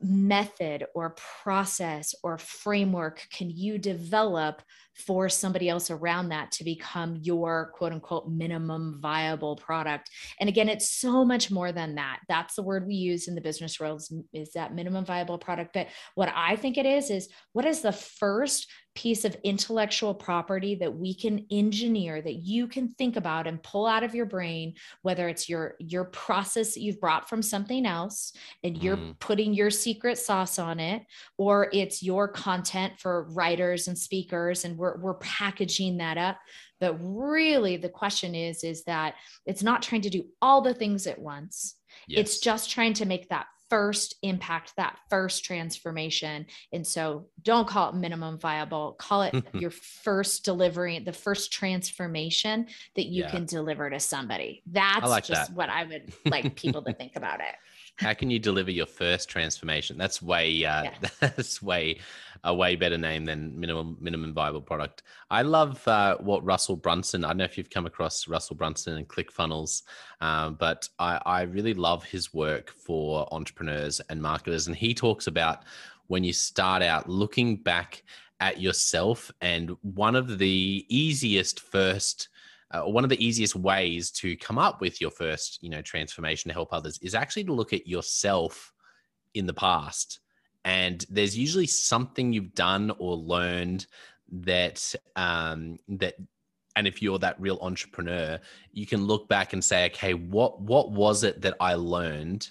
method 0.00 0.84
or 0.94 1.16
process 1.42 2.14
or 2.22 2.38
framework 2.38 3.26
can 3.32 3.50
you 3.50 3.78
develop 3.78 4.62
for 4.98 5.28
somebody 5.28 5.68
else 5.68 5.90
around 5.90 6.28
that 6.28 6.50
to 6.52 6.64
become 6.64 7.16
your 7.22 7.70
quote 7.74 7.92
unquote 7.92 8.28
minimum 8.28 8.98
viable 9.00 9.56
product. 9.56 10.10
And 10.40 10.48
again, 10.48 10.68
it's 10.68 10.90
so 10.90 11.24
much 11.24 11.50
more 11.50 11.72
than 11.72 11.94
that. 11.94 12.20
That's 12.28 12.54
the 12.54 12.62
word 12.62 12.86
we 12.86 12.94
use 12.94 13.28
in 13.28 13.34
the 13.34 13.40
business 13.40 13.78
world 13.78 14.00
is, 14.00 14.12
is 14.32 14.52
that 14.52 14.74
minimum 14.74 15.04
viable 15.04 15.38
product. 15.38 15.72
But 15.72 15.88
what 16.14 16.32
I 16.34 16.56
think 16.56 16.78
it 16.78 16.86
is, 16.86 17.10
is 17.10 17.28
what 17.52 17.64
is 17.64 17.80
the 17.80 17.92
first 17.92 18.68
piece 18.98 19.24
of 19.24 19.36
intellectual 19.44 20.12
property 20.12 20.74
that 20.74 20.92
we 20.92 21.14
can 21.14 21.46
engineer 21.52 22.20
that 22.20 22.34
you 22.34 22.66
can 22.66 22.88
think 22.88 23.14
about 23.14 23.46
and 23.46 23.62
pull 23.62 23.86
out 23.86 24.02
of 24.02 24.12
your 24.12 24.26
brain 24.26 24.74
whether 25.02 25.28
it's 25.28 25.48
your 25.48 25.76
your 25.78 26.06
process 26.06 26.74
that 26.74 26.80
you've 26.80 26.98
brought 26.98 27.28
from 27.28 27.40
something 27.40 27.86
else 27.86 28.32
and 28.64 28.82
you're 28.82 28.96
mm. 28.96 29.16
putting 29.20 29.54
your 29.54 29.70
secret 29.70 30.18
sauce 30.18 30.58
on 30.58 30.80
it 30.80 31.02
or 31.36 31.68
it's 31.72 32.02
your 32.02 32.26
content 32.26 32.92
for 32.98 33.28
writers 33.30 33.86
and 33.86 33.96
speakers 33.96 34.64
and 34.64 34.76
we're 34.76 34.87
we're 34.96 35.14
packaging 35.14 35.98
that 35.98 36.16
up 36.16 36.38
but 36.80 36.96
really 37.00 37.76
the 37.76 37.88
question 37.88 38.34
is 38.34 38.64
is 38.64 38.84
that 38.84 39.14
it's 39.46 39.62
not 39.62 39.82
trying 39.82 40.00
to 40.00 40.10
do 40.10 40.24
all 40.40 40.62
the 40.62 40.74
things 40.74 41.06
at 41.06 41.18
once 41.18 41.76
yes. 42.06 42.20
it's 42.20 42.38
just 42.38 42.70
trying 42.70 42.94
to 42.94 43.04
make 43.04 43.28
that 43.28 43.46
first 43.68 44.16
impact, 44.22 44.74
that 44.76 44.98
first 45.10 45.44
transformation. 45.44 46.46
And 46.72 46.86
so 46.86 47.26
don't 47.42 47.68
call 47.68 47.90
it 47.90 47.94
minimum 47.94 48.38
viable, 48.38 48.92
call 48.98 49.22
it 49.22 49.34
your 49.54 49.70
first 49.70 50.44
delivery, 50.44 50.98
the 50.98 51.12
first 51.12 51.52
transformation 51.52 52.66
that 52.96 53.06
you 53.06 53.24
yeah. 53.24 53.30
can 53.30 53.44
deliver 53.44 53.90
to 53.90 54.00
somebody. 54.00 54.62
That's 54.66 55.06
like 55.06 55.24
just 55.24 55.48
that. 55.48 55.56
what 55.56 55.68
I 55.68 55.84
would 55.84 56.12
like 56.24 56.54
people 56.56 56.82
to 56.82 56.92
think 56.92 57.16
about 57.16 57.40
it. 57.40 57.54
How 57.96 58.14
can 58.14 58.30
you 58.30 58.38
deliver 58.38 58.70
your 58.70 58.86
first 58.86 59.28
transformation? 59.28 59.98
That's 59.98 60.22
way 60.22 60.64
uh, 60.64 60.84
yeah. 60.84 60.90
that's 61.20 61.60
way 61.60 61.98
a 62.44 62.54
way 62.54 62.76
better 62.76 62.98
name 62.98 63.24
than 63.24 63.58
minimum 63.58 63.96
minimum 64.00 64.32
viable 64.32 64.60
product. 64.60 65.02
I 65.30 65.42
love 65.42 65.86
uh, 65.88 66.16
what 66.18 66.44
Russell 66.44 66.76
Brunson. 66.76 67.24
I 67.24 67.28
don't 67.28 67.38
know 67.38 67.44
if 67.44 67.58
you've 67.58 67.70
come 67.70 67.86
across 67.86 68.28
Russell 68.28 68.56
Brunson 68.56 68.96
and 68.96 69.08
ClickFunnels, 69.08 69.82
um, 70.20 70.54
but 70.54 70.88
I, 70.98 71.20
I 71.24 71.42
really 71.42 71.74
love 71.74 72.04
his 72.04 72.32
work 72.32 72.70
for 72.70 73.26
entrepreneurs 73.32 74.00
and 74.08 74.20
marketers. 74.20 74.66
And 74.66 74.76
he 74.76 74.94
talks 74.94 75.26
about 75.26 75.64
when 76.06 76.24
you 76.24 76.32
start 76.32 76.82
out 76.82 77.08
looking 77.08 77.56
back 77.56 78.02
at 78.40 78.60
yourself, 78.60 79.32
and 79.40 79.76
one 79.82 80.14
of 80.14 80.38
the 80.38 80.86
easiest 80.88 81.60
first 81.60 82.28
uh, 82.70 82.82
one 82.82 83.02
of 83.02 83.08
the 83.08 83.24
easiest 83.24 83.56
ways 83.56 84.10
to 84.10 84.36
come 84.36 84.58
up 84.58 84.80
with 84.80 85.00
your 85.00 85.10
first 85.10 85.58
you 85.62 85.70
know 85.70 85.82
transformation 85.82 86.48
to 86.48 86.54
help 86.54 86.72
others 86.72 86.98
is 87.02 87.14
actually 87.14 87.44
to 87.44 87.52
look 87.52 87.72
at 87.72 87.86
yourself 87.86 88.72
in 89.34 89.46
the 89.46 89.54
past 89.54 90.20
and 90.64 91.04
there's 91.10 91.36
usually 91.36 91.66
something 91.66 92.32
you've 92.32 92.54
done 92.54 92.92
or 92.98 93.16
learned 93.16 93.86
that 94.30 94.94
um, 95.16 95.78
that 95.88 96.14
and 96.76 96.86
if 96.86 97.02
you're 97.02 97.18
that 97.18 97.40
real 97.40 97.58
entrepreneur 97.60 98.38
you 98.72 98.86
can 98.86 99.04
look 99.04 99.28
back 99.28 99.52
and 99.52 99.64
say 99.64 99.86
okay 99.86 100.14
what 100.14 100.60
what 100.60 100.92
was 100.92 101.24
it 101.24 101.40
that 101.40 101.54
i 101.60 101.74
learned 101.74 102.50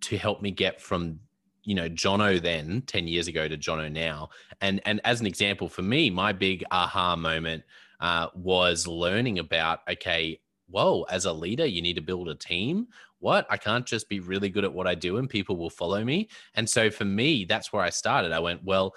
to 0.00 0.16
help 0.16 0.40
me 0.40 0.50
get 0.50 0.80
from 0.80 1.18
you 1.64 1.74
know 1.74 1.88
jono 1.88 2.40
then 2.40 2.82
10 2.86 3.08
years 3.08 3.28
ago 3.28 3.48
to 3.48 3.58
jono 3.58 3.90
now 3.92 4.30
and 4.60 4.80
and 4.86 5.00
as 5.04 5.20
an 5.20 5.26
example 5.26 5.68
for 5.68 5.82
me 5.82 6.08
my 6.08 6.32
big 6.32 6.64
aha 6.70 7.14
moment 7.14 7.62
uh, 8.02 8.26
was 8.34 8.86
learning 8.86 9.38
about 9.38 9.80
okay, 9.88 10.40
whoa, 10.68 11.04
as 11.04 11.24
a 11.24 11.32
leader, 11.32 11.64
you 11.64 11.80
need 11.80 11.94
to 11.94 12.02
build 12.02 12.28
a 12.28 12.34
team. 12.34 12.88
What? 13.22 13.46
I 13.48 13.56
can't 13.56 13.86
just 13.86 14.08
be 14.08 14.18
really 14.18 14.48
good 14.48 14.64
at 14.64 14.72
what 14.72 14.88
I 14.88 14.96
do 14.96 15.18
and 15.18 15.30
people 15.30 15.56
will 15.56 15.70
follow 15.70 16.04
me. 16.04 16.28
And 16.54 16.68
so 16.68 16.90
for 16.90 17.04
me, 17.04 17.44
that's 17.44 17.72
where 17.72 17.82
I 17.82 17.90
started. 17.90 18.32
I 18.32 18.40
went, 18.40 18.64
well, 18.64 18.94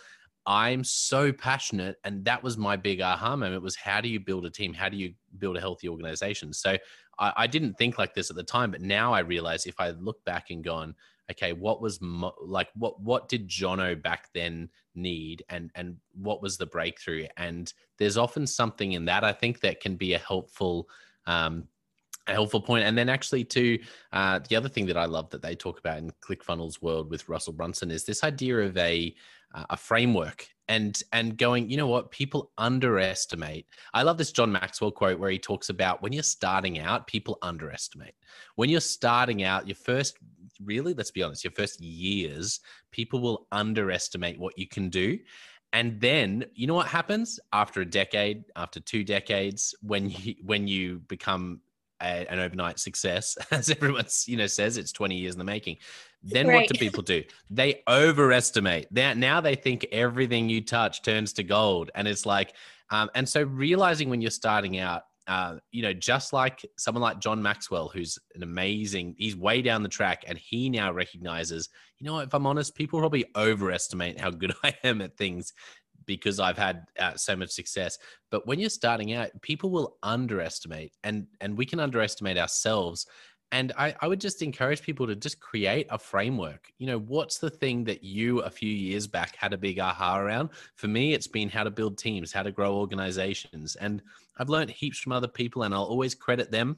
I'm 0.48 0.84
so 0.84 1.32
passionate. 1.32 1.98
And 2.04 2.26
that 2.26 2.42
was 2.42 2.58
my 2.58 2.76
big 2.76 3.02
aha 3.02 3.36
moment 3.36 3.62
was 3.62 3.76
how 3.76 4.02
do 4.02 4.10
you 4.10 4.20
build 4.20 4.46
a 4.46 4.50
team? 4.50 4.74
How 4.74 4.90
do 4.90 4.98
you 4.98 5.14
build 5.38 5.58
a 5.58 5.60
healthy 5.60 5.88
organization? 5.88 6.54
So 6.54 6.76
I, 7.20 7.34
I 7.38 7.48
didn't 7.48 7.76
think 7.76 8.00
like 8.00 8.16
this 8.16 8.32
at 8.32 8.36
the 8.36 8.44
time, 8.44 8.72
but 8.72 8.82
now 8.82 9.14
I 9.14 9.20
realize 9.20 9.68
if 9.68 9.80
I 9.80 9.92
look 9.92 10.24
back 10.26 10.50
and 10.50 10.64
gone, 10.64 10.96
okay, 11.32 11.54
what 11.54 11.82
was 11.82 12.02
mo- 12.02 12.36
like 12.42 12.70
what 12.76 13.00
what 13.02 13.30
did 13.30 13.48
Jono 13.48 14.02
back 14.02 14.30
then 14.34 14.70
need, 14.94 15.44
and 15.50 15.72
and 15.76 15.98
what 16.14 16.42
was 16.42 16.58
the 16.58 16.66
breakthrough? 16.66 17.28
And 17.38 17.72
there's 17.98 18.18
often 18.18 18.46
something 18.48 18.94
in 18.94 19.06
that 19.06 19.24
I 19.24 19.34
think 19.34 19.60
that 19.62 19.82
can 19.82 19.96
be 19.96 20.14
a 20.14 20.20
helpful. 20.20 20.88
Um, 21.28 21.68
a 22.28 22.34
helpful 22.34 22.62
point. 22.62 22.86
And 22.86 22.98
then 22.98 23.10
actually, 23.10 23.44
too, 23.44 23.80
uh, 24.12 24.40
the 24.48 24.56
other 24.56 24.70
thing 24.70 24.86
that 24.88 24.98
I 24.98 25.06
love 25.06 25.30
that 25.32 25.42
they 25.42 25.56
talk 25.56 25.80
about 25.80 25.98
in 25.98 26.12
ClickFunnels 26.22 26.82
world 26.82 27.10
with 27.10 27.28
Russell 27.30 27.54
Brunson 27.54 27.92
is 27.92 28.04
this 28.06 28.24
idea 28.24 28.60
of 28.60 28.78
a 28.78 29.16
uh, 29.54 29.66
a 29.70 29.78
framework 29.78 30.48
and 30.68 31.04
and 31.14 31.38
going 31.38 31.70
you 31.70 31.78
know 31.78 31.86
what 31.86 32.10
people 32.10 32.52
underestimate 32.58 33.68
i 33.94 34.02
love 34.02 34.18
this 34.18 34.32
john 34.32 34.52
maxwell 34.52 34.90
quote 34.90 35.20
where 35.20 35.30
he 35.30 35.38
talks 35.38 35.70
about 35.70 36.02
when 36.02 36.12
you're 36.12 36.24
starting 36.24 36.80
out 36.80 37.06
people 37.06 37.38
underestimate 37.44 38.16
when 38.56 38.68
you're 38.68 38.82
starting 38.82 39.44
out 39.44 39.68
your 39.68 39.76
first 39.76 40.18
really, 40.64 40.94
let's 40.94 41.12
be 41.12 41.24
honest, 41.24 41.44
your 41.44 41.52
first 41.52 41.82
years, 41.82 42.60
people 42.92 43.20
will 43.20 43.48
underestimate 43.52 44.40
what 44.40 44.58
you 44.58 44.68
can 44.68 44.90
do. 44.90 45.18
And 45.74 46.00
then 46.00 46.46
you 46.54 46.68
know 46.68 46.76
what 46.76 46.88
happens 46.88 47.40
after 47.52 47.82
a 47.82 47.86
decade, 47.86 48.46
after 48.56 48.80
two 48.80 49.04
decades, 49.04 49.76
when 49.82 50.10
you 50.10 50.36
when 50.44 50.68
you 50.68 51.00
become 51.08 51.60
a, 52.02 52.26
an 52.30 52.40
overnight 52.40 52.80
success, 52.80 53.38
as 53.52 53.70
everyone 53.70 54.06
you 54.26 54.38
know 54.38 54.48
says, 54.48 54.78
it's 54.78 54.92
20 54.92 55.16
years 55.16 55.34
in 55.34 55.40
the 55.40 55.46
making. 55.46 55.78
Then 56.24 56.48
right. 56.48 56.56
what 56.56 56.68
do 56.68 56.80
people 56.80 57.04
do? 57.04 57.24
They 57.50 57.84
overestimate. 57.88 58.88
That 58.92 59.18
now 59.18 59.42
they 59.42 59.56
think 59.56 59.86
everything 59.92 60.50
you 60.50 60.62
touch 60.62 61.02
turns 61.04 61.34
to 61.34 61.44
gold, 61.44 61.92
and 61.96 62.08
it's 62.08 62.26
like, 62.26 62.54
um, 62.90 63.10
and 63.16 63.28
so 63.28 63.44
realizing 63.44 64.10
when 64.10 64.22
you're 64.22 64.32
starting 64.32 64.80
out 64.80 65.04
uh, 65.28 65.56
you 65.72 65.82
know, 65.82 65.94
just 65.94 66.34
like 66.34 66.64
someone 66.78 67.02
like 67.02 67.20
John 67.20 67.42
Maxwell, 67.42 67.90
who's 67.90 68.20
an 68.36 68.44
amazing, 68.44 69.16
he's 69.18 69.36
way 69.36 69.62
down 69.62 69.82
the 69.82 69.90
track 69.90 70.24
and 70.28 70.38
he 70.38 70.70
now 70.70 70.92
recognizes, 70.92 71.70
you 71.98 72.06
know, 72.06 72.20
if 72.20 72.34
I'm 72.34 72.46
honest, 72.46 72.76
people 72.76 73.00
probably 73.00 73.26
overestimate 73.36 74.20
how 74.20 74.30
good 74.30 74.54
I 74.64 74.76
am 74.84 75.02
at 75.02 75.18
things 75.18 75.54
because 76.06 76.40
I've 76.40 76.58
had 76.58 76.86
uh, 77.00 77.16
so 77.16 77.36
much 77.36 77.52
success. 77.52 77.98
But 78.32 78.48
when 78.48 78.60
you're 78.60 78.70
starting 78.70 79.14
out, 79.14 79.30
people 79.42 79.70
will 79.70 79.98
underestimate 80.04 80.94
and, 81.04 81.28
and 81.42 81.58
we 81.58 81.66
can 81.66 81.80
underestimate 81.80 82.38
ourselves 82.38 83.06
and 83.52 83.72
I, 83.78 83.96
I 84.02 84.08
would 84.08 84.20
just 84.20 84.42
encourage 84.42 84.82
people 84.82 85.08
to 85.08 85.16
just 85.16 85.40
create 85.40 85.88
a 85.90 85.98
framework. 85.98 86.72
You 86.78 86.88
know, 86.88 87.00
what's 87.00 87.38
the 87.38 87.50
thing 87.50 87.84
that 87.86 88.04
you 88.04 88.40
a 88.40 88.50
few 88.50 88.70
years 88.70 89.08
back 89.08 89.36
had 89.36 89.54
a 89.54 89.58
big 89.58 89.80
aha 89.80 90.20
around? 90.20 90.50
For 90.76 90.88
me, 90.88 91.14
it's 91.14 91.28
been 91.28 91.48
how 91.48 91.64
to 91.64 91.72
build 91.72 91.98
teams, 91.98 92.32
how 92.32 92.44
to 92.44 92.52
grow 92.52 92.76
organizations. 92.76 93.76
And 93.76 94.02
I've 94.38 94.50
learned 94.50 94.72
heaps 94.72 95.00
from 95.00 95.14
other 95.14 95.28
people, 95.28 95.64
and 95.64 95.74
I'll 95.74 95.84
always 95.84 96.16
credit 96.16 96.52
them. 96.52 96.78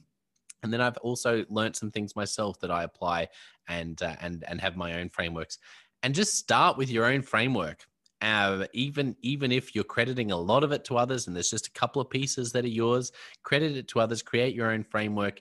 And 0.63 0.73
then 0.73 0.82
I've 0.82 0.97
also 0.97 1.45
learned 1.49 1.75
some 1.75 1.89
things 1.89 2.15
myself 2.15 2.59
that 2.59 2.71
I 2.71 2.84
apply 2.84 3.30
and 3.67 4.01
uh, 4.01 4.15
and 4.21 4.43
and 4.47 4.59
have 4.59 4.75
my 4.75 4.99
own 4.99 5.09
frameworks. 5.09 5.59
And 6.03 6.13
just 6.13 6.36
start 6.36 6.78
with 6.78 6.89
your 6.89 7.05
own 7.05 7.21
framework. 7.21 7.86
Uh, 8.22 8.65
even 8.74 9.15
even 9.22 9.51
if 9.51 9.76
you're 9.76 9.84
crediting 9.84 10.32
a 10.32 10.38
lot 10.38 10.63
of 10.63 10.72
it 10.72 10.84
to 10.86 10.97
others, 10.97 11.28
and 11.28 11.36
there's 11.36 11.51
just 11.51 11.68
a 11.68 11.72
couple 11.72 12.01
of 12.01 12.09
pieces 12.09 12.51
that 12.51 12.65
are 12.65 12.70
yours, 12.70 13.11
credit 13.43 13.78
it 13.78 13.88
to 13.89 13.99
others. 13.99 14.22
Create 14.22 14.55
your 14.55 14.72
own 14.72 14.84
framework, 14.84 15.39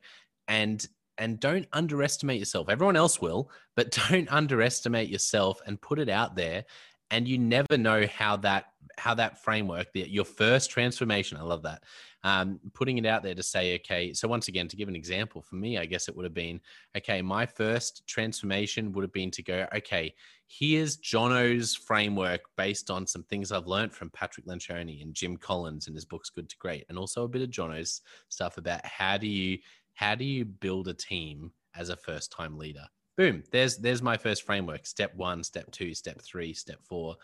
and 0.49 0.87
and 1.19 1.41
don't 1.41 1.67
underestimate 1.73 2.39
yourself. 2.39 2.69
Everyone 2.69 2.97
else 2.97 3.21
will, 3.21 3.51
but 3.75 3.99
don't 4.11 4.31
underestimate 4.31 5.09
yourself 5.09 5.61
and 5.67 5.81
put 5.81 5.99
it 5.99 6.09
out 6.09 6.37
there. 6.37 6.65
And 7.11 7.29
you 7.29 7.39
never 7.39 7.79
know 7.79 8.07
how 8.07 8.37
that 8.39 8.67
how 8.99 9.15
that 9.15 9.43
framework, 9.43 9.93
the, 9.93 10.09
your 10.09 10.25
first 10.25 10.71
transformation. 10.71 11.37
I 11.37 11.43
love 11.43 11.63
that. 11.63 11.83
Um, 12.25 12.59
putting 12.75 12.99
it 12.99 13.07
out 13.07 13.23
there 13.23 13.35
to 13.35 13.43
say, 13.43 13.77
okay. 13.77 14.13
So 14.13 14.27
once 14.27 14.49
again, 14.49 14.69
to 14.69 14.77
give 14.77 14.89
an 14.89 14.97
example 14.97 15.43
for 15.43 15.57
me, 15.57 15.79
I 15.79 15.87
guess 15.87 16.09
it 16.09 16.17
would 16.17 16.25
have 16.25 16.35
been, 16.35 16.61
okay. 16.97 17.23
My 17.23 17.47
first 17.47 18.07
transformation 18.07 18.93
would 18.93 19.03
have 19.03 19.13
been 19.13 19.31
to 19.33 19.43
go, 19.43 19.67
okay. 19.75 20.15
Here's 20.49 20.97
Jono's 20.97 21.75
framework 21.75 22.43
based 22.57 22.91
on 22.91 23.07
some 23.07 23.25
things 23.25 23.53
I've 23.53 23.67
learned 23.67 23.93
from 23.93 24.11
Patrick 24.11 24.47
Lencioni 24.47 25.03
and 25.03 25.15
Jim 25.15 25.37
Collins 25.37 25.89
in 25.89 25.95
his 25.95 26.05
books 26.05 26.31
Good 26.31 26.49
to 26.49 26.57
Great, 26.59 26.85
and 26.89 26.99
also 26.99 27.25
a 27.25 27.29
bit 27.29 27.43
of 27.43 27.51
Jono's 27.51 28.03
stuff 28.29 28.59
about 28.59 28.85
how 28.85 29.17
do 29.17 29.27
you 29.27 29.59
how 29.95 30.15
do 30.15 30.25
you 30.25 30.45
build 30.45 30.89
a 30.89 30.95
team 30.95 31.51
as 31.75 31.89
a 31.89 31.97
first 31.97 32.31
time 32.31 32.57
leader 32.57 32.85
boom 33.17 33.43
there's 33.51 33.79
there's 33.79 34.03
my 34.03 34.17
first 34.17 34.45
framework 34.45 34.87
step 34.87 35.15
one 35.17 35.43
step 35.43 35.71
two 35.73 35.95
step 35.95 36.21
three 36.23 36.53
step 36.53 36.79
four 36.85 37.17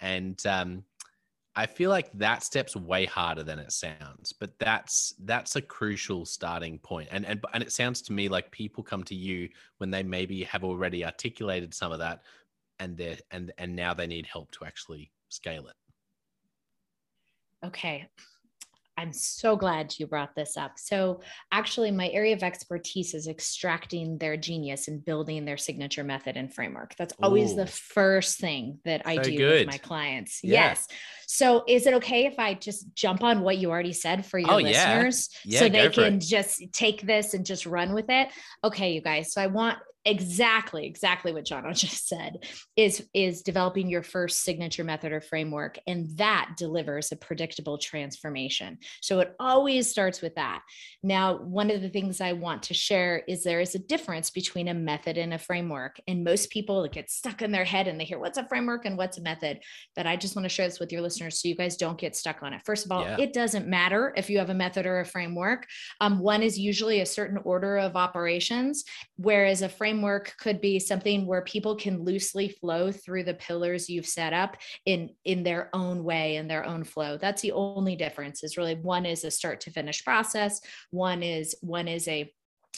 and 0.00 0.46
um, 0.46 0.84
i 1.56 1.66
feel 1.66 1.90
like 1.90 2.10
that 2.12 2.42
step's 2.42 2.76
way 2.76 3.04
harder 3.04 3.42
than 3.42 3.58
it 3.58 3.72
sounds 3.72 4.32
but 4.32 4.58
that's 4.58 5.14
that's 5.24 5.56
a 5.56 5.62
crucial 5.62 6.24
starting 6.24 6.78
point. 6.78 7.08
and 7.10 7.26
and, 7.26 7.44
and 7.54 7.62
it 7.62 7.72
sounds 7.72 8.02
to 8.02 8.12
me 8.12 8.28
like 8.28 8.50
people 8.50 8.82
come 8.82 9.02
to 9.04 9.14
you 9.14 9.48
when 9.78 9.90
they 9.90 10.02
maybe 10.02 10.44
have 10.44 10.64
already 10.64 11.04
articulated 11.04 11.72
some 11.74 11.92
of 11.92 11.98
that 11.98 12.22
and 12.78 12.96
they 12.96 13.18
and 13.30 13.52
and 13.58 13.74
now 13.74 13.92
they 13.92 14.06
need 14.06 14.26
help 14.26 14.50
to 14.50 14.64
actually 14.64 15.10
scale 15.28 15.66
it 15.66 15.76
okay 17.66 18.08
I'm 18.98 19.12
so 19.12 19.56
glad 19.56 19.94
you 19.96 20.08
brought 20.08 20.34
this 20.34 20.56
up. 20.56 20.72
So, 20.76 21.20
actually, 21.52 21.92
my 21.92 22.08
area 22.08 22.34
of 22.34 22.42
expertise 22.42 23.14
is 23.14 23.28
extracting 23.28 24.18
their 24.18 24.36
genius 24.36 24.88
and 24.88 25.04
building 25.04 25.44
their 25.44 25.56
signature 25.56 26.02
method 26.02 26.36
and 26.36 26.52
framework. 26.52 26.96
That's 26.96 27.14
always 27.22 27.52
Ooh. 27.52 27.56
the 27.56 27.66
first 27.68 28.40
thing 28.40 28.80
that 28.84 29.02
I 29.06 29.16
so 29.16 29.22
do 29.22 29.36
good. 29.36 29.66
with 29.66 29.74
my 29.74 29.78
clients. 29.78 30.40
Yeah. 30.42 30.70
Yes. 30.70 30.88
So, 31.28 31.62
is 31.68 31.86
it 31.86 31.94
okay 31.94 32.26
if 32.26 32.40
I 32.40 32.54
just 32.54 32.92
jump 32.96 33.22
on 33.22 33.42
what 33.42 33.58
you 33.58 33.70
already 33.70 33.92
said 33.92 34.26
for 34.26 34.40
your 34.40 34.50
oh, 34.50 34.56
listeners 34.56 35.30
yeah. 35.44 35.52
Yeah, 35.52 35.58
so 35.60 35.68
they 35.68 35.88
can 35.90 36.18
just 36.18 36.60
take 36.72 37.02
this 37.02 37.34
and 37.34 37.46
just 37.46 37.66
run 37.66 37.94
with 37.94 38.06
it? 38.08 38.28
Okay, 38.64 38.94
you 38.94 39.00
guys. 39.00 39.32
So, 39.32 39.40
I 39.40 39.46
want 39.46 39.78
exactly 40.04 40.86
exactly 40.86 41.32
what 41.32 41.44
John 41.44 41.64
just 41.74 42.08
said 42.08 42.44
is 42.76 43.06
is 43.12 43.42
developing 43.42 43.88
your 43.88 44.02
first 44.02 44.42
signature 44.42 44.84
method 44.84 45.12
or 45.12 45.20
framework 45.20 45.78
and 45.86 46.16
that 46.16 46.54
delivers 46.56 47.12
a 47.12 47.16
predictable 47.16 47.78
transformation. 47.78 48.78
So 49.02 49.20
it 49.20 49.34
always 49.40 49.90
starts 49.90 50.22
with 50.22 50.34
that. 50.36 50.62
Now 51.02 51.38
one 51.38 51.70
of 51.70 51.82
the 51.82 51.88
things 51.88 52.20
i 52.20 52.32
want 52.32 52.62
to 52.64 52.74
share 52.74 53.22
is 53.28 53.42
there 53.42 53.60
is 53.60 53.74
a 53.74 53.80
difference 53.80 54.30
between 54.30 54.68
a 54.68 54.74
method 54.74 55.18
and 55.18 55.34
a 55.34 55.38
framework 55.38 56.00
and 56.06 56.24
most 56.24 56.50
people 56.50 56.86
get 56.88 57.10
stuck 57.10 57.42
in 57.42 57.52
their 57.52 57.64
head 57.64 57.88
and 57.88 58.00
they 58.00 58.04
hear 58.04 58.18
what's 58.18 58.38
a 58.38 58.46
framework 58.46 58.84
and 58.84 58.96
what's 58.96 59.18
a 59.18 59.22
method? 59.22 59.60
But 59.96 60.06
i 60.06 60.16
just 60.16 60.36
want 60.36 60.44
to 60.44 60.48
share 60.48 60.68
this 60.68 60.80
with 60.80 60.92
your 60.92 61.02
listeners 61.02 61.40
so 61.40 61.48
you 61.48 61.56
guys 61.56 61.76
don't 61.76 61.98
get 61.98 62.16
stuck 62.16 62.42
on 62.42 62.52
it. 62.52 62.62
First 62.64 62.86
of 62.86 62.92
all 62.92 63.02
yeah. 63.02 63.16
it 63.18 63.32
doesn't 63.32 63.66
matter 63.66 64.12
if 64.16 64.30
you 64.30 64.38
have 64.38 64.50
a 64.50 64.54
method 64.54 64.86
or 64.86 65.00
a 65.00 65.04
framework. 65.04 65.66
Um, 66.00 66.18
one 66.18 66.42
is 66.42 66.58
usually 66.58 67.00
a 67.00 67.06
certain 67.06 67.38
order 67.44 67.76
of 67.76 67.96
operations 67.96 68.84
whereas 69.16 69.62
a 69.62 69.68
framework 69.68 69.87
framework 69.88 70.34
could 70.38 70.60
be 70.60 70.78
something 70.78 71.24
where 71.24 71.40
people 71.40 71.74
can 71.74 72.04
loosely 72.04 72.50
flow 72.50 72.92
through 72.92 73.24
the 73.24 73.32
pillars 73.32 73.88
you've 73.88 74.06
set 74.06 74.34
up 74.34 74.54
in 74.84 75.08
in 75.24 75.42
their 75.42 75.70
own 75.72 76.04
way 76.04 76.36
in 76.36 76.46
their 76.46 76.66
own 76.66 76.84
flow. 76.84 77.16
That's 77.16 77.40
the 77.40 77.52
only 77.52 77.96
difference 77.96 78.44
is 78.44 78.58
really 78.58 78.74
one 78.74 79.06
is 79.06 79.24
a 79.24 79.30
start 79.30 79.60
to 79.62 79.70
finish 79.70 80.04
process 80.04 80.60
one 80.90 81.22
is 81.22 81.54
one 81.62 81.88
is 81.88 82.06
a 82.06 82.30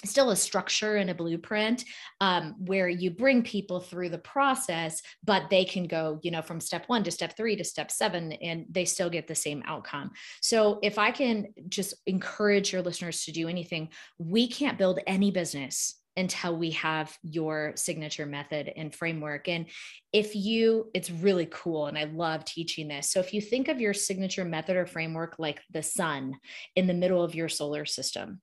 still 0.04 0.30
a 0.30 0.36
structure 0.36 0.96
and 0.96 1.10
a 1.10 1.14
blueprint 1.14 1.84
um, 2.20 2.54
where 2.58 2.88
you 2.88 3.10
bring 3.10 3.42
people 3.42 3.80
through 3.80 4.08
the 4.08 4.18
process 4.18 5.02
but 5.24 5.50
they 5.50 5.64
can 5.64 5.86
go 5.86 6.20
you 6.22 6.30
know 6.30 6.42
from 6.42 6.60
step 6.60 6.84
one 6.86 7.02
to 7.02 7.10
step 7.10 7.36
three 7.36 7.56
to 7.56 7.64
step 7.64 7.90
seven 7.90 8.32
and 8.34 8.66
they 8.70 8.84
still 8.84 9.10
get 9.10 9.26
the 9.26 9.34
same 9.34 9.64
outcome. 9.66 10.12
So 10.40 10.78
if 10.82 10.96
i 10.96 11.10
can 11.10 11.48
just 11.68 11.94
encourage 12.06 12.72
your 12.72 12.82
listeners 12.82 13.24
to 13.24 13.32
do 13.32 13.48
anything 13.48 13.88
we 14.18 14.46
can't 14.46 14.78
build 14.78 15.00
any 15.08 15.32
business 15.32 15.99
until 16.20 16.56
we 16.56 16.70
have 16.72 17.16
your 17.22 17.72
signature 17.74 18.26
method 18.26 18.72
and 18.76 18.94
framework. 18.94 19.48
And 19.48 19.66
if 20.12 20.34
you, 20.34 20.90
it's 20.92 21.10
really 21.10 21.46
cool. 21.50 21.86
And 21.86 21.96
I 21.96 22.04
love 22.04 22.44
teaching 22.44 22.88
this. 22.88 23.10
So 23.10 23.20
if 23.20 23.32
you 23.32 23.40
think 23.40 23.68
of 23.68 23.80
your 23.80 23.94
signature 23.94 24.44
method 24.44 24.76
or 24.76 24.86
framework 24.86 25.36
like 25.38 25.60
the 25.70 25.82
sun 25.82 26.36
in 26.74 26.86
the 26.86 26.94
middle 26.94 27.22
of 27.22 27.34
your 27.34 27.48
solar 27.48 27.84
system, 27.84 28.40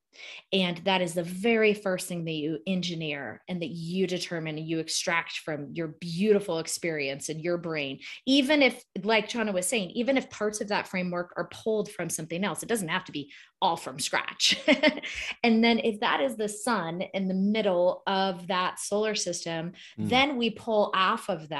and 0.51 0.77
that 0.79 1.01
is 1.01 1.13
the 1.13 1.23
very 1.23 1.73
first 1.73 2.07
thing 2.07 2.25
that 2.25 2.31
you 2.31 2.59
engineer 2.65 3.43
and 3.47 3.61
that 3.61 3.69
you 3.69 4.07
determine 4.07 4.57
and 4.57 4.67
you 4.67 4.79
extract 4.79 5.37
from 5.39 5.69
your 5.73 5.89
beautiful 5.99 6.59
experience 6.59 7.29
in 7.29 7.39
your 7.39 7.57
brain. 7.57 7.99
Even 8.25 8.61
if, 8.61 8.83
like 9.03 9.29
Jono 9.29 9.53
was 9.53 9.67
saying, 9.67 9.91
even 9.91 10.17
if 10.17 10.29
parts 10.29 10.61
of 10.61 10.69
that 10.69 10.87
framework 10.87 11.33
are 11.37 11.49
pulled 11.51 11.91
from 11.91 12.09
something 12.09 12.43
else, 12.43 12.63
it 12.63 12.69
doesn't 12.69 12.87
have 12.87 13.05
to 13.05 13.11
be 13.11 13.31
all 13.61 13.75
from 13.75 13.99
scratch. 13.99 14.59
and 15.43 15.63
then 15.63 15.79
if 15.79 15.99
that 15.99 16.21
is 16.21 16.35
the 16.35 16.49
sun 16.49 17.01
in 17.13 17.27
the 17.27 17.33
middle 17.33 18.03
of 18.07 18.47
that 18.47 18.79
solar 18.79 19.15
system, 19.15 19.73
mm. 19.99 20.09
then 20.09 20.37
we 20.37 20.51
pull 20.51 20.91
off 20.95 21.29
of 21.29 21.49
that 21.49 21.56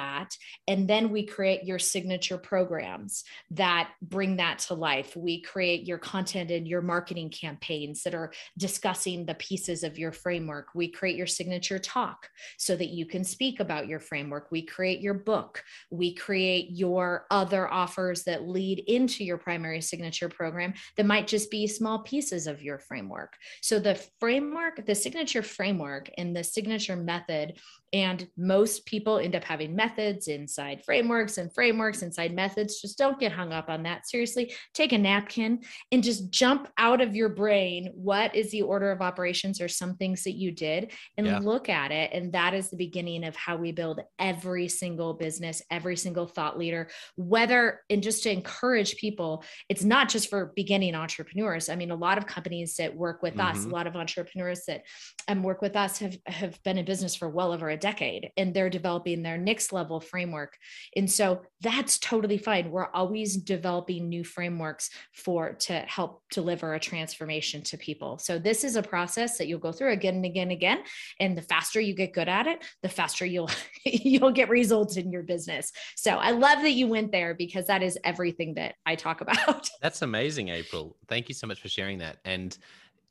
and 0.68 0.88
then 0.88 1.12
we 1.12 1.26
create 1.26 1.64
your 1.64 1.80
signature 1.80 2.38
programs 2.38 3.24
that 3.52 3.92
bring 4.02 4.38
that 4.38 4.60
to 4.60 4.74
life. 4.74 5.16
We 5.16 5.42
create 5.42 5.86
your 5.86 5.98
content 5.98 6.52
and 6.52 6.68
your 6.68 6.82
marketing 6.82 7.30
campaigns 7.30 8.04
that 8.04 8.14
are 8.14 8.32
discussing 8.58 9.26
the 9.26 9.36
pieces 9.36 9.84
of 9.84 9.98
your 9.98 10.12
framework. 10.12 10.68
We 10.76 10.90
create 10.90 11.16
your 11.16 11.28
signature 11.28 11.80
talk 11.80 12.30
so 12.58 12.76
that 12.76 12.90
you 12.90 13.06
can 13.06 13.24
speak 13.24 13.60
about 13.60 13.88
your 13.88 14.00
framework. 14.00 14.52
We 14.52 14.64
create 14.64 15.02
your 15.02 15.14
book. 15.14 15.64
We 15.90 16.14
create 16.14 16.70
your 16.72 17.26
other 17.32 17.68
offers 17.68 18.24
that 18.24 18.48
lead 18.48 18.80
into 18.88 19.24
your 19.24 19.38
primary 19.38 19.82
signature 19.82 20.30
program 20.30 20.74
that 20.96 21.06
might 21.06 21.28
just 21.28 21.50
be 21.52 21.68
small 21.68 22.00
pieces 22.00 22.48
of 22.48 22.62
your 22.62 22.80
framework. 22.80 23.36
So 23.62 23.80
the 23.80 23.96
framework, 24.20 24.86
the 24.86 24.96
signature 24.96 25.44
framework 25.44 26.10
and 26.18 26.36
the 26.36 26.44
signature 26.44 26.96
method 26.96 27.60
and 27.94 28.28
most 28.36 28.86
people 28.86 29.18
end 29.18 29.36
up 29.36 29.44
having 29.44 29.76
methods 29.88 30.28
inside 30.28 30.84
frameworks 30.84 31.38
and 31.38 31.54
frameworks 31.54 32.02
inside 32.02 32.34
methods. 32.34 32.82
Just 32.82 32.98
don't 32.98 33.20
get 33.20 33.32
hung 33.32 33.54
up 33.54 33.70
on 33.70 33.84
that. 33.84 34.08
Seriously, 34.08 34.54
take 34.74 34.92
a 34.92 34.98
napkin 34.98 35.62
and 35.92 36.04
just 36.04 36.30
jump 36.30 36.68
out 36.78 37.00
of 37.00 37.16
your 37.16 37.30
brain. 37.30 37.92
What 37.94 38.36
is 38.36 38.52
the 38.52 38.64
order 38.64 38.92
of 38.92 39.02
operations 39.02 39.62
or 39.62 39.70
some 39.70 39.96
things 39.96 40.24
that 40.24 40.34
you 40.34 40.52
did 40.52 40.92
and 41.18 41.26
yeah. 41.26 41.40
look 41.40 41.70
at 41.70 41.92
it. 41.92 42.12
And 42.12 42.34
that 42.34 42.54
is 42.54 42.70
the 42.70 42.76
beginning 42.76 43.24
of 43.24 43.36
how 43.36 43.56
we 43.56 43.72
build 43.72 44.02
every 44.20 44.68
single 44.68 45.14
business, 45.14 45.62
every 45.72 45.96
single 45.96 46.28
thought 46.28 46.58
leader, 46.58 46.90
whether, 47.16 47.82
and 47.90 48.04
just 48.04 48.24
to 48.24 48.32
encourage 48.32 48.98
people, 48.98 49.44
it's 49.70 49.84
not 49.84 50.10
just 50.10 50.30
for 50.30 50.52
beginning 50.56 50.96
entrepreneurs. 50.96 51.70
I 51.70 51.76
mean, 51.76 51.92
a 51.92 51.96
lot 51.96 52.18
of 52.18 52.26
companies 52.26 52.76
that 52.76 52.96
work 52.96 53.22
with 53.22 53.36
mm-hmm. 53.36 53.58
us, 53.58 53.66
a 53.66 53.70
lot 53.70 53.88
of 53.88 53.96
entrepreneurs 53.96 54.64
that 54.68 54.84
um, 55.28 55.44
work 55.44 55.62
with 55.62 55.76
us 55.76 56.00
have, 56.00 56.18
have 56.26 56.62
been 56.64 56.78
in 56.78 56.86
business 56.86 57.16
for 57.16 57.30
well 57.30 57.54
over 57.54 57.70
a 57.70 57.78
a 57.78 57.80
decade 57.80 58.32
and 58.38 58.54
they're 58.54 58.70
developing 58.70 59.24
their 59.24 59.38
next 59.38 59.72
level 59.78 60.00
framework. 60.00 60.58
And 60.96 61.10
so 61.10 61.42
that's 61.62 62.00
totally 62.00 62.38
fine. 62.38 62.72
We're 62.72 62.92
always 62.94 63.38
developing 63.38 64.10
new 64.10 64.24
frameworks 64.24 64.90
for 65.14 65.54
to 65.54 65.80
help 65.82 66.24
deliver 66.32 66.74
a 66.74 66.80
transformation 66.80 67.62
to 67.64 67.78
people. 67.78 68.18
So 68.18 68.40
this 68.40 68.64
is 68.64 68.76
a 68.76 68.84
process 68.84 69.38
that 69.38 69.48
you'll 69.48 69.60
go 69.60 69.72
through 69.72 69.92
again 69.92 70.16
and 70.16 70.26
again 70.26 70.44
and 70.44 70.52
again. 70.52 70.80
And 71.20 71.38
the 71.38 71.42
faster 71.42 71.80
you 71.80 71.94
get 71.94 72.14
good 72.14 72.28
at 72.28 72.48
it, 72.48 72.64
the 72.82 72.90
faster 72.90 73.26
you'll 73.26 73.50
you'll 73.86 74.32
get 74.32 74.50
results 74.50 74.98
in 74.98 75.12
your 75.12 75.24
business. 75.24 75.72
So 75.96 76.12
I 76.12 76.32
love 76.32 76.62
that 76.64 76.72
you 76.72 76.88
went 76.88 77.12
there 77.12 77.34
because 77.34 77.68
that 77.68 77.84
is 77.84 77.98
everything 78.04 78.56
that 78.56 78.76
I 78.86 78.96
talk 78.96 79.22
about. 79.26 79.70
That's 79.82 80.02
amazing, 80.02 80.50
April. 80.50 80.98
Thank 81.08 81.30
you 81.30 81.36
so 81.36 81.48
much 81.48 81.62
for 81.62 81.70
sharing 81.70 82.00
that. 82.00 82.18
And 82.26 82.58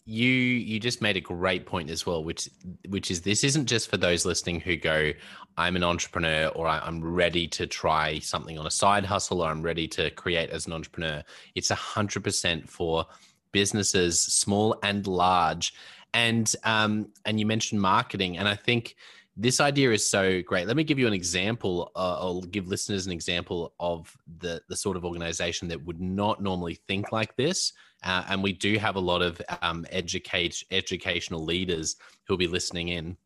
you 0.07 0.31
you 0.31 0.79
just 0.79 1.03
made 1.03 1.17
a 1.17 1.21
great 1.21 1.67
point 1.67 1.91
as 1.91 2.07
well 2.07 2.23
which 2.23 2.49
which 2.89 3.11
is 3.11 3.23
this 3.23 3.43
isn't 3.43 3.67
just 3.67 3.91
for 3.91 3.97
those 3.97 4.25
listening 4.25 4.61
who 4.61 4.77
go 4.77 5.11
i'm 5.57 5.75
an 5.75 5.83
entrepreneur 5.83 6.47
or 6.55 6.69
i'm 6.69 7.03
ready 7.03 7.49
to 7.49 7.67
try 7.67 8.19
something 8.21 8.57
on 8.57 8.69
a 8.69 8.71
side 8.71 9.05
hustle 9.05 9.43
or 9.43 9.51
i'm 9.51 9.63
ready 9.63 9.89
to 9.89 10.11
create 10.11 10.51
as 10.51 10.67
an 10.67 10.73
entrepreneur. 10.73 11.23
It's 11.57 11.71
100% 11.71 12.69
for 12.69 13.07
businesses 13.53 14.21
small 14.21 14.77
and 14.83 15.07
large. 15.07 15.75
And 16.15 16.53
um 16.65 17.09
and 17.25 17.41
you 17.41 17.47
mentioned 17.47 17.81
marketing 17.81 18.39
and 18.39 18.49
i 18.49 18.55
think 18.55 18.97
this 19.37 19.61
idea 19.61 19.93
is 19.93 20.09
so 20.09 20.41
great. 20.43 20.67
Let 20.67 20.77
me 20.77 20.85
give 20.85 20.99
you 20.99 21.07
an 21.07 21.13
example. 21.13 21.93
Uh, 21.95 22.17
I'll 22.19 22.41
give 22.41 22.69
listeners 22.69 23.07
an 23.07 23.13
example 23.13 23.75
of 23.79 24.17
the 24.39 24.63
the 24.69 24.77
sort 24.77 24.97
of 24.97 25.05
organization 25.05 25.69
that 25.69 25.85
would 25.85 26.01
not 26.01 26.43
normally 26.43 26.81
think 26.89 27.13
like 27.13 27.37
this, 27.37 27.73
uh, 28.03 28.25
and 28.29 28.43
we 28.43 28.53
do 28.53 28.79
have 28.79 28.97
a 28.97 29.01
lot 29.01 29.21
of 29.21 29.41
um, 29.61 29.85
educate 29.91 30.65
educational 30.71 31.45
leaders 31.45 31.97
who'll 32.25 32.39
be 32.39 32.47
listening 32.47 32.89
in, 32.89 33.17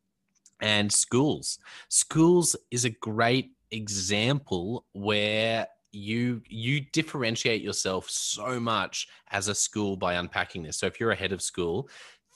and 0.61 0.93
schools. 0.93 1.59
Schools 1.89 2.57
is 2.73 2.85
a 2.85 2.91
great 2.91 3.53
example 3.71 4.85
where 4.93 5.69
you 5.93 6.43
you 6.49 6.81
differentiate 6.93 7.63
yourself 7.63 8.09
so 8.11 8.59
much 8.59 9.09
as 9.31 9.49
a 9.49 9.55
school 9.55 9.97
by 9.97 10.15
unpacking 10.15 10.63
this 10.63 10.77
so 10.77 10.87
if 10.87 11.01
you're 11.01 11.11
a 11.11 11.17
head 11.17 11.33
of 11.33 11.43
school 11.43 11.89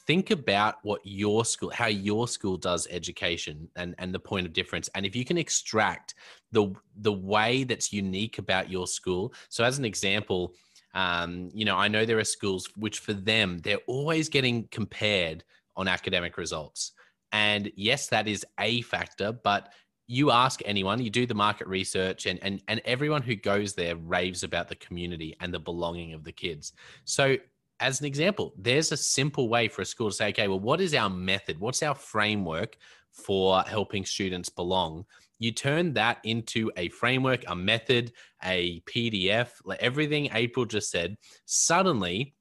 think 0.06 0.30
about 0.30 0.76
what 0.82 1.00
your 1.04 1.44
school 1.44 1.70
how 1.70 1.86
your 1.86 2.28
school 2.28 2.56
does 2.56 2.86
education 2.90 3.68
and 3.76 3.94
and 3.98 4.14
the 4.14 4.18
point 4.18 4.46
of 4.46 4.52
difference 4.52 4.88
and 4.94 5.06
if 5.06 5.16
you 5.16 5.24
can 5.24 5.38
extract 5.38 6.14
the 6.52 6.72
the 6.96 7.12
way 7.12 7.64
that's 7.64 7.92
unique 7.92 8.38
about 8.38 8.70
your 8.70 8.86
school 8.86 9.32
so 9.48 9.64
as 9.64 9.78
an 9.78 9.84
example 9.84 10.54
um, 10.94 11.50
you 11.52 11.64
know, 11.64 11.76
I 11.76 11.88
know 11.88 12.04
there 12.04 12.18
are 12.18 12.24
schools 12.24 12.68
which 12.76 13.00
for 13.00 13.12
them, 13.12 13.58
they're 13.58 13.78
always 13.86 14.28
getting 14.28 14.68
compared 14.70 15.44
on 15.76 15.88
academic 15.88 16.38
results. 16.38 16.92
And 17.32 17.72
yes, 17.74 18.06
that 18.08 18.28
is 18.28 18.46
a 18.60 18.82
factor, 18.82 19.32
but 19.32 19.72
you 20.06 20.30
ask 20.30 20.60
anyone, 20.64 21.02
you 21.02 21.10
do 21.10 21.26
the 21.26 21.34
market 21.34 21.66
research, 21.66 22.26
and, 22.26 22.38
and, 22.42 22.62
and 22.68 22.80
everyone 22.84 23.22
who 23.22 23.34
goes 23.34 23.72
there 23.72 23.96
raves 23.96 24.44
about 24.44 24.68
the 24.68 24.76
community 24.76 25.34
and 25.40 25.52
the 25.52 25.58
belonging 25.58 26.12
of 26.12 26.22
the 26.22 26.32
kids. 26.32 26.74
So, 27.04 27.36
as 27.84 28.00
an 28.00 28.06
example, 28.06 28.54
there's 28.56 28.92
a 28.92 28.96
simple 28.96 29.48
way 29.48 29.68
for 29.68 29.82
a 29.82 29.84
school 29.84 30.10
to 30.10 30.16
say, 30.16 30.28
okay, 30.30 30.48
well, 30.48 30.60
what 30.60 30.80
is 30.80 30.94
our 30.94 31.10
method? 31.10 31.60
What's 31.60 31.82
our 31.82 31.94
framework 31.94 32.76
for 33.12 33.62
helping 33.62 34.04
students 34.04 34.48
belong? 34.48 35.04
you 35.38 35.52
turn 35.52 35.92
that 35.94 36.18
into 36.24 36.70
a 36.76 36.88
framework, 36.90 37.44
a 37.48 37.56
method, 37.56 38.12
a 38.42 38.80
PDF, 38.82 39.50
everything 39.80 40.30
April 40.32 40.64
just 40.64 40.90
said, 40.90 41.16
suddenly 41.44 42.34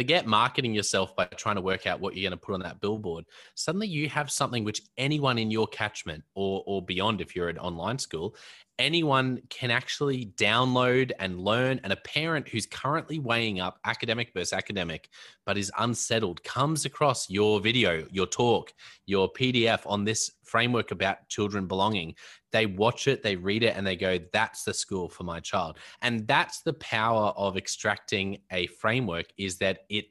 forget 0.00 0.24
marketing 0.24 0.72
yourself 0.72 1.14
by 1.14 1.26
trying 1.26 1.56
to 1.56 1.60
work 1.60 1.86
out 1.86 2.00
what 2.00 2.16
you're 2.16 2.26
going 2.26 2.38
to 2.38 2.42
put 2.42 2.54
on 2.54 2.60
that 2.60 2.80
billboard. 2.80 3.26
Suddenly 3.54 3.86
you 3.86 4.08
have 4.08 4.30
something 4.30 4.64
which 4.64 4.80
anyone 4.96 5.36
in 5.36 5.50
your 5.50 5.66
catchment 5.66 6.24
or, 6.34 6.62
or 6.66 6.80
beyond, 6.80 7.20
if 7.20 7.36
you're 7.36 7.50
an 7.50 7.58
online 7.58 7.98
school, 7.98 8.34
anyone 8.78 9.42
can 9.50 9.70
actually 9.70 10.32
download 10.38 11.12
and 11.18 11.38
learn. 11.38 11.82
And 11.84 11.92
a 11.92 11.96
parent 11.96 12.48
who's 12.48 12.64
currently 12.64 13.18
weighing 13.18 13.60
up 13.60 13.78
academic 13.84 14.32
versus 14.32 14.54
academic, 14.54 15.10
but 15.44 15.58
is 15.58 15.70
unsettled, 15.78 16.42
comes 16.44 16.86
across 16.86 17.28
your 17.28 17.60
video, 17.60 18.06
your 18.10 18.26
talk, 18.26 18.72
your 19.04 19.30
PDF 19.30 19.80
on 19.84 20.04
this 20.04 20.30
framework 20.44 20.92
about 20.92 21.28
children 21.28 21.66
belonging. 21.66 22.14
They 22.52 22.66
watch 22.66 23.08
it, 23.08 23.22
they 23.22 23.36
read 23.36 23.62
it, 23.62 23.76
and 23.76 23.86
they 23.86 23.96
go, 23.96 24.18
that's 24.32 24.64
the 24.64 24.74
school 24.74 25.08
for 25.08 25.24
my 25.24 25.40
child. 25.40 25.78
And 26.02 26.26
that's 26.26 26.62
the 26.62 26.72
power 26.74 27.32
of 27.36 27.56
extracting 27.56 28.38
a 28.50 28.66
framework 28.66 29.26
is 29.36 29.58
that 29.58 29.80
it 29.88 30.06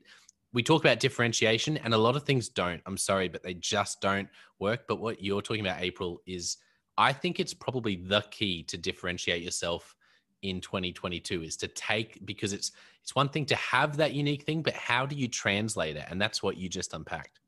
we 0.52 0.64
talk 0.64 0.82
about 0.84 1.00
differentiation 1.00 1.78
and 1.78 1.94
a 1.94 1.98
lot 1.98 2.16
of 2.16 2.24
things 2.24 2.50
don't. 2.50 2.82
I'm 2.88 2.98
sorry, 2.98 3.28
but 3.28 3.44
they 3.44 3.54
just 3.54 4.02
don't 4.02 4.28
work. 4.58 4.88
But 4.88 5.00
what 5.00 5.24
you're 5.24 5.44
talking 5.44 5.64
about, 5.64 5.80
April, 5.80 6.22
is 6.26 6.58
I 6.98 7.14
think 7.14 7.40
it's 7.40 7.54
probably 7.54 7.98
the 7.98 8.22
key 8.32 8.64
to 8.64 8.78
differentiate 8.78 9.44
yourself 9.44 9.96
in 10.42 10.62
2022 10.62 11.44
is 11.44 11.58
to 11.58 11.68
take 11.68 12.26
because 12.26 12.54
it's 12.54 12.72
it's 13.02 13.16
one 13.16 13.30
thing 13.30 13.46
to 13.48 13.56
have 13.56 13.98
that 13.98 14.14
unique 14.14 14.44
thing, 14.44 14.62
but 14.62 14.74
how 14.74 15.06
do 15.06 15.16
you 15.16 15.28
translate 15.28 15.96
it? 15.96 16.06
And 16.10 16.22
that's 16.22 16.44
what 16.44 16.58
you 16.58 16.70
just 16.70 16.94
unpacked. 16.94 17.40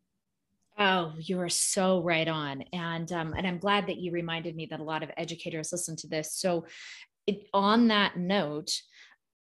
Oh, 0.83 1.13
you 1.19 1.39
are 1.39 1.47
so 1.47 2.01
right 2.01 2.27
on, 2.27 2.63
and 2.73 3.11
um, 3.11 3.35
and 3.37 3.45
I'm 3.45 3.59
glad 3.59 3.85
that 3.85 3.97
you 3.97 4.11
reminded 4.11 4.55
me 4.55 4.65
that 4.71 4.79
a 4.79 4.83
lot 4.83 5.03
of 5.03 5.11
educators 5.15 5.71
listen 5.71 5.95
to 5.97 6.07
this. 6.07 6.33
So, 6.33 6.65
it, 7.27 7.45
on 7.53 7.89
that 7.89 8.17
note, 8.17 8.71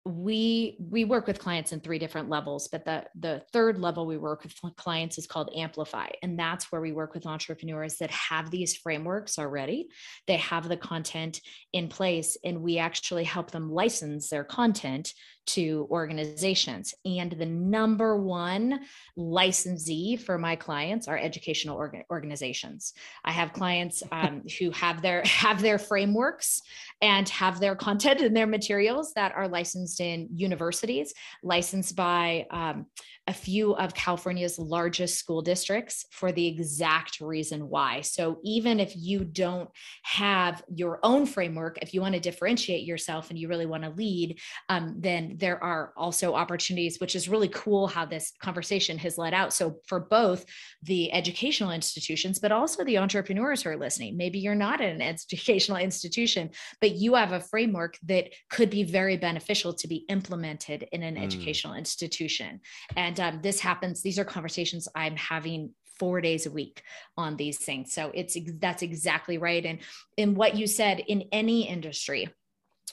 we 0.04 0.78
we 0.80 1.06
work 1.06 1.28
with 1.28 1.38
clients 1.38 1.74
in 1.74 1.80
three 1.80 2.00
different 2.00 2.30
levels 2.30 2.70
but 2.70 2.86
the 2.86 3.04
the 3.20 3.44
third 3.52 3.78
level 3.78 4.06
we 4.06 4.18
work 4.18 4.44
with 4.44 4.76
clients 4.78 5.18
is 5.18 5.28
called 5.28 5.52
amplify 5.56 6.08
and 6.24 6.40
that's 6.40 6.72
where 6.72 6.80
we 6.80 6.94
work 6.94 7.14
with 7.14 7.26
entrepreneurs 7.26 7.98
that 7.98 8.10
have 8.10 8.50
these 8.50 8.76
frameworks 8.76 9.38
already 9.38 9.90
they 10.26 10.38
have 10.38 10.70
the 10.70 10.78
content 10.78 11.42
in 11.74 11.90
place 11.90 12.38
and 12.46 12.62
we 12.62 12.78
actually 12.78 13.26
help 13.26 13.52
them 13.52 13.70
license 13.70 14.30
their 14.30 14.46
content 14.46 15.14
to 15.48 15.88
organizations. 15.90 16.94
And 17.06 17.32
the 17.32 17.46
number 17.46 18.18
one 18.18 18.82
licensee 19.16 20.16
for 20.16 20.38
my 20.38 20.56
clients 20.56 21.08
are 21.08 21.18
educational 21.18 21.78
orga- 21.78 22.04
organizations. 22.10 22.94
I 23.26 23.32
have 23.32 23.54
clients 23.54 24.04
um, 24.12 24.44
who 24.60 24.72
have 24.72 25.02
their 25.02 25.24
have 25.24 25.62
their 25.62 25.80
frameworks 25.80 26.62
and 27.02 27.28
have 27.30 27.60
their 27.60 27.76
content 27.76 28.22
and 28.22 28.36
their 28.36 28.48
materials 28.48 29.14
that 29.16 29.34
are 29.36 29.48
licensed 29.48 30.00
in 30.00 30.28
universities, 30.34 31.14
licensed 31.44 31.96
by 31.96 32.46
um, 32.52 32.86
a 33.28 33.34
few 33.34 33.76
of 33.76 33.94
California's 33.94 34.58
largest 34.58 35.18
school 35.20 35.42
districts 35.42 36.06
for 36.12 36.32
the 36.32 36.48
exact 36.48 37.20
reason 37.20 37.70
why. 37.70 38.00
So 38.00 38.40
even 38.44 38.80
if 38.80 38.94
you 38.96 39.26
don't 39.26 39.70
have 40.04 40.64
your 40.74 41.00
own 41.04 41.26
framework, 41.26 41.78
if 41.82 41.94
you 41.94 42.00
want 42.00 42.16
to 42.16 42.22
differentiate 42.22 42.86
yourself 42.86 43.30
and 43.30 43.38
you 43.38 43.50
really 43.50 43.66
want 43.66 43.84
to 43.84 43.90
lead, 43.90 44.40
um, 44.70 44.96
then 44.98 45.36
there 45.38 45.62
are 45.62 45.92
also 45.98 46.36
opportunities, 46.36 47.02
which 47.02 47.16
is 47.16 47.28
really 47.28 47.50
cool 47.50 47.88
how 47.88 48.06
this 48.06 48.32
conversation 48.42 48.98
has 48.98 49.18
led 49.18 49.34
out. 49.34 49.52
So 49.52 49.80
for 49.88 50.00
both 50.00 50.46
the 50.84 51.12
educational 51.12 51.72
institutions, 51.72 52.40
but 52.40 52.54
also 52.54 52.86
the 52.86 52.98
entrepreneurs 52.98 53.62
who 53.62 53.72
are 53.72 53.78
listening, 53.78 54.16
maybe 54.16 54.40
you're 54.40 54.56
not 54.56 54.80
in 54.80 54.90
an 54.90 55.02
educational 55.02 55.78
institution, 55.88 56.50
but 56.80 56.96
you 56.96 57.16
have 57.16 57.34
a 57.34 57.42
framework 57.42 57.98
that 58.04 58.30
could 58.50 58.70
be 58.70 58.84
very 58.84 59.18
beneficial 59.18 59.74
to 59.74 59.88
be 59.88 60.06
implemented 60.08 60.88
in 60.94 61.04
an 61.04 61.16
mm. 61.16 61.24
educational 61.24 61.74
institution. 61.74 62.62
And 62.96 63.17
and 63.20 63.36
um, 63.36 63.42
this 63.42 63.60
happens 63.60 64.02
these 64.02 64.20
are 64.20 64.26
conversations 64.26 64.88
i'm 64.96 65.16
having 65.16 65.72
four 66.00 66.22
days 66.22 66.46
a 66.46 66.52
week 66.52 66.84
on 67.18 67.36
these 67.38 67.58
things 67.58 67.94
so 67.94 68.12
it's 68.14 68.38
that's 68.60 68.84
exactly 68.84 69.38
right 69.38 69.66
and 69.66 69.80
in 70.16 70.36
what 70.36 70.56
you 70.56 70.68
said 70.68 71.00
in 71.08 71.24
any 71.32 71.68
industry 71.68 72.30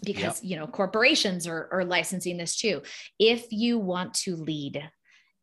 because 0.02 0.42
yep. 0.42 0.50
you 0.50 0.56
know 0.56 0.66
corporations 0.66 1.46
are, 1.46 1.68
are 1.70 1.84
licensing 1.84 2.36
this 2.36 2.56
too 2.56 2.82
if 3.18 3.46
you 3.50 3.78
want 3.78 4.14
to 4.14 4.36
lead 4.36 4.88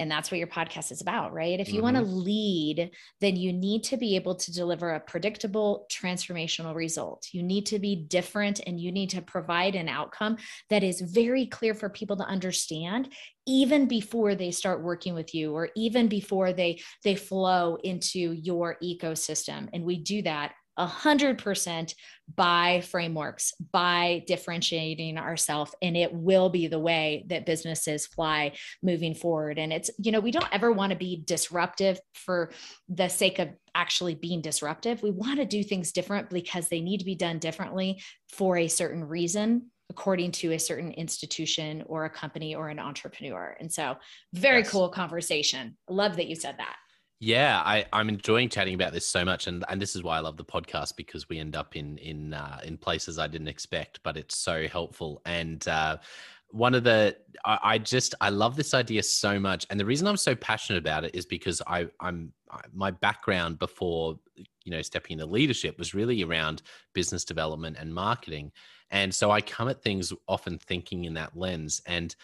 and 0.01 0.09
that's 0.09 0.31
what 0.31 0.39
your 0.39 0.47
podcast 0.47 0.91
is 0.91 0.99
about, 0.99 1.31
right? 1.31 1.59
If 1.59 1.69
you 1.69 1.75
mm-hmm. 1.75 1.83
want 1.83 1.97
to 1.97 2.01
lead, 2.01 2.89
then 3.21 3.35
you 3.35 3.53
need 3.53 3.83
to 3.83 3.97
be 3.97 4.15
able 4.15 4.33
to 4.35 4.51
deliver 4.51 4.89
a 4.89 4.99
predictable, 4.99 5.85
transformational 5.91 6.73
result. 6.73 7.27
You 7.31 7.43
need 7.43 7.67
to 7.67 7.77
be 7.77 7.95
different 7.95 8.59
and 8.65 8.81
you 8.81 8.91
need 8.91 9.11
to 9.11 9.21
provide 9.21 9.75
an 9.75 9.87
outcome 9.87 10.37
that 10.71 10.83
is 10.83 11.01
very 11.01 11.45
clear 11.45 11.75
for 11.75 11.87
people 11.87 12.17
to 12.17 12.23
understand 12.23 13.09
even 13.47 13.87
before 13.87 14.33
they 14.33 14.49
start 14.49 14.83
working 14.83 15.13
with 15.13 15.35
you 15.35 15.53
or 15.53 15.69
even 15.75 16.07
before 16.07 16.51
they 16.53 16.79
they 17.03 17.15
flow 17.15 17.75
into 17.83 18.33
your 18.33 18.77
ecosystem 18.83 19.67
and 19.73 19.83
we 19.83 19.97
do 19.97 20.21
that 20.21 20.53
100% 20.79 21.93
by 22.35 22.81
frameworks, 22.81 23.53
by 23.71 24.23
differentiating 24.25 25.17
ourselves. 25.17 25.75
And 25.81 25.97
it 25.97 26.13
will 26.13 26.49
be 26.49 26.67
the 26.67 26.79
way 26.79 27.25
that 27.27 27.45
businesses 27.45 28.07
fly 28.07 28.53
moving 28.81 29.13
forward. 29.13 29.59
And 29.59 29.73
it's, 29.73 29.89
you 29.97 30.11
know, 30.11 30.19
we 30.19 30.31
don't 30.31 30.53
ever 30.53 30.71
want 30.71 30.91
to 30.91 30.97
be 30.97 31.23
disruptive 31.25 31.99
for 32.13 32.51
the 32.87 33.09
sake 33.09 33.39
of 33.39 33.49
actually 33.75 34.15
being 34.15 34.41
disruptive. 34.41 35.03
We 35.03 35.11
want 35.11 35.39
to 35.39 35.45
do 35.45 35.63
things 35.63 35.91
different 35.91 36.29
because 36.29 36.69
they 36.69 36.81
need 36.81 36.99
to 36.99 37.05
be 37.05 37.15
done 37.15 37.39
differently 37.39 38.01
for 38.29 38.57
a 38.57 38.67
certain 38.67 39.03
reason 39.03 39.71
according 39.89 40.31
to 40.31 40.53
a 40.53 40.57
certain 40.57 40.93
institution 40.93 41.83
or 41.85 42.05
a 42.05 42.09
company 42.09 42.55
or 42.55 42.69
an 42.69 42.79
entrepreneur. 42.79 43.57
And 43.59 43.69
so, 43.69 43.97
very 44.33 44.61
yes. 44.61 44.69
cool 44.69 44.87
conversation. 44.87 45.77
Love 45.89 46.15
that 46.15 46.27
you 46.27 46.35
said 46.35 46.55
that. 46.59 46.77
Yeah, 47.23 47.61
I, 47.63 47.85
I'm 47.93 48.09
enjoying 48.09 48.49
chatting 48.49 48.73
about 48.73 48.93
this 48.93 49.07
so 49.07 49.23
much, 49.23 49.45
and 49.45 49.63
and 49.69 49.79
this 49.79 49.95
is 49.95 50.01
why 50.01 50.17
I 50.17 50.21
love 50.21 50.37
the 50.37 50.43
podcast 50.43 50.95
because 50.95 51.29
we 51.29 51.37
end 51.37 51.55
up 51.55 51.75
in 51.75 51.99
in 51.99 52.33
uh, 52.33 52.59
in 52.63 52.77
places 52.79 53.19
I 53.19 53.27
didn't 53.27 53.47
expect, 53.47 53.99
but 54.01 54.17
it's 54.17 54.35
so 54.35 54.67
helpful. 54.67 55.21
And 55.23 55.65
uh, 55.67 55.97
one 56.49 56.73
of 56.73 56.83
the 56.83 57.15
I, 57.45 57.59
I, 57.61 57.77
just 57.77 58.15
I 58.21 58.29
love 58.29 58.55
this 58.55 58.73
idea 58.73 59.03
so 59.03 59.39
much, 59.39 59.67
and 59.69 59.79
the 59.79 59.85
reason 59.85 60.07
I'm 60.07 60.17
so 60.17 60.33
passionate 60.33 60.79
about 60.79 61.03
it 61.03 61.13
is 61.13 61.27
because 61.27 61.61
I 61.67 61.89
I'm 61.99 62.33
my 62.73 62.89
background 62.89 63.59
before 63.59 64.17
you 64.35 64.71
know 64.71 64.81
stepping 64.81 65.19
into 65.19 65.31
leadership 65.31 65.77
was 65.77 65.93
really 65.93 66.23
around 66.23 66.63
business 66.93 67.23
development 67.23 67.77
and 67.79 67.93
marketing, 67.93 68.51
and 68.89 69.13
so 69.13 69.29
I 69.29 69.41
come 69.41 69.69
at 69.69 69.83
things 69.83 70.11
often 70.27 70.57
thinking 70.57 71.05
in 71.05 71.13
that 71.13 71.37
lens 71.37 71.83
and 71.85 72.15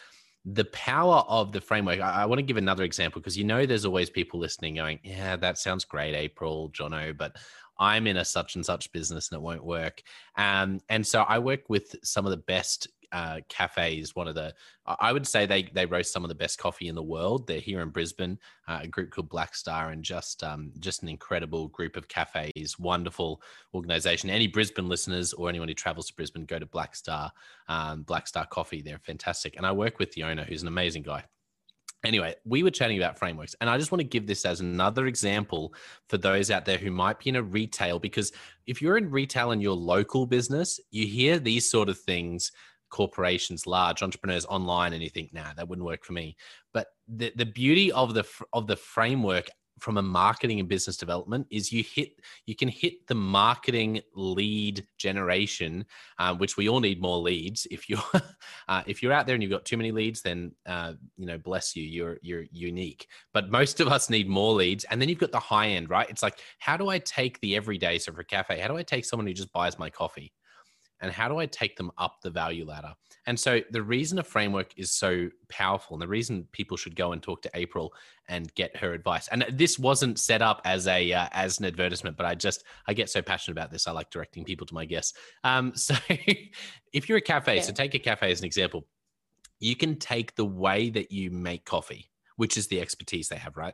the 0.45 0.65
power 0.65 1.23
of 1.27 1.51
the 1.51 1.61
framework. 1.61 1.99
I, 1.99 2.23
I 2.23 2.25
want 2.25 2.39
to 2.39 2.43
give 2.43 2.57
another 2.57 2.83
example 2.83 3.21
because 3.21 3.37
you 3.37 3.43
know 3.43 3.65
there's 3.65 3.85
always 3.85 4.09
people 4.09 4.39
listening 4.39 4.75
going, 4.75 4.99
Yeah, 5.03 5.35
that 5.35 5.57
sounds 5.57 5.85
great, 5.85 6.15
April, 6.15 6.69
Jono, 6.71 7.15
but 7.17 7.35
I'm 7.79 8.07
in 8.07 8.17
a 8.17 8.25
such 8.25 8.55
and 8.55 8.65
such 8.65 8.91
business 8.91 9.29
and 9.29 9.37
it 9.37 9.43
won't 9.43 9.63
work. 9.63 10.01
Um, 10.35 10.79
and 10.89 11.05
so 11.05 11.21
I 11.21 11.39
work 11.39 11.69
with 11.69 11.95
some 12.03 12.25
of 12.25 12.31
the 12.31 12.37
best 12.37 12.87
uh, 13.11 13.39
cafes. 13.49 14.15
One 14.15 14.27
of 14.27 14.35
the, 14.35 14.53
I 14.85 15.13
would 15.13 15.27
say 15.27 15.45
they 15.45 15.63
they 15.63 15.85
roast 15.85 16.11
some 16.11 16.23
of 16.23 16.29
the 16.29 16.35
best 16.35 16.57
coffee 16.57 16.87
in 16.87 16.95
the 16.95 17.03
world. 17.03 17.47
They're 17.47 17.59
here 17.59 17.81
in 17.81 17.89
Brisbane, 17.89 18.37
uh, 18.67 18.79
a 18.83 18.87
group 18.87 19.11
called 19.11 19.29
Black 19.29 19.55
Star, 19.55 19.89
and 19.91 20.03
just 20.03 20.43
um, 20.43 20.71
just 20.79 21.03
an 21.03 21.09
incredible 21.09 21.67
group 21.69 21.95
of 21.95 22.07
cafes. 22.07 22.77
Wonderful 22.79 23.41
organization. 23.73 24.29
Any 24.29 24.47
Brisbane 24.47 24.89
listeners 24.89 25.33
or 25.33 25.49
anyone 25.49 25.67
who 25.67 25.73
travels 25.73 26.07
to 26.07 26.13
Brisbane, 26.15 26.45
go 26.45 26.59
to 26.59 26.65
Black 26.65 26.95
Star, 26.95 27.31
um, 27.67 28.03
Black 28.03 28.27
Star 28.27 28.45
Coffee. 28.45 28.81
They're 28.81 28.99
fantastic, 28.99 29.57
and 29.57 29.65
I 29.65 29.71
work 29.71 29.99
with 29.99 30.11
the 30.13 30.23
owner, 30.23 30.43
who's 30.43 30.61
an 30.61 30.67
amazing 30.67 31.03
guy. 31.03 31.23
Anyway, 32.05 32.35
we 32.45 32.61
were 32.61 32.69
chatting 32.69 32.97
about 32.97 33.17
frameworks, 33.17 33.55
and 33.59 33.69
I 33.69 33.77
just 33.77 33.91
want 33.91 34.01
to 34.01 34.07
give 34.07 34.27
this 34.27 34.45
as 34.45 34.59
another 34.59 35.07
example 35.07 35.73
for 36.07 36.17
those 36.17 36.51
out 36.51 36.63
there 36.63 36.77
who 36.77 36.91
might 36.91 37.19
be 37.19 37.29
in 37.29 37.35
a 37.35 37.41
retail. 37.41 37.97
Because 37.97 38.31
if 38.67 38.81
you're 38.81 38.97
in 38.97 39.09
retail 39.09 39.51
in 39.51 39.61
your 39.61 39.75
local 39.75 40.27
business, 40.27 40.79
you 40.91 41.07
hear 41.07 41.39
these 41.39 41.69
sort 41.69 41.89
of 41.89 41.99
things 41.99 42.51
corporations, 42.89 43.67
large 43.67 44.03
entrepreneurs 44.03 44.45
online, 44.45 44.93
and 44.93 45.03
you 45.03 45.09
think, 45.09 45.33
nah, 45.33 45.53
that 45.55 45.67
wouldn't 45.67 45.85
work 45.85 46.03
for 46.03 46.13
me. 46.13 46.35
But 46.73 46.87
the, 47.07 47.31
the 47.35 47.45
beauty 47.45 47.91
of 47.91 48.13
the 48.13 48.25
of 48.53 48.67
the 48.67 48.75
framework 48.75 49.49
from 49.79 49.97
a 49.97 50.01
marketing 50.01 50.59
and 50.59 50.67
business 50.67 50.97
development 50.97 51.45
is 51.49 51.71
you 51.71 51.83
hit 51.83 52.19
you 52.45 52.55
can 52.55 52.67
hit 52.67 53.05
the 53.07 53.15
marketing 53.15 54.01
lead 54.15 54.85
generation 54.97 55.85
um, 56.19 56.37
which 56.37 56.57
we 56.57 56.67
all 56.67 56.79
need 56.79 57.01
more 57.01 57.17
leads. 57.17 57.67
If 57.69 57.89
you're 57.89 58.03
uh, 58.67 58.83
if 58.87 59.03
you're 59.03 59.13
out 59.13 59.25
there 59.27 59.35
and 59.35 59.43
you've 59.43 59.51
got 59.51 59.65
too 59.65 59.77
many 59.77 59.91
leads 59.91 60.21
then 60.21 60.51
uh, 60.65 60.93
you 61.15 61.25
know 61.25 61.37
bless 61.37 61.75
you 61.75 61.83
you're 61.83 62.17
you're 62.21 62.45
unique. 62.51 63.07
But 63.33 63.51
most 63.51 63.79
of 63.79 63.87
us 63.87 64.09
need 64.09 64.27
more 64.27 64.53
leads 64.53 64.83
and 64.85 65.01
then 65.01 65.09
you've 65.09 65.19
got 65.19 65.31
the 65.31 65.39
high 65.39 65.67
end 65.69 65.89
right? 65.89 66.09
It's 66.09 66.23
like 66.23 66.39
how 66.59 66.77
do 66.77 66.89
i 66.89 66.99
take 66.99 67.39
the 67.41 67.55
everyday 67.55 67.97
so 67.97 68.11
for 68.11 68.21
a 68.21 68.25
cafe 68.25 68.59
how 68.59 68.67
do 68.67 68.77
i 68.77 68.83
take 68.83 69.05
someone 69.05 69.27
who 69.27 69.33
just 69.33 69.51
buys 69.51 69.77
my 69.79 69.89
coffee 69.89 70.31
and 71.01 71.11
how 71.11 71.27
do 71.27 71.37
I 71.37 71.45
take 71.45 71.75
them 71.75 71.91
up 71.97 72.21
the 72.21 72.29
value 72.29 72.65
ladder? 72.65 72.93
And 73.25 73.39
so 73.39 73.61
the 73.71 73.81
reason 73.81 74.19
a 74.19 74.23
framework 74.23 74.73
is 74.77 74.91
so 74.91 75.29
powerful 75.49 75.95
and 75.95 76.01
the 76.01 76.07
reason 76.07 76.47
people 76.51 76.77
should 76.77 76.95
go 76.95 77.11
and 77.11 77.21
talk 77.21 77.41
to 77.43 77.51
April 77.53 77.93
and 78.29 78.53
get 78.55 78.75
her 78.77 78.93
advice. 78.93 79.27
And 79.27 79.45
this 79.51 79.77
wasn't 79.77 80.19
set 80.19 80.41
up 80.41 80.61
as 80.65 80.87
a 80.87 81.11
uh, 81.11 81.27
as 81.31 81.59
an 81.59 81.65
advertisement, 81.65 82.17
but 82.17 82.25
I 82.25 82.35
just 82.35 82.63
I 82.87 82.93
get 82.93 83.09
so 83.09 83.21
passionate 83.21 83.57
about 83.57 83.71
this. 83.71 83.87
I 83.87 83.91
like 83.91 84.09
directing 84.09 84.43
people 84.43 84.65
to 84.67 84.73
my 84.73 84.85
guests. 84.85 85.17
Um, 85.43 85.73
so 85.75 85.95
if 86.93 87.09
you're 87.09 87.17
a 87.17 87.21
cafe, 87.21 87.57
yeah. 87.57 87.61
so 87.61 87.73
take 87.73 87.93
a 87.93 87.99
cafe 87.99 88.31
as 88.31 88.39
an 88.39 88.45
example, 88.45 88.87
you 89.59 89.75
can 89.75 89.97
take 89.97 90.35
the 90.35 90.45
way 90.45 90.89
that 90.89 91.11
you 91.11 91.31
make 91.31 91.65
coffee, 91.65 92.09
which 92.35 92.57
is 92.57 92.67
the 92.67 92.79
expertise 92.79 93.29
they 93.29 93.37
have, 93.37 93.57
right? 93.57 93.73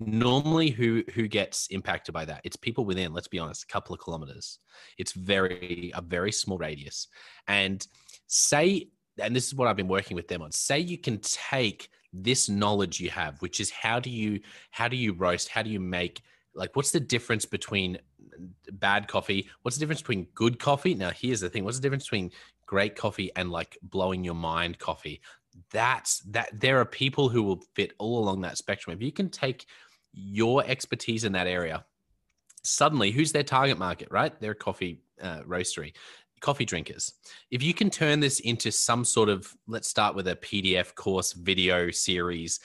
Normally 0.00 0.70
who 0.70 1.02
who 1.14 1.28
gets 1.28 1.66
impacted 1.68 2.12
by 2.12 2.24
that? 2.24 2.40
It's 2.44 2.56
people 2.56 2.84
within 2.84 3.12
let's 3.12 3.28
be 3.28 3.38
honest 3.38 3.64
a 3.64 3.72
couple 3.72 3.94
of 3.94 4.00
kilometers. 4.00 4.58
It's 4.98 5.12
very 5.12 5.92
a 5.94 6.02
very 6.02 6.32
small 6.32 6.58
radius. 6.58 7.08
And 7.48 7.86
say 8.26 8.88
and 9.18 9.36
this 9.36 9.46
is 9.46 9.54
what 9.54 9.68
i've 9.68 9.76
been 9.76 9.86
working 9.86 10.16
with 10.16 10.26
them 10.26 10.42
on 10.42 10.50
say 10.50 10.78
you 10.80 10.98
can 10.98 11.18
take 11.18 11.88
this 12.12 12.48
knowledge 12.48 12.98
you 13.00 13.10
have 13.10 13.40
which 13.42 13.60
is 13.60 13.70
how 13.70 13.98
do 14.00 14.10
you 14.10 14.40
how 14.70 14.88
do 14.88 14.96
you 14.96 15.12
roast? 15.12 15.48
How 15.48 15.62
do 15.62 15.70
you 15.70 15.80
make 15.80 16.22
like 16.54 16.74
what's 16.76 16.92
the 16.92 17.00
difference 17.00 17.44
between 17.44 17.98
bad 18.72 19.08
coffee? 19.08 19.48
What's 19.62 19.76
the 19.76 19.80
difference 19.80 20.02
between 20.02 20.28
good 20.34 20.58
coffee? 20.58 20.94
Now 20.94 21.10
here's 21.10 21.40
the 21.40 21.50
thing. 21.50 21.64
What's 21.64 21.78
the 21.78 21.82
difference 21.82 22.04
between 22.04 22.30
great 22.66 22.94
coffee 22.96 23.30
and 23.34 23.50
like 23.50 23.76
blowing 23.82 24.22
your 24.24 24.34
mind 24.34 24.78
coffee 24.78 25.20
that's 25.72 26.20
that 26.20 26.48
there 26.58 26.80
are 26.80 26.84
people 26.84 27.28
who 27.28 27.42
will 27.42 27.62
fit 27.74 27.92
all 27.98 28.18
along 28.18 28.40
that 28.42 28.58
spectrum. 28.58 28.96
If 28.96 29.02
you 29.02 29.12
can 29.12 29.28
take 29.28 29.66
your 30.12 30.64
expertise 30.66 31.24
in 31.24 31.32
that 31.32 31.46
area 31.46 31.84
suddenly 32.64 33.10
who's 33.10 33.32
their 33.32 33.42
target 33.42 33.78
market 33.78 34.08
right? 34.10 34.38
They're 34.40 34.52
a 34.52 34.56
coffee 34.56 35.02
uh, 35.20 35.40
roastery 35.40 35.92
coffee 36.40 36.64
drinkers. 36.64 37.12
If 37.50 37.62
you 37.62 37.72
can 37.72 37.88
turn 37.88 38.20
this 38.20 38.40
into 38.40 38.70
some 38.70 39.04
sort 39.04 39.28
of 39.28 39.54
let's 39.66 39.88
start 39.88 40.14
with 40.14 40.28
a 40.28 40.36
pdf 40.36 40.94
course 40.94 41.32
video 41.32 41.90
series 41.90 42.60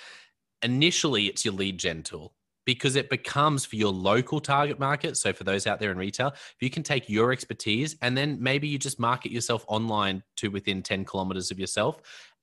initially 0.64 1.26
it's 1.26 1.46
your 1.46 1.54
lead 1.54 1.78
gen 1.78 2.04
tool 2.04 2.34
because 2.66 2.96
it 2.96 3.10
becomes 3.10 3.66
for 3.66 3.78
your 3.78 3.92
local 3.92 4.40
target 4.40 4.80
market. 4.80 5.18
So 5.18 5.34
for 5.34 5.44
those 5.44 5.66
out 5.66 5.80
there 5.80 5.90
in 5.92 5.98
retail, 5.98 6.28
if 6.28 6.58
you 6.60 6.70
can 6.70 6.84
take 6.84 7.10
your 7.10 7.32
expertise 7.32 7.96
and 8.04 8.16
then 8.16 8.38
maybe 8.40 8.68
you 8.68 8.78
just 8.78 9.00
market 9.00 9.32
yourself 9.32 9.66
online 9.68 10.22
to 10.36 10.50
within 10.50 10.84
10 10.84 11.04
kilometers 11.06 11.50
of 11.50 11.60
yourself 11.60 12.00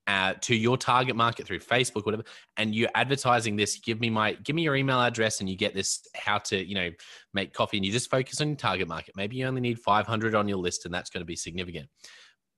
uh, 0.07 0.33
to 0.41 0.55
your 0.55 0.77
target 0.77 1.15
market 1.15 1.45
through 1.45 1.59
Facebook, 1.59 2.05
whatever, 2.05 2.23
and 2.55 2.73
you're 2.73 2.89
advertising 2.95 3.55
this. 3.55 3.77
Give 3.77 3.99
me 3.99 4.09
my, 4.09 4.33
give 4.33 4.55
me 4.55 4.63
your 4.63 4.75
email 4.75 5.01
address, 5.01 5.41
and 5.41 5.49
you 5.49 5.57
get 5.57 5.73
this 5.73 6.01
how 6.15 6.37
to, 6.39 6.65
you 6.65 6.75
know, 6.75 6.89
make 7.33 7.53
coffee, 7.53 7.77
and 7.77 7.85
you 7.85 7.91
just 7.91 8.09
focus 8.09 8.39
on 8.41 8.47
your 8.47 8.57
target 8.57 8.87
market. 8.87 9.15
Maybe 9.15 9.35
you 9.35 9.45
only 9.45 9.61
need 9.61 9.79
500 9.79 10.33
on 10.33 10.47
your 10.47 10.57
list, 10.57 10.85
and 10.85 10.93
that's 10.93 11.09
going 11.09 11.21
to 11.21 11.25
be 11.25 11.35
significant. 11.35 11.89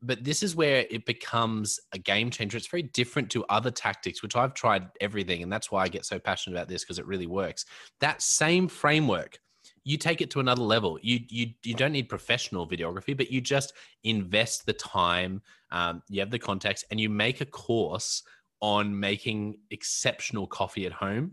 But 0.02 0.24
this 0.24 0.44
is 0.44 0.56
where 0.56 0.86
it 0.90 1.06
becomes 1.06 1.78
a 1.92 1.98
game 1.98 2.30
changer. 2.30 2.56
It's 2.58 2.68
very 2.68 2.84
different 2.84 3.30
to 3.32 3.44
other 3.50 3.72
tactics, 3.72 4.22
which 4.22 4.36
I've 4.36 4.54
tried 4.54 4.88
everything, 5.02 5.44
and 5.44 5.52
that's 5.52 5.72
why 5.72 5.84
I 5.84 5.88
get 5.88 6.06
so 6.06 6.20
passionate 6.20 6.56
about 6.56 6.70
this 6.70 6.84
because 6.84 7.00
it 7.00 7.08
really 7.08 7.28
works. 7.28 7.66
That 8.00 8.22
same 8.22 8.68
framework 8.68 9.40
you 9.84 9.98
take 9.98 10.22
it 10.22 10.30
to 10.32 10.40
another 10.40 10.62
level. 10.62 11.00
You 11.02 11.20
you 11.30 11.48
you 11.64 11.74
don't 11.74 11.92
need 11.92 12.10
professional 12.10 12.68
videography, 12.68 13.16
but 13.16 13.32
you 13.32 13.42
just 13.42 13.74
invest 14.04 14.66
the 14.66 14.74
time. 14.74 15.42
Um, 15.72 16.02
you 16.10 16.20
have 16.20 16.32
the 16.32 16.40
context, 16.40 16.86
and 16.92 17.00
you 17.00 17.10
make 17.10 17.42
a 17.42 17.46
course 17.46 18.24
on 18.62 19.00
making 19.00 19.58
exceptional 19.72 20.48
coffee 20.48 20.86
at 20.86 20.92
home. 20.92 21.32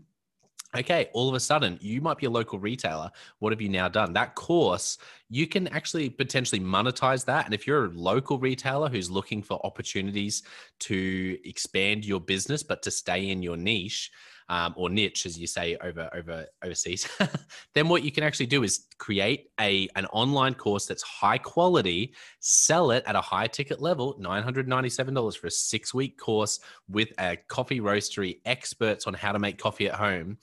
Okay, 0.75 1.09
all 1.13 1.29
of 1.29 1.35
a 1.35 1.39
sudden, 1.39 1.79
you 1.81 2.01
might 2.01 2.17
be 2.17 2.25
a 2.25 2.29
local 2.29 2.59
retailer. 2.59 3.09
What 3.39 3.53
have 3.53 3.61
you 3.61 3.69
now 3.69 3.87
done? 3.87 4.11
That 4.11 4.35
course, 4.35 4.97
you 5.29 5.47
can 5.47 5.67
actually 5.69 6.09
potentially 6.09 6.59
monetize 6.59 7.23
that. 7.25 7.45
And 7.45 7.53
if 7.53 7.65
you're 7.65 7.85
a 7.85 7.89
local 7.89 8.37
retailer 8.37 8.89
who's 8.89 9.09
looking 9.09 9.41
for 9.41 9.65
opportunities 9.65 10.43
to 10.79 11.37
expand 11.45 12.05
your 12.05 12.19
business, 12.19 12.63
but 12.63 12.83
to 12.83 12.91
stay 12.91 13.29
in 13.29 13.41
your 13.41 13.55
niche, 13.55 14.11
um, 14.49 14.73
or 14.77 14.89
niche, 14.89 15.25
as 15.25 15.37
you 15.37 15.47
say 15.47 15.77
over 15.81 16.09
over 16.13 16.45
overseas, 16.63 17.07
then 17.73 17.89
what 17.89 18.03
you 18.03 18.11
can 18.11 18.23
actually 18.23 18.45
do 18.45 18.63
is 18.63 18.85
create 18.97 19.49
a 19.59 19.87
an 19.95 20.05
online 20.07 20.53
course 20.53 20.85
that's 20.85 21.03
high 21.03 21.37
quality, 21.37 22.13
sell 22.39 22.91
it 22.91 23.03
at 23.05 23.15
a 23.15 23.21
high 23.21 23.47
ticket 23.47 23.81
level, 23.81 24.15
nine 24.19 24.43
hundred 24.43 24.67
ninety 24.67 24.89
seven 24.89 25.13
dollars 25.13 25.35
for 25.35 25.47
a 25.47 25.51
six 25.51 25.93
week 25.93 26.17
course 26.17 26.59
with 26.89 27.09
a 27.19 27.37
coffee 27.47 27.79
roastery 27.79 28.39
experts 28.45 29.07
on 29.07 29.13
how 29.13 29.31
to 29.31 29.39
make 29.39 29.57
coffee 29.57 29.87
at 29.87 29.95
home, 29.95 30.37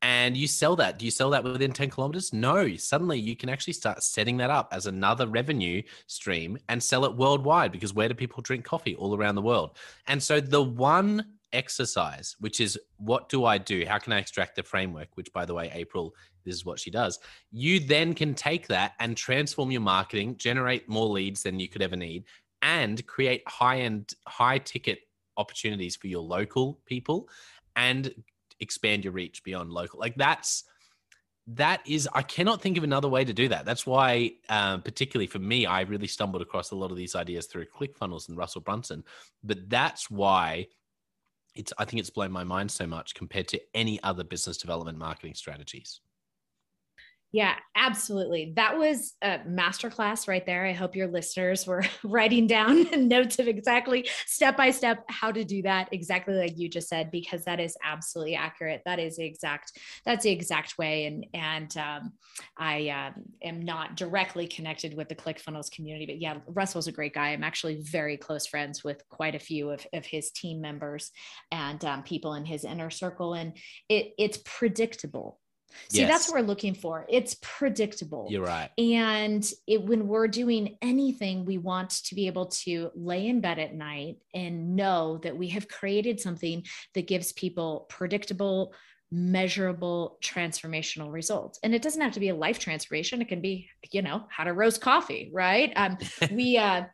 and 0.00 0.36
you 0.36 0.46
sell 0.46 0.76
that. 0.76 0.98
Do 0.98 1.04
you 1.04 1.10
sell 1.10 1.30
that 1.30 1.42
within 1.42 1.72
10 1.72 1.90
kilometers? 1.90 2.32
No. 2.32 2.76
Suddenly 2.76 3.18
you 3.18 3.34
can 3.34 3.48
actually 3.48 3.72
start 3.72 4.02
setting 4.02 4.36
that 4.36 4.50
up 4.50 4.68
as 4.72 4.86
another 4.86 5.26
revenue 5.26 5.82
stream 6.06 6.56
and 6.68 6.82
sell 6.82 7.04
it 7.04 7.16
worldwide 7.16 7.72
because 7.72 7.94
where 7.94 8.08
do 8.08 8.14
people 8.14 8.42
drink 8.42 8.64
coffee? 8.64 8.94
All 8.94 9.16
around 9.16 9.34
the 9.34 9.42
world. 9.42 9.76
And 10.06 10.22
so 10.22 10.40
the 10.40 10.62
one 10.62 11.37
exercise, 11.52 12.36
which 12.40 12.60
is 12.60 12.78
what 12.96 13.28
do 13.28 13.44
I 13.44 13.58
do? 13.58 13.84
How 13.86 13.98
can 13.98 14.12
I 14.12 14.18
extract 14.18 14.56
the 14.56 14.62
framework? 14.62 15.08
Which, 15.14 15.32
by 15.32 15.44
the 15.44 15.54
way, 15.54 15.70
April, 15.74 16.14
this 16.44 16.54
is 16.54 16.64
what 16.64 16.78
she 16.78 16.90
does. 16.90 17.18
You 17.50 17.80
then 17.80 18.14
can 18.14 18.34
take 18.34 18.68
that 18.68 18.94
and 19.00 19.16
transform 19.16 19.70
your 19.70 19.80
marketing, 19.80 20.36
generate 20.36 20.88
more 20.88 21.06
leads 21.06 21.42
than 21.42 21.60
you 21.60 21.68
could 21.68 21.82
ever 21.82 21.96
need, 21.96 22.24
and 22.62 23.04
create 23.06 23.42
high 23.46 23.80
end, 23.80 24.14
high 24.26 24.58
ticket 24.58 25.00
opportunities 25.36 25.96
for 25.96 26.08
your 26.08 26.22
local 26.22 26.80
people 26.86 27.28
and 27.76 28.12
expand 28.60 29.04
your 29.04 29.12
reach 29.12 29.42
beyond 29.44 29.70
local. 29.70 30.00
Like 30.00 30.16
that's 30.16 30.64
that 31.54 31.80
is 31.86 32.06
i 32.12 32.20
cannot 32.20 32.60
think 32.60 32.76
of 32.76 32.84
another 32.84 33.08
way 33.08 33.24
to 33.24 33.32
do 33.32 33.48
that 33.48 33.64
that's 33.64 33.86
why 33.86 34.30
um, 34.50 34.82
particularly 34.82 35.26
for 35.26 35.38
me 35.38 35.64
i 35.64 35.80
really 35.80 36.06
stumbled 36.06 36.42
across 36.42 36.72
a 36.72 36.76
lot 36.76 36.90
of 36.90 36.96
these 36.96 37.14
ideas 37.14 37.46
through 37.46 37.64
clickfunnels 37.64 38.28
and 38.28 38.36
russell 38.36 38.60
brunson 38.60 39.02
but 39.42 39.58
that's 39.68 40.10
why 40.10 40.66
it's 41.58 41.72
I 41.76 41.84
think 41.84 42.00
it's 42.00 42.08
blown 42.08 42.30
my 42.30 42.44
mind 42.44 42.70
so 42.70 42.86
much 42.86 43.14
compared 43.14 43.48
to 43.48 43.60
any 43.74 44.00
other 44.02 44.24
business 44.24 44.56
development 44.56 44.96
marketing 44.96 45.34
strategies. 45.34 46.00
Yeah, 47.30 47.56
absolutely. 47.76 48.54
That 48.56 48.78
was 48.78 49.12
a 49.20 49.40
masterclass 49.40 50.26
right 50.28 50.46
there. 50.46 50.64
I 50.64 50.72
hope 50.72 50.96
your 50.96 51.08
listeners 51.08 51.66
were 51.66 51.84
writing 52.02 52.46
down 52.46 52.86
notes 53.08 53.38
of 53.38 53.46
exactly 53.46 54.08
step 54.24 54.56
by 54.56 54.70
step 54.70 55.04
how 55.10 55.30
to 55.32 55.44
do 55.44 55.60
that, 55.62 55.90
exactly 55.92 56.34
like 56.34 56.56
you 56.56 56.70
just 56.70 56.88
said, 56.88 57.10
because 57.10 57.44
that 57.44 57.60
is 57.60 57.76
absolutely 57.84 58.34
accurate. 58.34 58.80
That 58.86 58.98
is 58.98 59.18
the 59.18 59.26
exact. 59.26 59.78
That's 60.06 60.24
the 60.24 60.30
exact 60.30 60.78
way. 60.78 61.04
And 61.04 61.26
and 61.34 61.76
um, 61.76 62.12
I 62.56 62.88
um, 62.88 63.24
am 63.42 63.60
not 63.60 63.96
directly 63.96 64.46
connected 64.46 64.94
with 64.94 65.10
the 65.10 65.14
ClickFunnels 65.14 65.70
community, 65.70 66.06
but 66.06 66.22
yeah, 66.22 66.38
Russell's 66.46 66.86
a 66.86 66.92
great 66.92 67.12
guy. 67.12 67.28
I'm 67.28 67.44
actually 67.44 67.82
very 67.82 68.16
close 68.16 68.46
friends 68.46 68.82
with 68.82 69.06
quite 69.10 69.34
a 69.34 69.38
few 69.38 69.68
of, 69.68 69.86
of 69.92 70.06
his 70.06 70.30
team 70.30 70.62
members 70.62 71.10
and 71.52 71.84
um, 71.84 72.04
people 72.04 72.34
in 72.34 72.46
his 72.46 72.64
inner 72.64 72.88
circle, 72.88 73.34
and 73.34 73.52
it 73.90 74.14
it's 74.16 74.38
predictable 74.46 75.38
See, 75.88 76.00
yes. 76.00 76.10
that's 76.10 76.28
what 76.28 76.40
we're 76.40 76.46
looking 76.46 76.74
for. 76.74 77.06
It's 77.08 77.36
predictable. 77.40 78.26
You're 78.30 78.44
right. 78.44 78.70
And 78.78 79.48
it, 79.66 79.82
when 79.82 80.06
we're 80.06 80.28
doing 80.28 80.76
anything, 80.82 81.44
we 81.44 81.58
want 81.58 81.90
to 82.04 82.14
be 82.14 82.26
able 82.26 82.46
to 82.46 82.90
lay 82.94 83.26
in 83.26 83.40
bed 83.40 83.58
at 83.58 83.74
night 83.74 84.16
and 84.34 84.76
know 84.76 85.18
that 85.22 85.36
we 85.36 85.48
have 85.48 85.68
created 85.68 86.20
something 86.20 86.64
that 86.94 87.06
gives 87.06 87.32
people 87.32 87.86
predictable, 87.88 88.74
measurable, 89.10 90.18
transformational 90.22 91.12
results. 91.12 91.58
And 91.62 91.74
it 91.74 91.82
doesn't 91.82 92.02
have 92.02 92.12
to 92.12 92.20
be 92.20 92.28
a 92.28 92.34
life 92.34 92.58
transformation. 92.58 93.22
It 93.22 93.28
can 93.28 93.40
be, 93.40 93.68
you 93.90 94.02
know, 94.02 94.26
how 94.28 94.44
to 94.44 94.52
roast 94.52 94.80
coffee, 94.80 95.30
right? 95.32 95.72
Um, 95.76 95.98
we, 96.30 96.58
uh, 96.58 96.84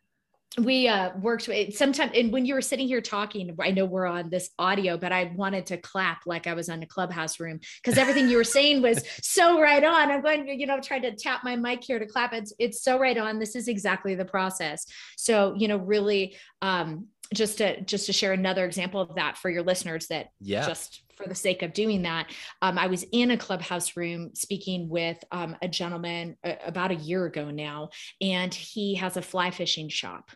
we 0.61 0.87
uh 0.87 1.11
worked 1.17 1.47
with 1.47 1.75
sometimes 1.75 2.11
and 2.15 2.31
when 2.31 2.45
you 2.45 2.53
were 2.53 2.61
sitting 2.61 2.87
here 2.87 3.01
talking 3.01 3.55
i 3.61 3.71
know 3.71 3.83
we're 3.83 4.05
on 4.05 4.29
this 4.29 4.51
audio 4.57 4.97
but 4.97 5.11
i 5.11 5.31
wanted 5.35 5.65
to 5.65 5.75
clap 5.77 6.21
like 6.25 6.47
i 6.47 6.53
was 6.53 6.69
on 6.69 6.81
a 6.81 6.85
clubhouse 6.85 7.39
room 7.39 7.59
because 7.83 7.97
everything 7.97 8.29
you 8.29 8.37
were 8.37 8.43
saying 8.43 8.81
was 8.81 9.03
so 9.21 9.59
right 9.61 9.83
on. 9.83 10.11
I'm 10.11 10.21
going 10.21 10.47
you 10.59 10.65
know 10.65 10.79
trying 10.79 11.03
to 11.03 11.15
tap 11.15 11.43
my 11.43 11.55
mic 11.55 11.83
here 11.83 11.99
to 11.99 12.05
clap. 12.05 12.33
It's 12.33 12.53
it's 12.59 12.81
so 12.81 12.99
right 12.99 13.17
on. 13.17 13.39
This 13.39 13.55
is 13.55 13.67
exactly 13.67 14.15
the 14.15 14.25
process. 14.25 14.85
So 15.17 15.53
you 15.57 15.67
know 15.67 15.77
really 15.77 16.37
um 16.61 17.07
just 17.33 17.57
to 17.57 17.81
just 17.81 18.05
to 18.05 18.13
share 18.13 18.33
another 18.33 18.65
example 18.65 19.01
of 19.01 19.15
that 19.15 19.37
for 19.37 19.49
your 19.49 19.63
listeners 19.63 20.07
that 20.07 20.27
yeah. 20.39 20.67
just 20.67 21.01
for 21.15 21.27
the 21.27 21.35
sake 21.35 21.61
of 21.63 21.73
doing 21.73 22.03
that, 22.03 22.31
um, 22.61 22.77
I 22.77 22.87
was 22.87 23.05
in 23.11 23.31
a 23.31 23.37
clubhouse 23.37 23.95
room 23.95 24.31
speaking 24.33 24.89
with 24.89 25.17
um, 25.31 25.55
a 25.61 25.67
gentleman 25.67 26.37
uh, 26.43 26.53
about 26.65 26.91
a 26.91 26.95
year 26.95 27.25
ago 27.25 27.51
now, 27.51 27.89
and 28.21 28.53
he 28.53 28.95
has 28.95 29.17
a 29.17 29.21
fly 29.21 29.51
fishing 29.51 29.89
shop, 29.89 30.31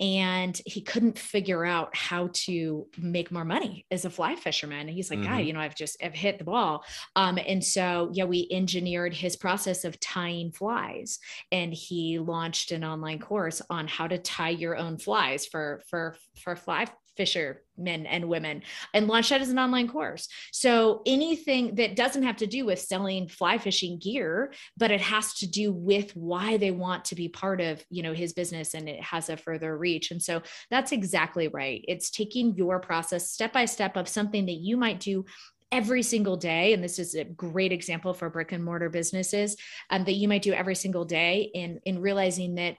and 0.00 0.60
he 0.66 0.80
couldn't 0.80 1.18
figure 1.18 1.64
out 1.64 1.96
how 1.96 2.30
to 2.32 2.86
make 2.98 3.30
more 3.30 3.44
money 3.44 3.86
as 3.90 4.04
a 4.04 4.10
fly 4.10 4.36
fisherman. 4.36 4.80
And 4.80 4.90
he's 4.90 5.10
like, 5.10 5.20
mm-hmm. 5.20 5.32
"God, 5.32 5.38
you 5.38 5.52
know, 5.52 5.60
I've 5.60 5.76
just 5.76 6.02
I've 6.02 6.14
hit 6.14 6.38
the 6.38 6.44
ball," 6.44 6.84
um, 7.16 7.38
and 7.38 7.64
so 7.64 8.10
yeah, 8.12 8.24
we 8.24 8.48
engineered 8.50 9.14
his 9.14 9.36
process 9.36 9.84
of 9.84 9.98
tying 10.00 10.52
flies, 10.52 11.18
and 11.52 11.72
he 11.72 12.18
launched 12.18 12.72
an 12.72 12.84
online 12.84 13.18
course 13.18 13.62
on 13.70 13.88
how 13.88 14.06
to 14.06 14.18
tie 14.18 14.50
your 14.50 14.76
own 14.76 14.98
flies 14.98 15.46
for 15.46 15.82
for 15.88 16.16
for 16.36 16.56
fly 16.56 16.86
fishermen 17.18 18.06
and 18.06 18.28
women 18.28 18.62
and 18.94 19.08
launched 19.08 19.30
that 19.30 19.40
as 19.40 19.50
an 19.50 19.58
online 19.58 19.88
course. 19.88 20.28
So 20.52 21.02
anything 21.04 21.74
that 21.74 21.96
doesn't 21.96 22.22
have 22.22 22.36
to 22.36 22.46
do 22.46 22.64
with 22.64 22.80
selling 22.80 23.26
fly 23.26 23.58
fishing 23.58 23.98
gear, 23.98 24.52
but 24.76 24.92
it 24.92 25.00
has 25.00 25.34
to 25.34 25.46
do 25.48 25.72
with 25.72 26.14
why 26.16 26.56
they 26.56 26.70
want 26.70 27.04
to 27.06 27.16
be 27.16 27.28
part 27.28 27.60
of, 27.60 27.84
you 27.90 28.04
know, 28.04 28.14
his 28.14 28.32
business 28.32 28.74
and 28.74 28.88
it 28.88 29.02
has 29.02 29.28
a 29.28 29.36
further 29.36 29.76
reach. 29.76 30.12
And 30.12 30.22
so 30.22 30.42
that's 30.70 30.92
exactly 30.92 31.48
right. 31.48 31.84
It's 31.88 32.10
taking 32.10 32.54
your 32.54 32.78
process 32.78 33.30
step 33.30 33.52
by 33.52 33.64
step 33.64 33.96
of 33.96 34.08
something 34.08 34.46
that 34.46 34.52
you 34.52 34.76
might 34.76 35.00
do 35.00 35.24
every 35.70 36.02
single 36.02 36.36
day 36.36 36.72
and 36.72 36.82
this 36.82 36.98
is 36.98 37.14
a 37.14 37.24
great 37.24 37.72
example 37.72 38.14
for 38.14 38.30
brick 38.30 38.52
and 38.52 38.64
mortar 38.64 38.88
businesses 38.88 39.54
um, 39.90 40.02
that 40.04 40.14
you 40.14 40.26
might 40.26 40.40
do 40.40 40.54
every 40.54 40.74
single 40.74 41.04
day 41.04 41.50
in 41.52 41.78
in 41.84 42.00
realizing 42.00 42.54
that 42.54 42.76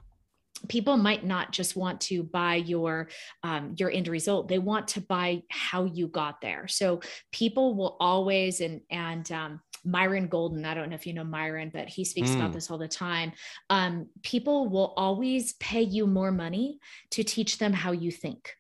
people 0.68 0.98
might 0.98 1.26
not 1.26 1.52
just 1.52 1.76
want 1.76 2.02
to 2.02 2.24
buy 2.24 2.56
your 2.56 3.10
um, 3.44 3.76
your 3.78 3.92
end 3.92 4.08
result. 4.08 4.48
They 4.48 4.60
want 4.60 4.90
to 4.90 5.02
buy 5.02 5.44
how 5.50 5.86
you 5.86 6.08
got 6.08 6.42
there. 6.42 6.68
So 6.68 7.02
people 7.32 7.76
will 7.76 7.98
always 8.00 8.62
and 8.62 8.82
and 8.90 9.32
um, 9.32 9.62
myron 9.86 10.28
golden 10.28 10.66
i 10.66 10.74
don't 10.74 10.90
know 10.90 10.96
if 10.96 11.08
you 11.08 11.14
know 11.14 11.24
myron 11.24 11.72
but 11.74 11.88
he 11.88 12.04
speaks 12.04 12.32
mm. 12.32 12.36
about 12.36 12.52
this 12.52 12.70
all 12.70 12.78
the 12.78 12.88
time. 12.88 13.32
Um, 13.70 14.08
people 14.24 14.68
will 14.68 14.94
always 14.98 15.54
pay 15.54 15.82
you 15.82 16.06
more 16.06 16.32
money 16.32 16.80
to 17.12 17.24
teach 17.24 17.58
them 17.58 17.74
how 17.74 17.92
you 17.92 18.12
think 18.12 18.56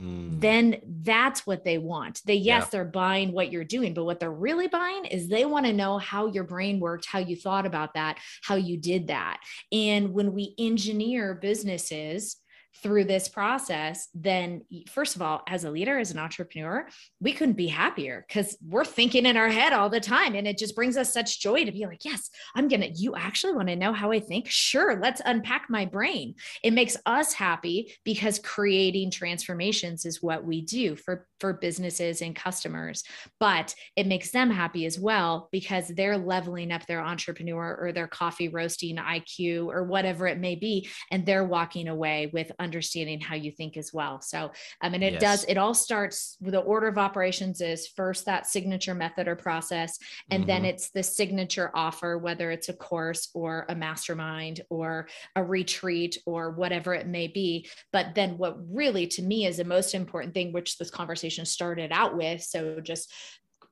Mm. 0.00 0.40
then 0.40 0.76
that's 1.02 1.46
what 1.46 1.64
they 1.64 1.76
want. 1.76 2.22
They, 2.24 2.36
yes, 2.36 2.64
yeah. 2.64 2.68
they're 2.70 2.84
buying 2.86 3.32
what 3.32 3.52
you're 3.52 3.64
doing, 3.64 3.92
but 3.92 4.04
what 4.04 4.18
they're 4.18 4.30
really 4.30 4.66
buying 4.66 5.04
is 5.04 5.28
they 5.28 5.44
want 5.44 5.66
to 5.66 5.72
know 5.72 5.98
how 5.98 6.26
your 6.28 6.44
brain 6.44 6.80
worked, 6.80 7.06
how 7.06 7.18
you 7.18 7.36
thought 7.36 7.66
about 7.66 7.94
that, 7.94 8.18
how 8.42 8.54
you 8.54 8.78
did 8.78 9.08
that. 9.08 9.40
And 9.72 10.12
when 10.14 10.32
we 10.32 10.54
engineer 10.58 11.34
businesses, 11.34 12.36
through 12.82 13.04
this 13.04 13.28
process, 13.28 14.08
then 14.14 14.62
first 14.88 15.16
of 15.16 15.22
all, 15.22 15.42
as 15.48 15.64
a 15.64 15.70
leader, 15.70 15.98
as 15.98 16.10
an 16.12 16.18
entrepreneur, 16.18 16.86
we 17.20 17.32
couldn't 17.32 17.56
be 17.56 17.66
happier 17.66 18.24
because 18.26 18.56
we're 18.66 18.84
thinking 18.84 19.26
in 19.26 19.36
our 19.36 19.48
head 19.48 19.72
all 19.72 19.90
the 19.90 20.00
time. 20.00 20.34
And 20.34 20.46
it 20.46 20.56
just 20.56 20.74
brings 20.74 20.96
us 20.96 21.12
such 21.12 21.40
joy 21.40 21.64
to 21.64 21.72
be 21.72 21.86
like, 21.86 22.04
yes, 22.04 22.30
I'm 22.54 22.68
going 22.68 22.80
to, 22.80 22.90
you 22.90 23.14
actually 23.16 23.54
want 23.54 23.68
to 23.68 23.76
know 23.76 23.92
how 23.92 24.12
I 24.12 24.20
think? 24.20 24.48
Sure, 24.48 24.98
let's 25.00 25.20
unpack 25.24 25.66
my 25.68 25.84
brain. 25.84 26.34
It 26.62 26.72
makes 26.72 26.96
us 27.06 27.32
happy 27.32 27.94
because 28.04 28.38
creating 28.38 29.10
transformations 29.10 30.06
is 30.06 30.22
what 30.22 30.44
we 30.44 30.62
do 30.62 30.96
for, 30.96 31.26
for 31.38 31.52
businesses 31.52 32.22
and 32.22 32.36
customers. 32.36 33.02
But 33.38 33.74
it 33.96 34.06
makes 34.06 34.30
them 34.30 34.50
happy 34.50 34.86
as 34.86 34.98
well 34.98 35.48
because 35.52 35.88
they're 35.88 36.18
leveling 36.18 36.72
up 36.72 36.86
their 36.86 37.00
entrepreneur 37.00 37.76
or 37.80 37.92
their 37.92 38.08
coffee 38.08 38.48
roasting 38.48 38.96
IQ 38.96 39.66
or 39.66 39.84
whatever 39.84 40.26
it 40.26 40.38
may 40.38 40.54
be. 40.54 40.88
And 41.10 41.26
they're 41.26 41.44
walking 41.44 41.88
away 41.88 42.30
with 42.32 42.52
understanding 42.60 43.20
how 43.20 43.34
you 43.34 43.50
think 43.50 43.76
as 43.76 43.92
well. 43.92 44.20
So, 44.20 44.52
I 44.80 44.88
mean, 44.88 45.02
it 45.02 45.14
yes. 45.14 45.20
does, 45.20 45.44
it 45.44 45.56
all 45.56 45.74
starts 45.74 46.36
with 46.40 46.52
the 46.52 46.60
order 46.60 46.86
of 46.88 46.98
operations 46.98 47.60
is 47.60 47.88
first 47.88 48.26
that 48.26 48.46
signature 48.46 48.94
method 48.94 49.26
or 49.26 49.36
process, 49.36 49.98
and 50.30 50.42
mm-hmm. 50.42 50.48
then 50.48 50.64
it's 50.64 50.90
the 50.90 51.02
signature 51.02 51.70
offer, 51.74 52.18
whether 52.18 52.50
it's 52.50 52.68
a 52.68 52.74
course 52.74 53.30
or 53.34 53.66
a 53.68 53.74
mastermind 53.74 54.60
or 54.70 55.08
a 55.36 55.42
retreat 55.42 56.18
or 56.26 56.50
whatever 56.50 56.94
it 56.94 57.06
may 57.06 57.26
be. 57.26 57.68
But 57.92 58.14
then 58.14 58.38
what 58.38 58.56
really 58.72 59.06
to 59.08 59.22
me 59.22 59.46
is 59.46 59.56
the 59.56 59.64
most 59.64 59.94
important 59.94 60.34
thing, 60.34 60.52
which 60.52 60.78
this 60.78 60.90
conversation 60.90 61.46
started 61.46 61.90
out 61.92 62.16
with. 62.16 62.42
So 62.42 62.80
just 62.80 63.12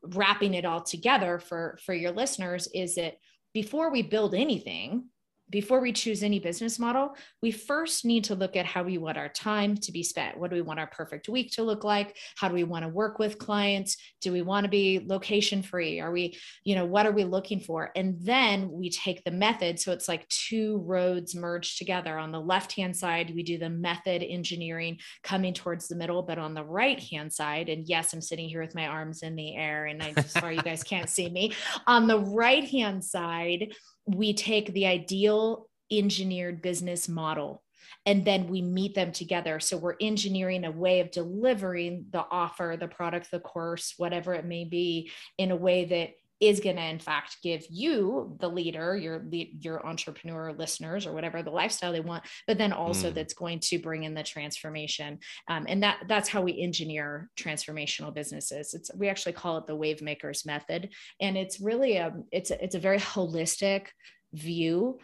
wrapping 0.02 0.54
it 0.54 0.64
all 0.64 0.82
together 0.82 1.38
for 1.38 1.78
for 1.84 1.94
your 1.94 2.12
listeners 2.12 2.68
is 2.72 2.94
that 2.94 3.14
before 3.52 3.90
we 3.90 4.02
build 4.02 4.34
anything 4.34 5.06
before 5.50 5.80
we 5.80 5.92
choose 5.92 6.22
any 6.22 6.38
business 6.38 6.78
model, 6.78 7.14
we 7.42 7.50
first 7.50 8.04
need 8.04 8.24
to 8.24 8.34
look 8.34 8.56
at 8.56 8.66
how 8.66 8.82
we 8.82 8.98
want 8.98 9.16
our 9.16 9.28
time 9.28 9.76
to 9.76 9.92
be 9.92 10.02
spent. 10.02 10.38
What 10.38 10.50
do 10.50 10.56
we 10.56 10.62
want 10.62 10.80
our 10.80 10.86
perfect 10.86 11.28
week 11.28 11.52
to 11.52 11.62
look 11.62 11.84
like? 11.84 12.16
How 12.36 12.48
do 12.48 12.54
we 12.54 12.64
want 12.64 12.84
to 12.84 12.88
work 12.88 13.18
with 13.18 13.38
clients? 13.38 13.96
Do 14.20 14.32
we 14.32 14.42
want 14.42 14.64
to 14.64 14.70
be 14.70 15.04
location 15.06 15.62
free? 15.62 16.00
Are 16.00 16.12
we, 16.12 16.38
you 16.64 16.74
know, 16.74 16.84
what 16.84 17.06
are 17.06 17.12
we 17.12 17.24
looking 17.24 17.60
for? 17.60 17.90
And 17.96 18.16
then 18.20 18.70
we 18.70 18.90
take 18.90 19.24
the 19.24 19.30
method. 19.30 19.80
So 19.80 19.92
it's 19.92 20.08
like 20.08 20.28
two 20.28 20.78
roads 20.78 21.34
merged 21.34 21.78
together. 21.78 22.18
On 22.18 22.32
the 22.32 22.40
left 22.40 22.72
hand 22.72 22.96
side, 22.96 23.32
we 23.34 23.42
do 23.42 23.58
the 23.58 23.70
method 23.70 24.22
engineering 24.22 24.98
coming 25.22 25.54
towards 25.54 25.88
the 25.88 25.96
middle, 25.96 26.22
but 26.22 26.38
on 26.38 26.54
the 26.54 26.64
right 26.64 27.00
hand 27.00 27.32
side, 27.32 27.68
and 27.68 27.88
yes, 27.88 28.12
I'm 28.12 28.20
sitting 28.20 28.48
here 28.48 28.60
with 28.60 28.74
my 28.74 28.86
arms 28.86 29.22
in 29.22 29.36
the 29.36 29.56
air, 29.56 29.86
and 29.86 30.02
I 30.02 30.12
just 30.12 30.32
sorry 30.32 30.56
you 30.56 30.62
guys 30.62 30.82
can't 30.82 31.08
see 31.08 31.28
me. 31.28 31.52
On 31.86 32.06
the 32.06 32.20
right 32.20 32.68
hand 32.68 33.04
side, 33.04 33.72
we 34.14 34.32
take 34.32 34.72
the 34.72 34.86
ideal 34.86 35.68
engineered 35.90 36.62
business 36.62 37.08
model 37.08 37.62
and 38.06 38.24
then 38.24 38.48
we 38.48 38.62
meet 38.62 38.94
them 38.94 39.12
together. 39.12 39.60
So 39.60 39.76
we're 39.76 39.96
engineering 40.00 40.64
a 40.64 40.70
way 40.70 41.00
of 41.00 41.10
delivering 41.10 42.06
the 42.10 42.24
offer, 42.30 42.76
the 42.78 42.88
product, 42.88 43.30
the 43.30 43.40
course, 43.40 43.94
whatever 43.96 44.34
it 44.34 44.44
may 44.44 44.64
be, 44.64 45.10
in 45.36 45.50
a 45.50 45.56
way 45.56 45.84
that 45.86 46.10
is 46.40 46.60
going 46.60 46.76
to 46.76 46.82
in 46.82 46.98
fact 46.98 47.38
give 47.42 47.64
you 47.68 48.36
the 48.40 48.48
leader 48.48 48.96
your 48.96 49.24
your 49.30 49.84
entrepreneur 49.86 50.52
listeners 50.52 51.06
or 51.06 51.12
whatever 51.12 51.42
the 51.42 51.50
lifestyle 51.50 51.92
they 51.92 52.00
want 52.00 52.24
but 52.46 52.58
then 52.58 52.72
also 52.72 53.10
mm. 53.10 53.14
that's 53.14 53.34
going 53.34 53.58
to 53.58 53.78
bring 53.78 54.04
in 54.04 54.14
the 54.14 54.22
transformation 54.22 55.18
um, 55.48 55.66
and 55.68 55.82
that 55.82 55.98
that's 56.08 56.28
how 56.28 56.40
we 56.40 56.60
engineer 56.60 57.28
transformational 57.36 58.14
businesses 58.14 58.74
it's 58.74 58.90
we 58.94 59.08
actually 59.08 59.32
call 59.32 59.58
it 59.58 59.66
the 59.66 59.74
wave 59.74 60.00
makers 60.02 60.46
method 60.46 60.90
and 61.20 61.36
it's 61.36 61.60
really 61.60 61.96
a 61.96 62.12
it's 62.30 62.50
a, 62.50 62.62
it's 62.62 62.74
a 62.74 62.80
very 62.80 62.98
holistic 62.98 63.86
view 64.32 64.98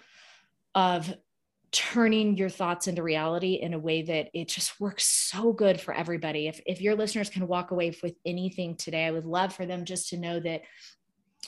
of 0.75 1.15
turning 1.75 2.37
your 2.37 2.49
thoughts 2.49 2.87
into 2.87 3.03
reality 3.03 3.55
in 3.55 3.75
a 3.75 3.79
way 3.79 4.01
that 4.01 4.29
it 4.33 4.47
just 4.47 4.81
works 4.81 5.05
so 5.05 5.53
good 5.53 5.81
for 5.81 5.93
everybody. 5.93 6.47
If, 6.47 6.61
if 6.67 6.81
your 6.81 6.95
listeners 6.95 7.29
can 7.29 7.49
walk 7.49 7.73
away 7.73 7.93
with 8.01 8.15
anything 8.25 8.77
today, 8.77 9.07
I 9.07 9.11
would 9.11 9.25
love 9.25 9.53
for 9.53 9.67
them 9.67 9.85
just 9.85 10.11
to 10.11 10.17
know 10.17 10.39
that 10.39 10.61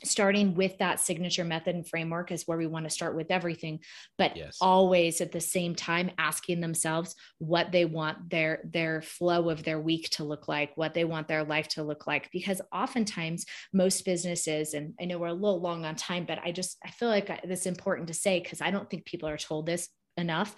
starting 0.05 0.55
with 0.55 0.77
that 0.79 1.01
signature 1.01 1.45
method 1.45 1.75
and 1.75 1.89
framework 1.89 2.31
is 2.33 2.47
where 2.47 2.59
we 2.59 2.67
want 2.67 2.85
to 2.85 2.91
start 2.91 3.17
with 3.17 3.31
everything 3.31 3.79
but 4.19 4.37
yes. 4.37 4.59
always 4.61 5.21
at 5.21 5.33
the 5.33 5.41
same 5.41 5.75
time 5.75 6.11
asking 6.19 6.61
themselves 6.61 7.15
what 7.39 7.73
they 7.73 7.85
want 7.85 8.31
their 8.31 8.61
their 8.73 9.03
flow 9.03 9.51
of 9.51 9.63
their 9.63 9.81
week 9.81 10.09
to 10.11 10.25
look 10.25 10.49
like 10.49 10.73
what 10.77 10.95
they 10.95 11.05
want 11.05 11.29
their 11.29 11.45
life 11.45 11.69
to 11.69 11.83
look 11.83 12.07
like 12.07 12.31
because 12.33 12.61
oftentimes 12.73 13.45
most 13.73 14.05
businesses 14.05 14.75
and 14.75 14.95
i 15.01 15.05
know 15.05 15.19
we're 15.19 15.29
a 15.29 15.33
little 15.33 15.61
long 15.61 15.85
on 15.85 15.95
time 15.97 16.25
but 16.27 16.39
i 16.45 16.53
just 16.53 16.77
i 16.85 16.91
feel 16.91 17.09
like 17.09 17.29
it's 17.45 17.67
important 17.67 18.09
to 18.09 18.15
say 18.15 18.41
because 18.41 18.61
i 18.61 18.71
don't 18.71 18.89
think 18.91 19.05
people 19.05 19.29
are 19.29 19.37
told 19.37 19.67
this 19.67 19.89
enough 20.17 20.57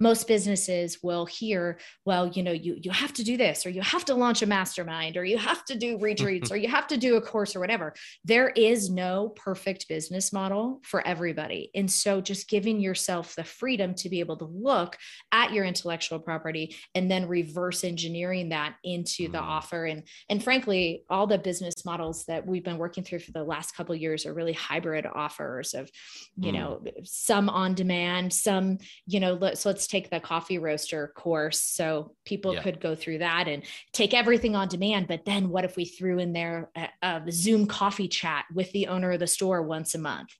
most 0.00 0.28
businesses 0.28 0.98
will 1.02 1.26
hear 1.26 1.78
well 2.04 2.28
you 2.28 2.42
know 2.42 2.52
you 2.52 2.76
you 2.80 2.90
have 2.90 3.12
to 3.12 3.24
do 3.24 3.36
this 3.36 3.66
or 3.66 3.70
you 3.70 3.82
have 3.82 4.04
to 4.04 4.14
launch 4.14 4.42
a 4.42 4.46
mastermind 4.46 5.16
or 5.16 5.24
you 5.24 5.38
have 5.38 5.64
to 5.64 5.76
do 5.76 5.98
retreats 6.00 6.50
or 6.50 6.56
you 6.56 6.68
have 6.68 6.86
to 6.86 6.96
do 6.96 7.16
a 7.16 7.20
course 7.20 7.56
or 7.56 7.60
whatever 7.60 7.92
there 8.24 8.50
is 8.50 8.90
no 8.90 9.30
perfect 9.30 9.88
business 9.88 10.32
model 10.32 10.80
for 10.84 11.06
everybody 11.06 11.70
and 11.74 11.90
so 11.90 12.20
just 12.20 12.48
giving 12.48 12.80
yourself 12.80 13.34
the 13.34 13.44
freedom 13.44 13.94
to 13.94 14.08
be 14.08 14.20
able 14.20 14.36
to 14.36 14.44
look 14.44 14.96
at 15.32 15.52
your 15.52 15.64
intellectual 15.64 16.18
property 16.18 16.76
and 16.94 17.10
then 17.10 17.26
reverse 17.26 17.84
engineering 17.84 18.50
that 18.50 18.74
into 18.84 19.28
the 19.28 19.38
mm. 19.38 19.42
offer 19.42 19.84
and 19.86 20.02
and 20.28 20.42
frankly 20.42 21.04
all 21.10 21.26
the 21.26 21.38
business 21.38 21.84
models 21.84 22.24
that 22.26 22.46
we've 22.46 22.64
been 22.64 22.78
working 22.78 23.02
through 23.02 23.18
for 23.18 23.32
the 23.32 23.42
last 23.42 23.74
couple 23.74 23.94
years 23.94 24.26
are 24.26 24.34
really 24.34 24.52
hybrid 24.52 25.06
offers 25.06 25.74
of 25.74 25.90
you 26.36 26.52
mm. 26.52 26.54
know 26.54 26.82
some 27.04 27.48
on 27.48 27.74
demand 27.74 28.32
some 28.32 28.78
you 29.06 29.20
know 29.20 29.34
let's 29.34 29.64
let's 29.64 29.86
take 29.86 30.10
the 30.10 30.20
coffee 30.20 30.58
roaster 30.58 31.12
course 31.16 31.60
so 31.60 32.14
people 32.24 32.54
yeah. 32.54 32.62
could 32.62 32.80
go 32.80 32.94
through 32.94 33.18
that 33.18 33.48
and 33.48 33.62
take 33.92 34.14
everything 34.14 34.56
on 34.56 34.68
demand 34.68 35.06
but 35.08 35.24
then 35.24 35.48
what 35.48 35.64
if 35.64 35.76
we 35.76 35.84
threw 35.84 36.18
in 36.18 36.32
there 36.32 36.70
a, 36.76 36.88
a 37.02 37.22
zoom 37.30 37.66
coffee 37.66 38.08
chat 38.08 38.44
with 38.54 38.70
the 38.72 38.86
owner 38.88 39.12
of 39.12 39.20
the 39.20 39.26
store 39.26 39.62
once 39.62 39.94
a 39.94 39.98
month 39.98 40.30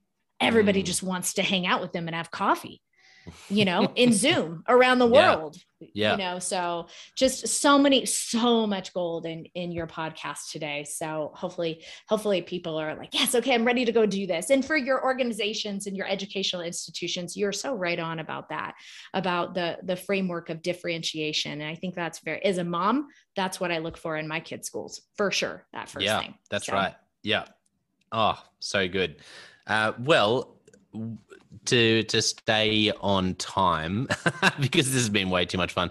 everybody 0.41 0.83
mm. 0.83 0.87
just 0.87 1.03
wants 1.03 1.35
to 1.35 1.43
hang 1.43 1.67
out 1.67 1.81
with 1.81 1.93
them 1.93 2.07
and 2.07 2.15
have 2.15 2.31
coffee 2.31 2.81
you 3.49 3.65
know, 3.65 3.93
in 3.95 4.13
Zoom 4.25 4.65
around 4.69 4.99
the 4.99 5.07
world. 5.07 5.57
Yeah. 5.95 6.13
You 6.13 6.19
know, 6.19 6.39
so 6.41 6.89
just 7.15 7.47
so 7.47 7.79
many, 7.79 8.05
so 8.05 8.67
much 8.67 8.93
gold 8.93 9.27
in 9.27 9.47
in 9.55 9.71
your 9.71 9.87
podcast 9.87 10.51
today. 10.51 10.85
So 10.85 11.31
hopefully, 11.35 11.85
hopefully 12.09 12.43
people 12.43 12.77
are 12.77 12.97
like, 12.97 13.15
yes, 13.15 13.35
okay, 13.37 13.55
I'm 13.55 13.65
ready 13.65 13.85
to 13.85 13.93
go 13.93 14.05
do 14.05 14.27
this. 14.27 14.51
And 14.51 14.65
for 14.65 14.77
your 14.77 15.05
organizations 15.05 15.87
and 15.87 15.97
your 15.97 16.09
educational 16.09 16.63
institutions, 16.63 17.37
you're 17.37 17.53
so 17.53 17.75
right 17.75 17.99
on 17.99 18.19
about 18.19 18.49
that, 18.49 18.75
about 19.15 19.55
the 19.55 19.79
the 19.85 19.97
framework 19.97 20.51
of 20.51 20.63
differentiation. 20.63 21.61
And 21.61 21.71
I 21.71 21.77
think 21.77 21.95
that's 21.95 22.19
very 22.21 22.45
as 22.45 22.59
a 22.59 22.65
mom, 22.65 23.09
that's 23.37 23.61
what 23.61 23.71
I 23.71 23.79
look 23.79 23.97
for 23.97 24.17
in 24.17 24.27
my 24.27 24.41
kids' 24.41 24.67
schools 24.67 25.03
for 25.17 25.31
sure. 25.31 25.65
That 25.73 25.89
first 25.89 26.05
yeah, 26.05 26.21
thing. 26.21 26.35
That's 26.51 26.67
so. 26.67 26.73
right. 26.73 26.95
Yeah. 27.23 27.45
Oh, 28.11 28.43
so 28.59 28.89
good. 28.89 29.17
Uh, 29.67 29.93
well, 29.99 30.58
to 31.67 32.03
to 32.03 32.23
stay 32.23 32.93
on 33.01 33.35
time 33.35 34.09
because 34.61 34.87
this 34.87 35.01
has 35.01 35.09
been 35.09 35.31
way 35.31 35.45
too 35.45 35.59
much 35.59 35.73
fun. 35.73 35.91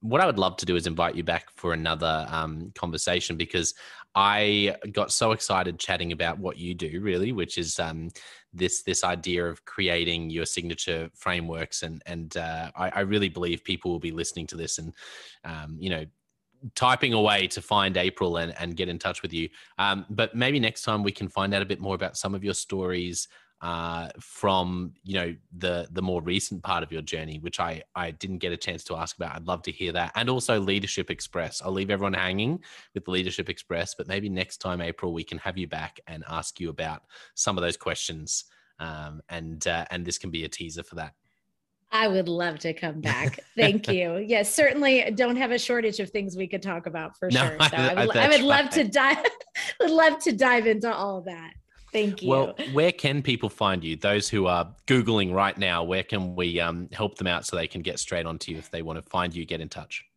What 0.00 0.20
I 0.20 0.26
would 0.26 0.38
love 0.38 0.56
to 0.58 0.66
do 0.66 0.76
is 0.76 0.86
invite 0.86 1.16
you 1.16 1.24
back 1.24 1.50
for 1.56 1.72
another 1.72 2.26
um, 2.30 2.70
conversation 2.76 3.36
because 3.36 3.74
I 4.14 4.76
got 4.92 5.12
so 5.12 5.32
excited 5.32 5.78
chatting 5.78 6.12
about 6.12 6.38
what 6.38 6.56
you 6.56 6.74
do, 6.74 7.00
really, 7.00 7.32
which 7.32 7.58
is 7.58 7.78
um, 7.78 8.10
this 8.52 8.82
this 8.82 9.04
idea 9.04 9.44
of 9.44 9.64
creating 9.64 10.30
your 10.30 10.46
signature 10.46 11.10
frameworks, 11.14 11.82
and 11.82 12.02
and 12.06 12.36
uh, 12.36 12.70
I, 12.76 12.90
I, 12.90 13.00
really 13.00 13.28
believe 13.28 13.62
people 13.64 13.90
will 13.90 13.98
be 13.98 14.10
listening 14.10 14.46
to 14.48 14.56
this 14.56 14.78
and 14.78 14.92
um, 15.44 15.76
you 15.78 15.90
know 15.90 16.04
typing 16.74 17.12
away 17.12 17.46
to 17.46 17.62
find 17.62 17.96
April 17.96 18.38
and, 18.38 18.52
and 18.58 18.76
get 18.76 18.88
in 18.88 18.98
touch 18.98 19.22
with 19.22 19.32
you. 19.32 19.48
Um, 19.78 20.04
but 20.10 20.34
maybe 20.34 20.58
next 20.58 20.82
time 20.82 21.02
we 21.02 21.12
can 21.12 21.28
find 21.28 21.54
out 21.54 21.62
a 21.62 21.66
bit 21.66 21.80
more 21.80 21.94
about 21.94 22.16
some 22.16 22.34
of 22.34 22.42
your 22.42 22.54
stories, 22.54 23.28
uh, 23.60 24.08
from 24.20 24.92
you 25.02 25.14
know 25.14 25.34
the 25.56 25.88
the 25.90 26.02
more 26.02 26.22
recent 26.22 26.62
part 26.62 26.82
of 26.82 26.92
your 26.92 27.02
journey, 27.02 27.38
which 27.38 27.58
I 27.58 27.82
I 27.94 28.12
didn't 28.12 28.38
get 28.38 28.52
a 28.52 28.56
chance 28.56 28.84
to 28.84 28.96
ask 28.96 29.16
about. 29.16 29.34
I'd 29.34 29.46
love 29.46 29.62
to 29.62 29.72
hear 29.72 29.92
that, 29.92 30.12
and 30.14 30.30
also 30.30 30.60
Leadership 30.60 31.10
Express. 31.10 31.60
I'll 31.62 31.72
leave 31.72 31.90
everyone 31.90 32.12
hanging 32.12 32.60
with 32.94 33.08
Leadership 33.08 33.48
Express, 33.48 33.94
but 33.94 34.06
maybe 34.06 34.28
next 34.28 34.58
time, 34.58 34.80
April, 34.80 35.12
we 35.12 35.24
can 35.24 35.38
have 35.38 35.58
you 35.58 35.66
back 35.66 35.98
and 36.06 36.24
ask 36.28 36.60
you 36.60 36.70
about 36.70 37.02
some 37.34 37.58
of 37.58 37.62
those 37.62 37.76
questions, 37.76 38.44
um, 38.78 39.20
and 39.28 39.66
uh, 39.66 39.84
and 39.90 40.04
this 40.04 40.18
can 40.18 40.30
be 40.30 40.44
a 40.44 40.48
teaser 40.48 40.82
for 40.82 40.94
that. 40.94 41.14
I 41.90 42.06
would 42.06 42.28
love 42.28 42.58
to 42.60 42.72
come 42.72 43.00
back. 43.02 43.40
Thank 43.56 43.88
you. 43.88 44.18
Yes, 44.18 44.54
certainly 44.54 45.10
don't 45.14 45.36
have 45.36 45.50
a 45.50 45.58
shortage 45.58 46.00
of 46.00 46.10
things 46.10 46.36
we 46.36 46.46
could 46.46 46.62
talk 46.62 46.86
about 46.86 47.16
for 47.16 47.30
no, 47.30 47.40
sure. 47.40 47.56
So 47.60 47.76
I, 47.76 47.88
I 47.96 48.06
would, 48.06 48.16
I 48.16 48.28
would 48.28 48.42
love 48.42 48.70
to 48.70 48.84
dive 48.84 49.18
would 49.80 49.90
love 49.90 50.18
to 50.20 50.32
dive 50.32 50.66
into 50.66 50.92
all 50.92 51.18
of 51.18 51.24
that. 51.24 51.54
Thank 51.92 52.22
you. 52.22 52.28
Well, 52.28 52.56
where 52.72 52.92
can 52.92 53.22
people 53.22 53.48
find 53.48 53.82
you? 53.82 53.96
Those 53.96 54.28
who 54.28 54.46
are 54.46 54.74
Googling 54.86 55.32
right 55.32 55.56
now, 55.56 55.82
where 55.82 56.02
can 56.02 56.34
we 56.34 56.60
um, 56.60 56.88
help 56.92 57.16
them 57.16 57.26
out 57.26 57.46
so 57.46 57.56
they 57.56 57.66
can 57.66 57.82
get 57.82 57.98
straight 57.98 58.26
onto 58.26 58.52
you 58.52 58.58
if 58.58 58.70
they 58.70 58.82
want 58.82 59.02
to 59.02 59.10
find 59.10 59.34
you, 59.34 59.44
get 59.44 59.60
in 59.60 59.68
touch? 59.68 60.07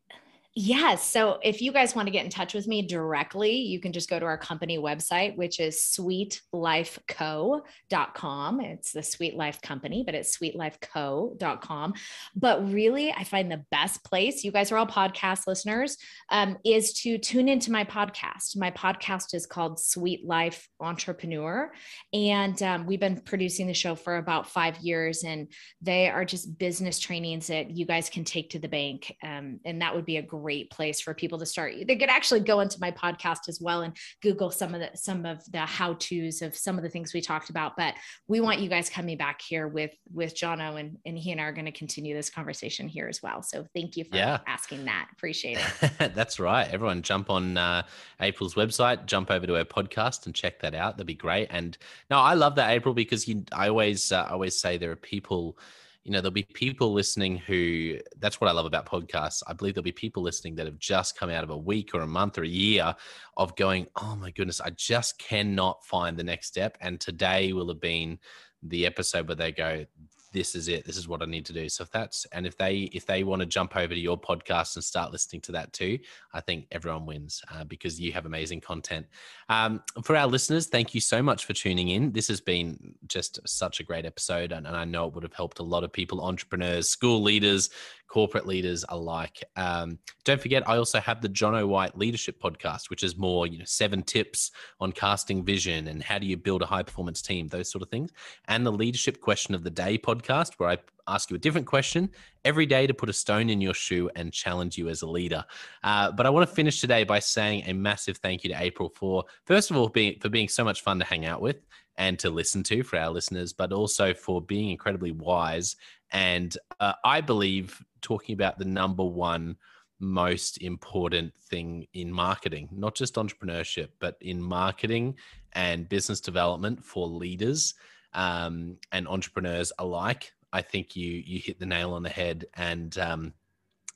Yes. 0.54 1.10
So 1.10 1.40
if 1.42 1.62
you 1.62 1.72
guys 1.72 1.96
want 1.96 2.08
to 2.08 2.12
get 2.12 2.26
in 2.26 2.30
touch 2.30 2.54
with 2.54 2.68
me 2.68 2.82
directly, 2.82 3.54
you 3.54 3.80
can 3.80 3.94
just 3.94 4.10
go 4.10 4.20
to 4.20 4.26
our 4.26 4.38
company 4.38 4.78
website, 4.78 5.38
which 5.38 5.62
is 5.62 5.78
sweetlifeco.com. 5.78 8.60
It's 8.60 8.92
the 8.92 9.00
SweetLife 9.00 9.62
Company, 9.62 10.04
but 10.06 10.14
it's 10.14 10.38
sweetlifeco.com. 10.38 11.94
But 12.36 12.70
really, 12.70 13.14
I 13.14 13.24
find 13.24 13.50
the 13.50 13.64
best 13.72 14.04
place, 14.04 14.44
you 14.44 14.52
guys 14.52 14.74
are 14.74 14.78
all 14.78 14.86
podcast 14.86 15.48
listeners, 15.48 15.96
um, 16.30 16.58
is 16.66 16.92
to 17.04 17.18
tune 17.18 17.48
into 17.48 17.72
my 17.72 17.86
podcast. 17.86 18.58
My 18.58 18.72
podcast 18.72 19.34
is 19.34 19.46
called 19.46 19.78
SweetLife 19.78 20.68
Entrepreneur. 20.82 21.72
And 22.12 22.62
um, 22.62 22.86
we've 22.86 23.00
been 23.00 23.22
producing 23.22 23.68
the 23.68 23.74
show 23.74 23.96
for 23.96 24.18
about 24.18 24.50
five 24.50 24.80
years, 24.80 25.24
and 25.24 25.48
they 25.82 26.10
are 26.10 26.26
just 26.26 26.60
business 26.60 27.00
trainings 27.00 27.48
that 27.48 27.72
you 27.72 27.86
guys 27.86 28.10
can 28.10 28.26
take 28.26 28.50
to 28.50 28.60
the 28.60 28.68
bank. 28.68 29.16
Um, 29.24 29.62
and 29.64 29.82
that 29.82 29.96
would 29.96 30.04
be 30.04 30.18
a 30.18 30.22
great 30.22 30.41
great 30.42 30.72
place 30.72 31.00
for 31.00 31.14
people 31.14 31.38
to 31.40 31.46
start. 31.46 31.74
They 31.88 31.96
could 31.96 32.10
actually 32.10 32.42
go 32.42 32.60
into 32.60 32.78
my 32.80 32.92
podcast 32.92 33.48
as 33.48 33.60
well 33.62 33.82
and 33.82 33.96
Google 34.22 34.52
some 34.52 34.74
of 34.74 34.80
the 34.80 34.90
some 34.96 35.26
of 35.26 35.44
the 35.52 35.60
how 35.60 35.94
tos 35.94 36.42
of 36.42 36.56
some 36.56 36.78
of 36.78 36.84
the 36.84 36.90
things 36.90 37.14
we 37.14 37.22
talked 37.22 37.50
about. 37.50 37.74
But 37.78 37.96
we 38.28 38.42
want 38.42 38.60
you 38.60 38.70
guys 38.70 38.90
coming 38.90 39.18
back 39.18 39.42
here 39.42 39.68
with 39.68 39.92
with 40.14 40.36
Jono 40.36 40.80
and 40.80 40.98
and 41.06 41.18
he 41.18 41.32
and 41.32 41.40
I 41.40 41.46
are 41.46 41.52
going 41.52 41.66
to 41.66 41.72
continue 41.72 42.16
this 42.16 42.30
conversation 42.30 42.88
here 42.88 43.08
as 43.08 43.22
well. 43.22 43.44
So 43.44 43.66
thank 43.76 43.98
you 43.98 44.06
for 44.06 44.16
yeah. 44.16 44.40
asking 44.48 44.86
that. 44.86 45.10
Appreciate 45.14 45.60
it. 45.82 46.14
That's 46.16 46.40
right. 46.40 46.68
Everyone, 46.72 47.02
jump 47.02 47.30
on 47.30 47.58
uh, 47.58 47.84
April's 48.20 48.56
website, 48.56 49.06
jump 49.06 49.32
over 49.32 49.46
to 49.46 49.54
her 49.54 49.66
podcast 49.66 50.26
and 50.26 50.36
check 50.36 50.60
that 50.62 50.74
out. 50.74 50.98
That'd 50.98 51.08
be 51.08 51.14
great. 51.14 51.48
And 51.52 51.78
no, 52.10 52.18
I 52.18 52.34
love 52.34 52.56
that 52.56 52.72
April 52.72 52.94
because 52.94 53.28
you. 53.28 53.44
I 53.52 53.70
always 53.70 54.12
uh, 54.12 54.28
always 54.30 54.60
say 54.60 54.78
there 54.78 54.92
are 54.92 54.96
people 54.96 55.58
you 56.04 56.12
know, 56.12 56.20
there'll 56.20 56.32
be 56.32 56.44
people 56.44 56.94
listening 56.94 57.38
who 57.38 57.98
that's 58.20 58.42
what 58.42 58.50
I 58.50 58.54
love 58.54 58.66
about 58.66 58.88
podcasts. 58.88 59.44
I 59.48 59.54
believe 59.54 59.76
there'll 59.76 59.84
be 59.84 59.92
people 59.92 60.24
listening 60.24 60.56
that 60.56 60.66
have 60.66 60.80
just 60.80 61.18
come 61.18 61.30
out 61.30 61.44
of 61.44 61.52
a 61.52 61.58
week 61.58 61.94
or 61.94 62.02
a 62.02 62.08
month 62.08 62.40
or 62.40 62.44
a 62.44 62.48
year 62.48 62.96
of 63.38 63.56
going, 63.56 63.88
oh 64.02 64.16
my 64.16 64.32
goodness, 64.32 64.62
I 64.62 64.72
just 64.72 65.20
cannot 65.20 65.86
find 65.86 66.18
the 66.18 66.24
next 66.24 66.48
step. 66.48 66.78
And 66.82 67.00
today 67.00 67.54
will 67.54 67.68
have 67.68 67.82
been 67.82 68.18
the 68.64 68.86
episode 68.86 69.28
where 69.28 69.36
they 69.36 69.52
go, 69.52 69.86
this 70.32 70.56
is 70.56 70.68
it 70.68 70.86
this 70.86 70.98
is 70.98 71.08
what 71.08 71.22
i 71.22 71.26
need 71.26 71.46
to 71.46 71.54
do. 71.54 71.68
So 71.70 71.84
if 71.84 71.92
that's 71.92 72.26
and 72.32 72.46
if 72.46 72.58
they 72.58 72.90
if 72.94 73.06
they 73.06 73.24
want 73.24 73.42
to 73.42 73.46
jump 73.46 73.76
over 73.76 73.94
to 73.94 74.00
your 74.00 74.20
podcast 74.20 74.76
and 74.76 74.84
start 74.84 75.12
listening 75.12 75.42
to 75.42 75.52
that 75.54 75.74
too 75.74 76.00
i 76.34 76.42
think 76.42 76.68
everyone 76.72 77.06
wins 77.06 77.42
uh, 77.54 77.64
because 77.64 78.00
you 78.00 78.12
have 78.12 78.26
amazing 78.26 78.62
content. 78.62 79.06
Um, 79.50 79.82
for 80.04 80.16
our 80.16 80.28
listeners 80.28 80.68
thank 80.68 80.96
you 80.96 81.02
so 81.02 81.22
much 81.22 81.46
for 81.46 81.54
tuning 81.54 81.90
in. 81.90 82.12
This 82.12 82.28
has 82.30 82.42
been 82.42 82.96
just 83.08 83.40
such 83.48 83.80
a 83.80 83.84
great 83.84 84.06
episode 84.06 84.52
and, 84.52 84.66
and 84.66 84.76
i 84.76 84.86
know 84.86 85.08
it 85.08 85.14
would 85.14 85.24
have 85.24 85.34
helped 85.34 85.60
a 85.60 85.64
lot 85.64 85.84
of 85.84 85.92
people 85.92 86.22
entrepreneurs 86.22 86.90
school 86.90 87.22
leaders 87.22 87.70
corporate 88.12 88.46
leaders 88.46 88.84
alike. 88.90 89.42
Um, 89.56 89.98
don't 90.26 90.42
forget, 90.42 90.68
I 90.68 90.76
also 90.76 91.00
have 91.00 91.22
the 91.22 91.30
Jono 91.30 91.66
White 91.66 91.98
Leadership 91.98 92.42
Podcast, 92.42 92.90
which 92.90 93.04
is 93.04 93.18
more, 93.18 93.48
you 93.48 93.60
know, 93.60 93.66
seven 93.66 94.04
tips 94.04 94.52
on 94.82 94.92
casting 94.92 95.46
vision 95.46 95.88
and 95.88 96.04
how 96.04 96.20
do 96.20 96.26
you 96.26 96.36
build 96.36 96.62
a 96.62 96.66
high 96.66 96.84
performance 96.84 97.22
team, 97.22 97.48
those 97.48 97.72
sort 97.72 97.82
of 97.82 97.90
things. 97.90 98.12
And 98.50 98.66
the 98.66 98.72
Leadership 98.72 99.22
Question 99.22 99.56
of 99.56 99.64
the 99.64 99.70
Day 99.70 99.98
podcast, 99.98 100.56
where 100.58 100.68
I 100.68 100.78
ask 101.08 101.30
you 101.30 101.38
a 101.38 101.40
different 101.40 101.68
question 101.68 102.10
every 102.44 102.66
day 102.66 102.86
to 102.86 102.94
put 102.94 103.08
a 103.08 103.14
stone 103.14 103.50
in 103.50 103.62
your 103.62 103.74
shoe 103.74 104.10
and 104.18 104.34
challenge 104.34 104.78
you 104.78 104.90
as 104.90 105.04
a 105.04 105.08
leader. 105.08 105.46
Uh, 105.82 106.12
but 106.12 106.26
I 106.26 106.30
want 106.32 106.50
to 106.50 106.54
finish 106.54 106.82
today 106.82 107.06
by 107.06 107.20
saying 107.20 107.64
a 107.66 107.74
massive 107.74 108.18
thank 108.18 108.44
you 108.44 108.50
to 108.50 108.62
April 108.62 108.92
for, 108.94 109.24
first 109.46 109.72
of 109.72 109.78
all, 109.78 109.88
being 109.88 110.20
for 110.20 110.28
being 110.28 110.50
so 110.50 110.66
much 110.66 110.82
fun 110.82 111.00
to 111.00 111.06
hang 111.06 111.26
out 111.26 111.42
with 111.42 111.62
and 111.98 112.18
to 112.20 112.30
listen 112.30 112.64
to 112.64 112.84
for 112.84 112.98
our 112.98 113.10
listeners, 113.10 113.54
but 113.54 113.72
also 113.72 114.14
for 114.14 114.42
being 114.42 114.70
incredibly 114.70 115.12
wise 115.12 115.76
and 116.12 116.56
uh, 116.80 116.94
I 117.04 117.22
believe 117.22 117.84
talking 118.02 118.34
about 118.34 118.58
the 118.58 118.66
number 118.66 119.04
one 119.04 119.58
most 120.00 120.62
important 120.62 121.34
thing 121.36 121.88
in 121.94 122.12
marketing, 122.12 122.68
not 122.72 122.96
just 122.96 123.16
entrepreneurship, 123.16 123.90
but 124.00 124.18
in 124.20 124.42
marketing 124.42 125.16
and 125.54 125.88
business 125.88 126.20
development 126.20 126.84
for 126.84 127.08
leaders 127.08 127.76
um, 128.14 128.78
and 128.92 129.08
entrepreneurs 129.08 129.72
alike. 129.78 130.34
I 130.52 130.62
think 130.62 130.96
you 130.96 131.24
you 131.26 131.40
hit 131.40 131.60
the 131.60 131.66
nail 131.66 131.94
on 131.94 132.04
the 132.04 132.10
head, 132.10 132.46
and 132.56 132.98
um, 132.98 133.34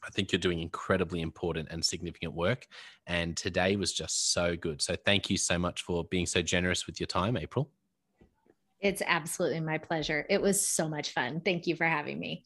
I 0.06 0.10
think 0.12 0.32
you're 0.32 0.40
doing 0.40 0.62
incredibly 0.62 1.22
important 1.22 1.70
and 1.72 1.84
significant 1.84 2.34
work. 2.34 2.68
And 3.08 3.36
today 3.36 3.76
was 3.76 3.92
just 3.92 4.32
so 4.32 4.56
good. 4.56 4.82
So 4.82 4.96
thank 4.96 5.30
you 5.30 5.38
so 5.38 5.58
much 5.58 5.82
for 5.82 6.06
being 6.06 6.28
so 6.28 6.42
generous 6.42 6.86
with 6.86 7.00
your 7.00 7.08
time, 7.08 7.36
April. 7.36 7.72
It's 8.86 9.02
absolutely 9.04 9.62
my 9.62 9.80
pleasure. 9.80 10.28
It 10.30 10.40
was 10.40 10.70
so 10.70 10.88
much 10.88 11.10
fun. 11.10 11.42
Thank 11.44 11.66
you 11.66 11.76
for 11.76 11.88
having 11.88 12.20
me. 12.20 12.46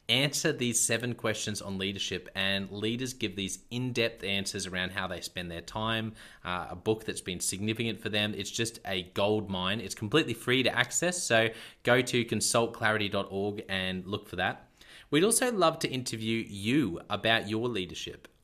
answer 0.09 0.51
these 0.51 0.79
seven 0.79 1.15
questions 1.15 1.61
on 1.61 1.77
leadership. 1.77 2.29
And 2.35 2.69
leaders 2.71 3.13
give 3.13 3.35
these 3.35 3.59
in 3.71 3.93
depth 3.93 4.23
answers 4.23 4.67
around 4.67 4.91
how 4.91 5.07
they 5.07 5.21
spend 5.21 5.49
their 5.49 5.61
time, 5.61 6.13
uh, 6.43 6.67
a 6.69 6.75
book 6.75 7.05
that's 7.05 7.21
been 7.21 7.39
significant 7.39 8.01
for 8.01 8.09
them. 8.09 8.33
It's 8.35 8.51
just 8.51 8.79
a 8.85 9.03
gold 9.13 9.49
mine. 9.49 9.79
It's 9.79 9.95
completely 9.95 10.33
free 10.33 10.63
to 10.63 10.75
access. 10.75 11.21
So 11.21 11.49
go 11.83 12.01
to 12.01 12.25
consultclarity.org 12.25 13.63
and 13.69 14.05
look 14.05 14.27
for 14.27 14.35
that. 14.37 14.67
We'd 15.09 15.25
also 15.25 15.51
love 15.51 15.79
to 15.79 15.89
interview 15.89 16.45
you 16.47 17.01
about 17.09 17.49
your 17.49 17.67
leadership. 17.67 18.27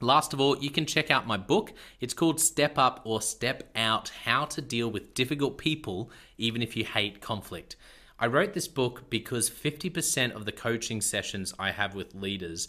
Last 0.00 0.32
of 0.32 0.40
all, 0.40 0.56
you 0.58 0.70
can 0.70 0.86
check 0.86 1.10
out 1.10 1.26
my 1.26 1.36
book. 1.36 1.72
It's 2.00 2.14
called 2.14 2.38
Step 2.38 2.78
Up 2.78 3.00
or 3.04 3.20
Step 3.20 3.68
Out 3.74 4.10
How 4.24 4.44
to 4.44 4.60
Deal 4.60 4.88
with 4.88 5.12
Difficult 5.12 5.58
People, 5.58 6.12
Even 6.36 6.62
If 6.62 6.76
You 6.76 6.84
Hate 6.84 7.20
Conflict. 7.20 7.74
I 8.20 8.28
wrote 8.28 8.52
this 8.52 8.68
book 8.68 9.10
because 9.10 9.50
50% 9.50 10.32
of 10.32 10.44
the 10.44 10.52
coaching 10.52 11.00
sessions 11.00 11.52
I 11.58 11.72
have 11.72 11.96
with 11.96 12.14
leaders, 12.14 12.68